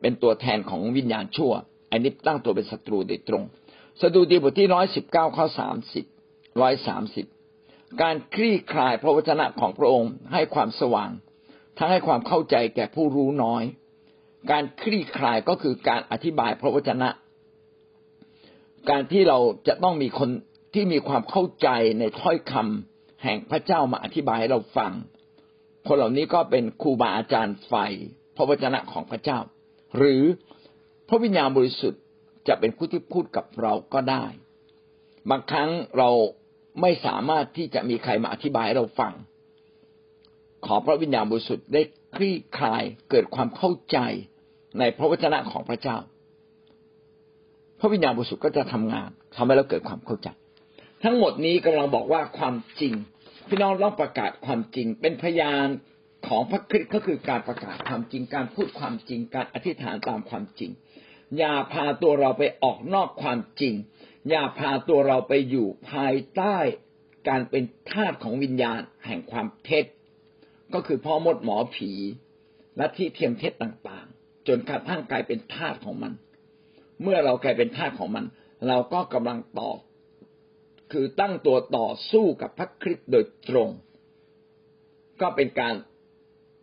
[0.00, 1.52] เป็นตัวแทนของวิญญาณชั่ว
[1.90, 3.44] อันนี้ตั้งตัวเป็นศัตรูโดยตรง
[4.00, 6.04] สดุดีบทที่ร้อยสิบเก้าข้อสามสิบ
[6.60, 7.26] ร้อยสามสิบ
[8.02, 11.10] การคลี่คลายพระวจนะของพระองค์ให้ความสว่าง
[11.78, 13.62] ทั้งให้ความเข้าใจแก่ผู้รู้น้อย
[14.50, 17.08] การคลี่คลายก็คือการอธิบายพระวจนะ
[18.90, 19.38] การที่เรา
[19.68, 20.30] จะต้องมีคน
[20.74, 21.68] ที่มีความเข้าใจ
[21.98, 24.92] ในถ้อยคำแห่งพระเจ้ามาอธิบายให้เราฟัง
[25.86, 27.74] คนเหล่านี้ก็เป็นครูบาอาจารย์ไฟ
[28.36, 29.38] พระวจนะของพระเจ้า
[29.96, 30.22] หรือ
[31.08, 32.02] พระวิญญาณบริสุทธิ์
[32.48, 34.24] จะเป็นผู้ที่พูดกับเราก็ได้
[35.30, 36.10] บางครั้งเรา
[36.80, 39.12] ไม่สามารถที่จะมีใครมาอธิบายให้เราฟัง
[40.66, 41.82] ขอพระวิญญาณบริสุทธิ์ได้
[42.16, 43.98] คลี่คลายเกิดความเข้าใจ
[44.78, 45.96] ในพระวจนะของพระเจ้า
[47.80, 50.28] พระวิญญาณบริสุทธิ์ก็จะทำงานทำให้เราเกิดความเข้าใจ
[51.04, 52.94] ทั้งหมดนี้กำลังบอกว่าความจริง
[53.48, 55.66] พี่น้องต้องประกาศความจริงเป็นพยาน
[56.26, 60.70] ของพระคริสต์ก็คือการประกาศความจริงการพูดความจริงการอธิษฐานตามความจริง
[61.38, 63.74] อย่าพาตัวเราไปออกนอกความจริง
[64.28, 66.56] อย่าพาตัวเราไปอยู่ภายใต้
[67.28, 69.84] การเป็นทาสของวิญญาณแห่งความเท็จ
[70.74, 71.90] ก็คือพ่อมดหมอผี
[72.76, 76.12] และที่เทียมเท็จต่างๆ จนกระทั่งกลายเป็นทาสของมัน
[77.02, 78.24] เมื่อเรากลายเป็นทาสของมัน
[78.68, 79.70] เราก็กำลังต่อ
[80.92, 83.70] คือตั้งตัวต่อสู้กับพระคริสต์โดยตรง
[85.20, 85.74] ก็เป็นการ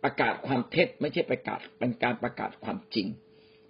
[0.06, 3.06] ประกาศความเท็จไม่ใช่ประกาศเป็นการประกาศความจริง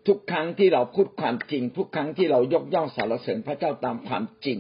[0.07, 4.59] ทุกครั้งที่เราพูดความจริง ทุกครั้งที่เรายกย่องสรรเสริญพระเจ้าตามความจริง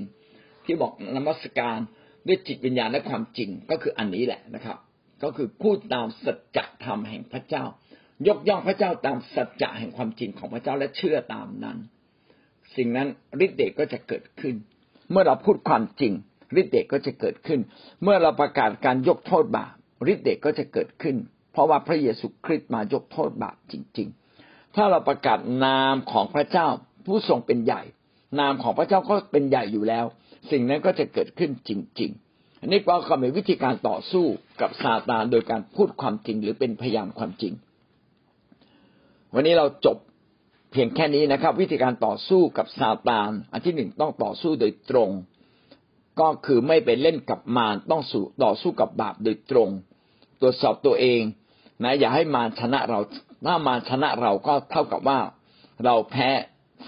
[0.64, 1.78] ที่บอกนมัสการ
[2.26, 4.78] ด้วยจิตวิญญาณและความจริงก็คืออันนี้แหละนะครับ
[5.22, 7.64] ก็คือพูดตามสัจธรรมแห่งพระเจ้า
[8.28, 11.78] ยกย่องพระเจ้าตามสัจจะแห่งความจริงของพระเจ้าและเชื่อตามนั้น
[12.76, 13.08] สิ่งนั้น
[13.44, 14.54] ฤทธิ์เดชก็จะเกิดขึ้น
[15.10, 16.12] เมื่อเราพูดความจริง
[16.60, 17.60] ฤทธิ์เดชก็จะเกิดขึ้น
[18.02, 19.72] เมื่อเราประกาศการยกโทษบาป
[20.12, 21.16] ฤทธิ์เดชก็จะเกิดขึ้น
[21.56, 24.08] เพราะว่าพระเยซูคริสต์มายกโทษบาปจริง
[24.40, 26.66] ๆ ถ้าเราประกาศนามของพระเจ้า
[27.06, 27.82] ผู้ทรงเป็นใหญ่
[28.40, 30.04] นามของพระเจ้าก็เป็นใหญ่อยู่แล้ว
[30.50, 34.26] สิ่งนั้นก็จะเกิดขึ้นจริง ๆ อันนี้ก็เป็นวิธีการต่อสู้
[34.60, 37.52] กับซาตานโดยการพูดความจริงหรือเป็นพยานความจริง
[39.34, 39.96] วันนี้เราจบ
[40.72, 45.10] เพียงแค่นี้นะครับ วิธีการต่อสู้กับซาตาน อันที่หนึ่งต้องต่อสู้โดยตรง
[46.20, 49.70] ก็คือไม่ไปเล่นกับมารต้องสู้ต่อสู้กับบาปโดยตรง
[50.40, 51.20] ตรวจสอบตัวเอง
[51.82, 53.00] นะอย่าให้มารชนะเรา
[53.46, 55.18] ถ้ามาชนะเราก็เท่ากับว่า
[55.84, 56.28] เราแพ้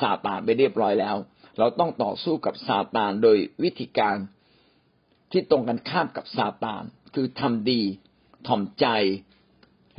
[0.00, 1.16] ซาตานไปเรียบร้อยแล้ว
[1.58, 4.16] เราต้องต่อสู้กับซาตานโดยวิธีการ
[5.32, 6.82] ที่ตรงกันข้ามกับซาตาน
[7.14, 7.80] คือทำดี
[8.46, 8.86] ถ่อมใจ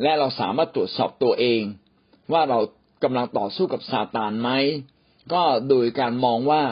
[0.02, 1.62] และเราสามารถตรวจสอบตัวเอง
[2.34, 2.60] ว่าเรา
[3.04, 4.50] กำลังต่อสู้กับซาตานไหม
[5.34, 6.64] ก็โดยการมองว่า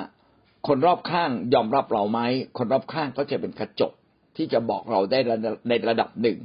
[0.68, 2.20] คนรอบข้างยอมรับเราไหม
[2.58, 3.92] คนรอบข้างก็จะเป็นกระจก
[4.38, 5.20] ที่จะบอกเราได้
[5.70, 6.38] ในระดับหนึ่ง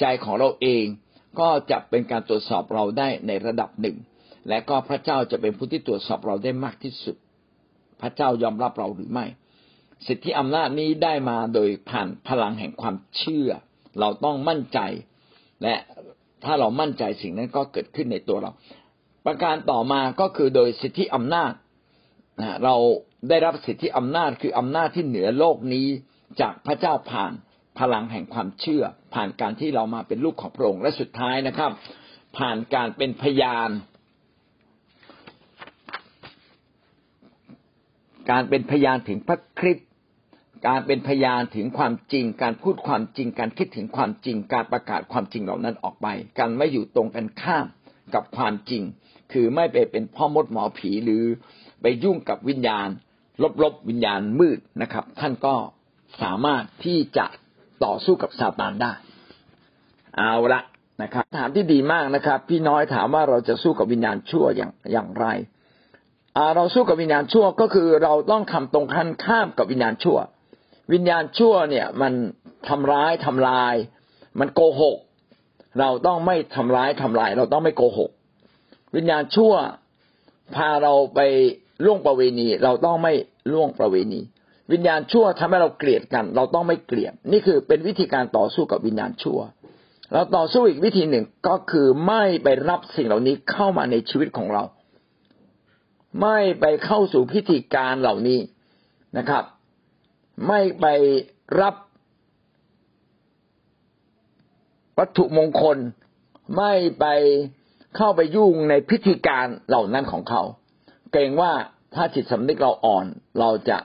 [0.00, 0.84] ใจของเราเอง
[1.40, 3.96] ก็จะเป็นการตรวจสอบเราได้ในระดับหนึ่ง
[4.48, 7.16] และก็พระเจ้าจะเป็นผู้ที่ตรวจสอบเราได้มากที่สุด
[8.00, 9.26] พระเจ้ายอมรับเราหรือไม่
[10.06, 13.48] สิทธิอำนาจนี้ได้มาโดยผ่านพลังแห่งความเชื่อ
[14.00, 14.78] เราต้องมั่นใจ
[15.62, 15.74] และ
[16.44, 18.50] ถ้าเรามั่นใจสิ่งนั้นก็เกิดขึ้นในตัวเรา
[19.26, 21.52] ประการต่อมาก็คือโดยสิทธิอำนาจ
[22.64, 22.76] เรา
[23.28, 25.86] ได้รับสิทธิอำนาจคืออำนาจที่เหนือโลกนี้
[26.40, 27.32] จากพระเจ้าผ่าน
[27.78, 31.70] พลังแห่งความเชื่อ ผ่านการที่เรามาเป็นลูกของพระองค์และสุดท้ายนะครับ
[32.38, 33.70] ผ่านการเป็นพยาน
[38.30, 39.88] การเป็นพยานถึงพระคริสต์
[40.68, 46.06] การเป็นพยานถึงความจริง การพูดความจริง การคิดถึงความจริง การประกาศความจริงเหล่านั้นออกไป
[46.38, 47.66] การไม่อยู่ตรงกันข้าม
[48.14, 48.82] กับความจริง
[49.32, 51.22] คือไม่ไปเป็นพ่อมดหมอผีหรือ
[51.82, 52.88] ไปยุ่งกับวิญญาณ
[53.62, 55.54] ลบๆวิญญาณมืดนะครับ ท่านก็
[56.22, 57.26] สามารถที่จะ
[57.84, 58.92] ต่อสู้กับซาตานได้
[60.16, 60.60] เอาละ
[61.02, 65.26] นะครับถามที่ดีมากนะครับ พี่น้อยถามว่าเราจะสู้กับวิญญาณชั่วอย่างอย่างไร
[66.56, 70.18] เราสู้กับวิญญาณชั่วก็คือเราต้องทำตรงกันข้ามกับวิญญาณชั่ว
[70.92, 72.12] วิญญาณชั่วเนี่ยมัน
[72.68, 73.74] ทำร้ายทำลาย
[74.40, 74.98] มันโกหก
[75.80, 78.10] เราต้องไม่ทำร้ายทำลาย เราต้องไม่โกหก
[78.96, 79.52] วิญญาณชั่ว
[80.54, 81.20] พาเราไป
[81.84, 83.12] ล่วงประเวณี เราต้องไม่
[83.52, 84.20] ล่วงประเวณี
[84.72, 89.40] วิญญาณชั่วทำให้เราเกลียดกัน เราต้องไม่เกลียด นี่คือเป็นวิธีการต่อสู้กับวิญญาณชั่ว
[90.12, 94.62] เราต่อสู้อีกวิธีหนึ่งก็คือไม่ไปรับสิ่งเหล่านี้เข้ามาในชีวิตของเรา
[96.22, 98.40] ไม่ไปเข้าสู่พิธีการเหล่านี้
[99.18, 99.44] นะครับ
[100.48, 100.86] ไม่ไป
[101.60, 101.74] รับ
[104.98, 105.78] วัตถุมงคล
[106.56, 107.06] ไม่ไป
[107.96, 110.42] เข้าไปยุ่งในพิธีการเหล่านั้นของเขา
[111.12, 111.52] เกรงว่า
[111.94, 113.06] ถ้าจิตสำนึกเราอ่อน
[113.40, 113.78] เราจะ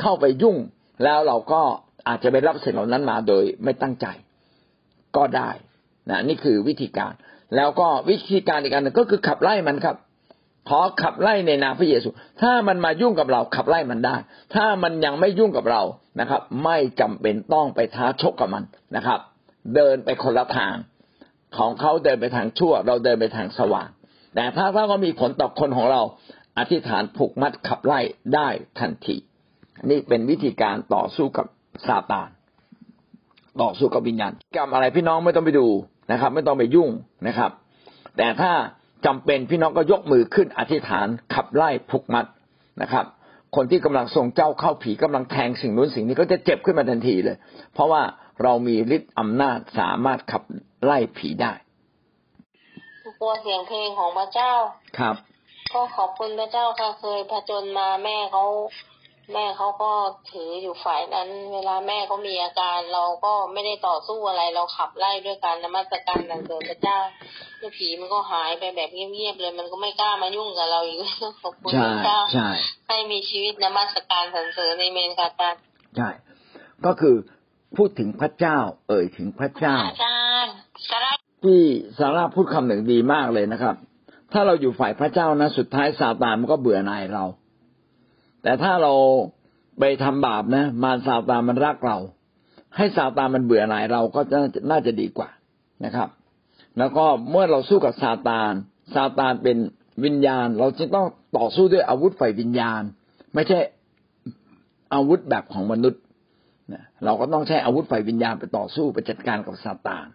[0.00, 0.56] เข้าไปยุ่ง
[1.04, 1.62] แล้วเราก็
[2.08, 4.06] อาจจะไปรับสิ่งเหล่านั้นมาโดยไม่ตั้งใจ
[5.16, 5.50] ก็ได้
[6.10, 7.12] นะนี่คือวิธีการ
[7.56, 9.96] แล้วก็วิธีการอีกอันหนึ่งก็คือขับไล่มันครับ
[10.68, 12.08] ขอขับไล่ในนามพระเยซู
[12.42, 14.16] ถ้ามันมายุ่งกับเราขับไล่มันได้
[14.54, 15.82] ถ้ามันยังไม่ยุ่งกับเรา
[16.20, 18.64] นะครับ ไม่จำเป็นต้องไปท้าชกกับมัน
[18.96, 19.20] นะครับ
[19.74, 20.74] เดินไปคนละทาง
[21.56, 23.88] ของเขาเดินไปทางชั่ว เราเดินไปทางสว่าง
[24.34, 26.02] แต่ถ้าถ้าเขามีผลต่อคนของเรา
[26.58, 28.00] อธิษฐานผูกมัดขับไล่
[28.34, 28.48] ได้
[28.78, 29.16] ทันที
[29.90, 31.46] นี่เป็นวิธีการต่อสู้กับ
[31.86, 32.28] ซาตาน
[33.62, 35.66] ต่อสู้กับวิญญาณกรรมอะไรพี่น้องไม่ต้องไปดู
[36.12, 36.90] นะครับ ไม่ต้องไปยุ่ง
[37.26, 37.50] นะครับ
[38.16, 38.52] แต่ถ้า
[39.06, 42.26] จำเป็นพี่น้องก็ยกมือขึ้นอธิษฐานขับไล่ผูกมัด
[42.82, 43.04] นะครับ
[43.56, 47.36] คนที่กำลังส่งเจ้าเข้าผีกำลังแทงสิ่งนู้นสิ่งนี้ก็จะเจ็บขึ้นมาทันทีเลย
[47.74, 48.02] เพราะว่า
[48.42, 50.42] เรามีฤทธิ์อำนาจสามารถขับ
[50.84, 51.52] ไล่ผีได้
[53.22, 54.52] ตัวเสียงเพลงของพระเจ้า
[54.98, 55.16] ครับ
[55.72, 58.44] ก็ขอบคุณพระเจ้าค่ะเคยผจญมาแม่เขา
[59.34, 59.90] แม่เขาก็
[60.30, 66.98] ถืออยู่ฝ่ายนั้น เวลาแม่เขามีอาการ เราก็ไม่ได้ต่อสู้อะไร เราขับไล่ด้วยการนมัสการสรรเสริญพระเจ้า
[67.58, 70.98] แล้วผีมันก็หายไปแบบเงียบๆเลย มันก็ไม่กล้ามายุ่งกับเราอีก
[71.42, 72.48] ขอบคุณใช่พระเจ้าใช่
[72.88, 75.60] ให้มีชีวิตนมัสการสรรเสริญในเมนค่ะอาจารย์
[75.96, 76.08] ใช่
[76.86, 77.16] ก็คือ
[77.76, 78.58] พูดถึงพระเจ้า
[78.88, 80.52] เอ่ยถึงพระเจ้าอาจารย์
[80.90, 81.12] สาระ
[81.44, 81.62] ที่
[81.98, 83.74] ซาร่าพูดคำหนึ่งดีมากเลยนะครับ
[84.32, 87.24] ถ้าเราอยู่ฝ่ายพระเจ้านะ สุดท้ายซาตานมันก็เบื่อหน่ายเรา
[88.42, 88.92] แต่ถ้าเรา
[89.78, 91.98] ไปทำบาปนะ มารซาตานมันรักเรา
[92.76, 94.20] ให้ซาตานมันเบื่อหน่ายเราก็
[94.70, 95.30] น่าจะดีกว่า
[95.84, 96.08] นะครับ
[96.78, 98.52] แล้วก็เมื่อเราสู้กับซาตาน
[98.94, 99.56] ซาตานเป็น
[100.04, 101.06] วิญญาณ เราจึงต้อง
[101.38, 102.82] ต่อสู้ด้วยอาวุธฝ่ายวิญญาณ
[103.34, 103.58] ไม่ใช่
[104.94, 106.02] อาวุธแบบของมนุษย์
[106.72, 110.06] นะเราก็ต้องใช้อาวุธฝ่ายวิญญาณไปต่อสู้ไปจัดการกับซาตาน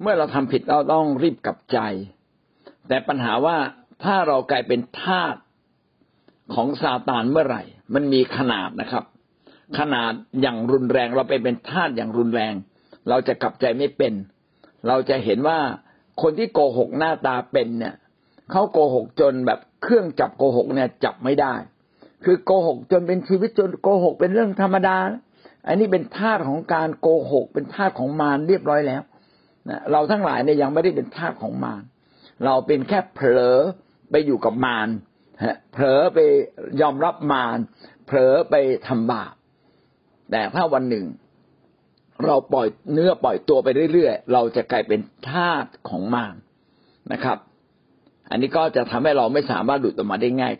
[0.00, 1.78] เมื่อเราทำผิดเราต้องรีบกลับใจ
[2.88, 3.56] แต่ปัญหาว่า
[4.04, 5.34] ถ้าเรากลายเป็นทาส
[6.54, 7.62] ของซาตานเมื่อไหร่
[7.94, 9.04] มันมีขนาดนะครับ
[9.78, 12.54] ขนาดอย่างรุนแรงเราไปเป็นทาสอย่างรุนแรง
[13.08, 14.12] เราจะกลับใจไม่เป็น
[14.88, 15.58] เราจะเห็นว่า
[16.22, 17.94] คนที่โกหกหน้าตาเป็นเนี่ย
[18.50, 21.54] เขาโกหกจนแบบเครื่องจับโกหกเนี่ยจับไม่ได้
[22.24, 24.96] คือโกหกจนเป็นชีวิตจนโกหกเป็นเรื่องธรรมดา
[25.66, 29.02] อันนี้เป็นทาสของการโกหก เป็นทาสของมารเรียบร้อยแล้ว
[29.68, 31.82] นะเราทั้งหลายเนี่ยยังไม่ได้เป็นทาสของมาร
[32.44, 33.56] เราเป็นแค่เผลอ
[34.10, 34.88] ไปอยู่กับมาร
[35.72, 36.18] เผลอไป
[36.80, 37.58] ยอมรับมาร
[38.06, 38.54] เผลอไป
[38.86, 39.34] ทำบาป
[40.30, 41.06] แต่ถ้าวันหนึ่ง
[42.26, 46.34] เราปล่อยเนื้อปล่อยตัวไปเรื่อยๆ เราจะกลายเป็นทาสของมาร
[47.12, 47.38] นะครับ
[48.30, 50.54] อันนี้ก็จะทำให้เราไม่สามารถหลุดออกมาได้ง่าย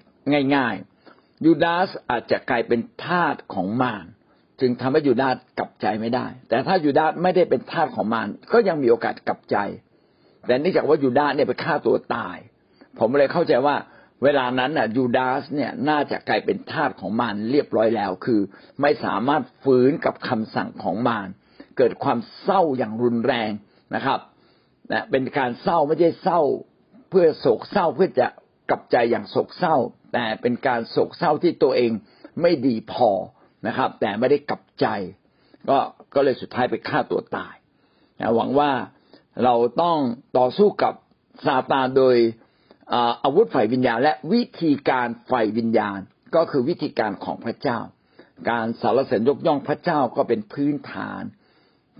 [0.57, 4.07] ง่ายๆยูดาสอาจจะกลายเป็นทาสของมาร
[4.61, 9.57] จึงทำให้ยูดาสกลับใจไม่ได้ แต่ถ้ายูดาสไม่ได้เป็นทาสของมารก็ยังมีโอกาสกลับใจ
[10.47, 12.37] แต่เนื่องจากว่ายูดาสเนี่ยไปฆ่าตัวตาย
[12.99, 13.77] ผมเลยเข้าใจว่า
[14.23, 18.41] เวลานั้นน่ะยูดาสเนี่ยน่าจะกลายเป็นทาสของมารเรียบร้อยแล้ว คือ
[18.81, 21.29] ไม่สามารถฝืนกับคำสั่งของมาร
[21.77, 23.51] เกิดความเศร้าอย่างรุนแรง
[23.95, 24.19] นะครับ
[24.93, 26.41] นะเป็นการเศร้าไม่ใช่เศร้า
[27.11, 28.27] เพื่อโศกเศร้าเพื่อจะ
[28.71, 29.77] กลับใจอย่างโศกเศร้า
[30.13, 31.93] แต่เป็นการโศกเศร้าที่ตัวเอง
[32.41, 33.11] ไม่ดีพอ
[33.67, 34.87] นะครับ แต่ไม่ได้กลับใจ
[35.69, 35.79] ก็
[36.15, 37.55] ก็เลยสุดท้ายไปฆ่าตัวตาย
[38.21, 38.71] นะหวังว่า
[39.45, 39.99] เราต้อง
[40.39, 40.95] ต่อสู้กับ
[41.45, 42.17] ซาตานโดย
[43.25, 45.99] อาวุธฝ่ายวิญญาณ และวิธีการฝ่ายวิญญาณ
[46.35, 47.79] ก็คือวิธีการของพระเจ้า
[48.51, 51.23] การสารเสริญยกย่องพระเจ้าก็เป็นพื้นฐาน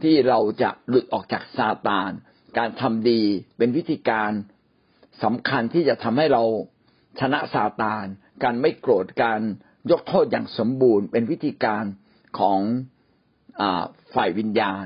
[0.03, 2.11] ที่เราจะหลุดออกจากซาตาน
[2.59, 3.23] การทำดี
[3.59, 4.31] เป็นวิธีการ
[5.23, 6.43] สำคัญที่จะทำให้เรา
[7.21, 8.05] ชนะซาตาน
[8.43, 9.41] การไม่โกรธการ
[9.91, 11.85] ยกโทษอย่างสมบูรณ์ เป็นวิธีการ
[12.39, 12.61] ของ
[13.61, 13.63] อ
[14.15, 14.85] ฝ่ายวิญญาณ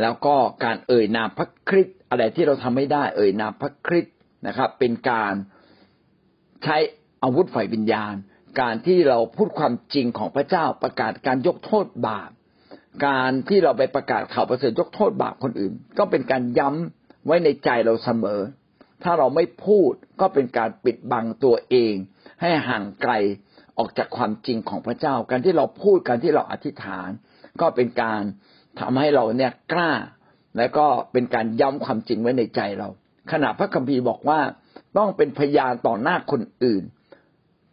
[0.00, 0.34] แล้วก็
[0.64, 4.15] การเอ่ยนามพระคริสต์อะไรที่เราทำไม่ได้ เอ่ยนามพระคริสต์
[4.46, 5.34] นะครับ เป็นการ
[6.64, 6.76] ใช้
[7.22, 8.14] อาวุธฝ่ายวิญญาณ
[8.60, 12.30] การที่เราพูดความจริงของพระเจ้าประกาศการยกโทษบาป
[13.06, 18.40] การที่เราไปประกาศข่าวประเสริฐยกโทษบาปคนอื่น ก็เป็นการย้ำไว้ในใจเราเสมอ
[19.02, 21.94] ถ้าเราไม่พูดก็เป็นการปิดบังตัวเอง
[22.40, 23.12] ให้ห่างไกล
[23.78, 27.08] ออกจากความจริงของพระเจ้า การที่เราพูดการที่เราอธิษฐาน
[27.60, 28.22] ก็เป็นการ
[28.80, 29.92] ทำให้เราเนี่ยกล้า
[30.56, 32.88] และก็เป็นการย้ำความจริงไว้ในใจเรา
[33.32, 34.40] ขณะพระคัมภีร์บอกว่า
[34.98, 36.82] ต้องเป็นพยานต่อหน้าคนอื่น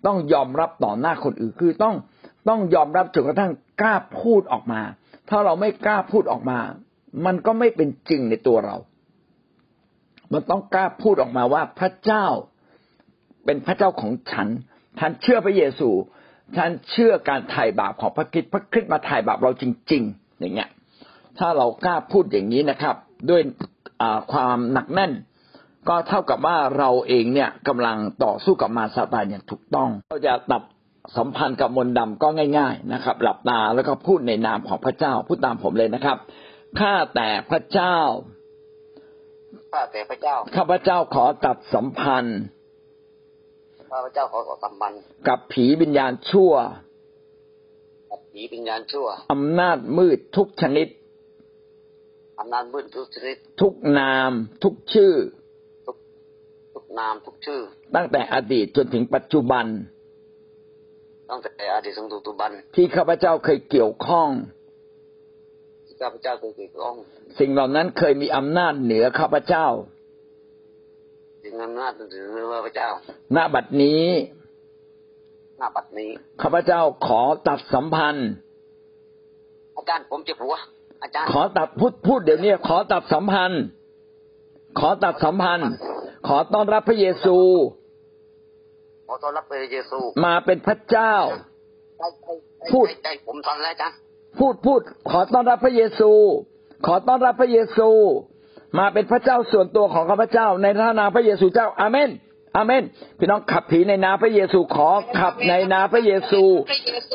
[0.05, 1.95] ต้องยอมรับต่อหน้าคนอื่นคือต้อง
[2.49, 3.51] ต้องยอมรับจนกระทั่ง
[3.81, 4.81] กล้าพูดออกมา
[5.29, 6.59] ถ้าเราไม่กล้าพูดออกมา
[7.25, 8.77] มันก็ไม่เป็นจริงในตัวเรา
[10.33, 12.25] มันต้องกล้าพูดออกมาว่าพระเจ้า
[13.45, 14.47] เป็นพระเจ้าของฉัน
[14.99, 15.89] ฉันเชื่อพระเยซู
[16.57, 20.69] ฉันเชื่อการไถ่บาปของพระคริสต์พระคริสต์มาไถ่บาปเราจริง ๆ อย่างเงี้ย
[21.39, 22.95] ถ้าเรากล้าพูดอย่างนี้นะครับ
[23.29, 23.41] ด้วย
[24.31, 25.11] ความหนักแน่น
[25.89, 30.63] ก็เท่ากับว่าเราเองเนี่ยกำลังต่อสู้กับมารซาตานอย่างถูกต้อง เราจะตัด
[31.17, 32.27] สัมพันธ์กับมนต์ดำก็
[32.57, 36.17] ง่าย ๆนะครับ หลับตาแล้วก็พูดในนามของพระเจ้าพูดตามผมเลยนะครับ
[36.79, 37.97] ข้าแต่พระเจ้า
[39.73, 42.39] ข้าแต่พระเจ้าข้าพระเจ้าขอตัดสัมพันธ์
[43.91, 46.53] ข้าพระเจ้าขอขอสัมพันธ์กับผีวิญญาณชั่ว
[48.11, 50.88] กับผีวิญญาณชั่วอำนาจมืดทุกชนิด
[52.39, 54.31] อำนาจมืดทุกชนิด ทุกนาม
[54.63, 55.42] ทุกชื่อทุก
[56.99, 57.61] นามทุกชื่อ
[57.95, 59.65] ตั้งแต่อดีตจนถึงปัจจุบัน
[61.29, 64.29] ตั้งแต่อดีตถึงปัจจุบัน ที่ข้าพเจ้าเคยเกี่ยวข้อง
[65.85, 66.95] ที่ข้าพเจ้าเคยเกี่ยวข้อง
[67.39, 69.67] สิ่งเหล่านั้นเคยมีอำนาจเหนือข้าพเจ้า
[71.43, 72.89] ถึงอำนาจถึงข้าพเจ้า
[73.35, 74.05] ณบัดนี้
[75.59, 76.09] หน้าบัดนี้
[76.41, 78.29] ข้าพเจ้าขอตัดสัมพันธ์
[79.77, 80.55] อาจารย์ผมเจ็บหัว
[81.03, 83.61] อาจารย์ขอตัดพูดพูดเดี๋ยวนี้ขอตัดสัมพันธ์
[84.79, 85.69] ขอตัดสัมพันธ์
[86.28, 87.38] ขอต้อนรับพระเยซู
[89.07, 91.15] ขอต้อนรับพระเยซู มาเป็นพระเจ้า
[91.99, 92.28] ใจใจ
[92.71, 93.97] พูดใจใจผมทันแล้วอาจารย์
[94.39, 94.80] พูดพูด
[95.11, 96.11] ขอต้อนรับพระเยซู
[96.86, 97.89] ขอต้อนรับพระเยซู
[98.78, 102.09] มาเป็นพระเจ้าส่วนตัวของข้าพเจ้า ในพระนามพระเยซูเจ้าอาเมน
[102.55, 102.83] อาเมน
[103.17, 104.89] พี่น้องขับผีในนามพระเยซูขอ
[105.19, 106.43] ขับในนามพระเยซู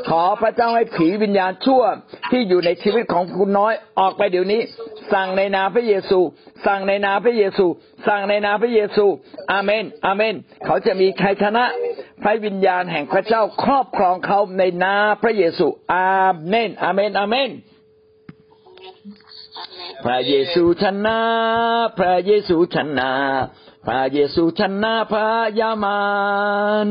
[0.08, 1.82] ขอพระเจ้าให้ผีวิญญาณชั่ว
[2.30, 4.60] ที่อยู่ในชีวิตของคุณน้อยออกไปเดี๋ยวนี้
[5.12, 6.18] สั่งในนามพระเยซู
[6.66, 7.66] สั่งในนามพระเยซู
[8.06, 9.04] สั่งในนามพระเยซู
[9.52, 10.34] อาเมน อาเมน
[10.64, 11.64] เขาจะมีชัยชนะ
[12.22, 17.50] พระวิญญาณแห่งพระเจ้าครอบครองเขาในนามพระเยซู อาเมน อาเมน อาเมน
[20.04, 21.18] พระเยซูชนะ
[21.98, 23.10] พระเยซูชนะ
[23.90, 25.30] พระเยซูชนะพระ
[25.60, 26.00] ยามา
[26.86, 26.88] ร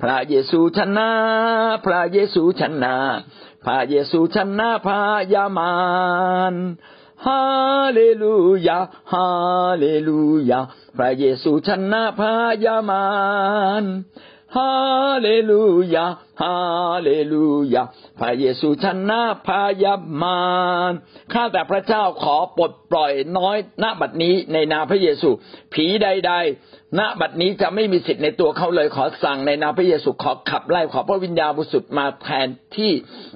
[0.00, 1.10] พระเยซูชนะ
[1.84, 2.94] พระเยซูชนะ
[3.64, 5.02] พระเยซูชนะพระ
[5.34, 5.72] ยามา
[6.52, 6.54] ร
[7.26, 7.42] ฮา
[7.94, 8.78] เลลูยา
[9.12, 9.28] ฮา
[9.80, 10.60] เลลูยา
[10.96, 13.04] พระเยซูชนะพระยามา
[13.82, 13.84] ร
[14.56, 14.72] ฮา
[15.22, 15.62] เลลู
[15.94, 16.06] ยา
[16.42, 16.56] ฮา
[17.02, 17.84] เลลูยา
[18.20, 19.48] พระเยซูชนะพ
[19.82, 20.40] ยามา
[20.90, 20.92] ร
[21.32, 25.28] ข้าแต่พระเจ้าขอปลดปล่อยน้อยณบัดนี้ในนามพระเยซู
[25.74, 32.92] ผีใด ๆ ณบัดนี้จะไม่มีสิทธิ์ในตัวเขาเลยขอสั่งในนามพระเยซูขอขับไล่ขอพระวิญญาณบริสุทธิ์มาแทนที่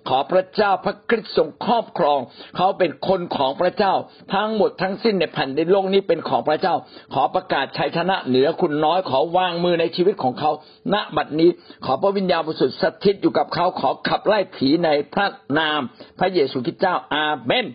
[0.08, 2.18] ขอพระเจ้าพระคริสต์ทรงครอบครอง
[2.56, 3.94] เขาเป็นคนของพระเจ้า
[4.34, 6.74] ทั้งหมดทั้งสิ้นในแผ่นดินโลกนี้เป็นของพระเจ้า
[7.14, 10.50] ขอประกาศชัยชนะเหนือคุณน้อยขอวางมือในชีวิตของเขา
[10.94, 11.50] ณบัดนี้
[11.84, 15.26] ขอพระวิญญาณบริสุทธิ์ถิตอยู่กับเขาขอขับไล่ผีในพระ
[15.58, 15.80] นาม
[16.18, 17.66] พระเยซูคริสต์เจ้าอาเมน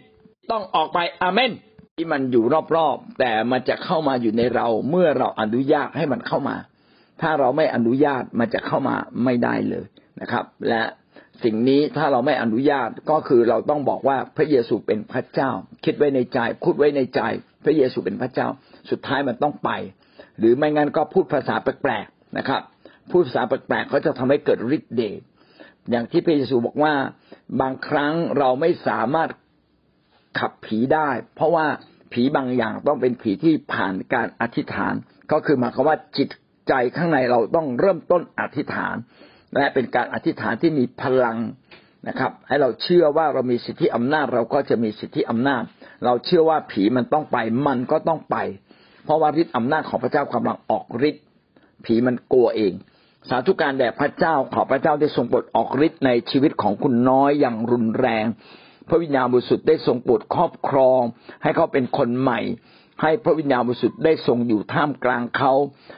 [0.52, 1.52] ต้องออกไปอาเมน
[1.96, 2.44] ที่มันอยู่
[2.76, 6.56] รอบๆแต่มันจะเข้ามาอยู่ในเราเมื่อเราอนุญาตให้มันเข้ามา
[7.22, 9.86] ถ้าเราไม่อนุญาตมันจะเข้ามาไม่ได้เลย
[10.22, 10.84] นะครับ และ
[11.44, 15.52] สิ่งนี้ถ้าเราไม่อนุญาตก็คือเราต้องบอกว่าพระเยซูเป็นพระเจ้า
[15.86, 17.22] คิดไว้ในใจพูดไว้ในใจ
[17.64, 18.48] พระเยซูเป็นพระเจ้า
[18.90, 19.70] สุดท้ายมันต้องไป
[20.40, 22.62] หรือไม่งั้นก็พูดภาษาแปลกๆนะครับ
[23.12, 25.22] พูดภาษาแปลกๆเขาจะทำให้เกิดฤทธิ์เดช
[25.92, 26.94] อย่างที่พระเยซูบอกว่า
[27.62, 29.30] บางครั้งเราไม่สามารถ
[30.40, 31.66] ขับผีได้ เพราะว่า
[32.14, 34.94] ผีบางอย่างต้องเป็นผีที่ผ่านการอธิษฐาน
[35.32, 36.30] ก็คือหมายความว่าจิต
[36.68, 38.96] ใจข้างในเราต้องเริ่มต้นอธิษฐาน
[39.58, 41.38] และเป็นการอธิษฐานที่มีพลัง
[42.08, 45.64] นะครับ ให้เราเชื่อว่าเรามีสิทธิอำนาจเราก็จะมีสิทธิอำนาจ
[46.06, 48.38] เราเชื่อว่าผีมันต้องไปมันก็ต้องไป
[49.06, 51.24] เพราะว่าฤทธิอำนาจของพระเจ้ากำลังออกฤทธิ์
[51.86, 52.74] ผีมันกลัวเอง
[53.30, 58.26] สาธุการแด่พระเจ้าขอพระเจ้าได้ทรงโปรดออกฤทธิ์ในชีวิตของคุณน้อยอย่างรุนแรง
[58.88, 61.02] พระวิญญาณบริสุทธิ์ได้ทรงโปรดครอบครอง
[61.44, 62.40] ให้เขาเป็นคนใหม่
[63.02, 65.54] ให้พระวิญญาณบริสุทธิ์ได้ทรงอยู่ท่ามกลางเขา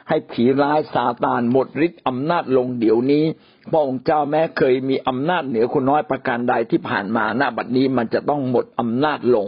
[0.08, 3.24] ให้ผีร้ายซาตานหมดฤทธิ์อำนาจลงเดี๋ยวนี้
[3.70, 9.46] พระองค์เจ้าแม้เคยมีอำนาจเหนือคุณน้อยประการใดที่ผ่านมาหน้าบัดนี้มันจะต้องหมดอำนาจลง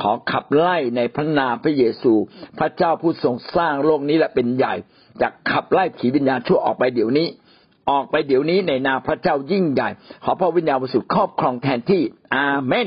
[0.00, 2.12] ขอขับไล่ในพระนามพระเยซู
[2.58, 4.74] พระเจ้าผู้ทรงสร้างโลกนี้และเป็นใหญ่
[5.20, 7.26] จะขับไล่ผีวิญญาณชั่วออกไปเดี๋ยวนี้
[7.90, 9.88] ออกไปเดี๋ยวนี้ในนามพระเจ้ายิ่งใหญ่
[10.24, 12.02] ขอพระวิญญาณบริสุทธิ์ครอบครองแทนที่
[12.36, 12.86] อาเมน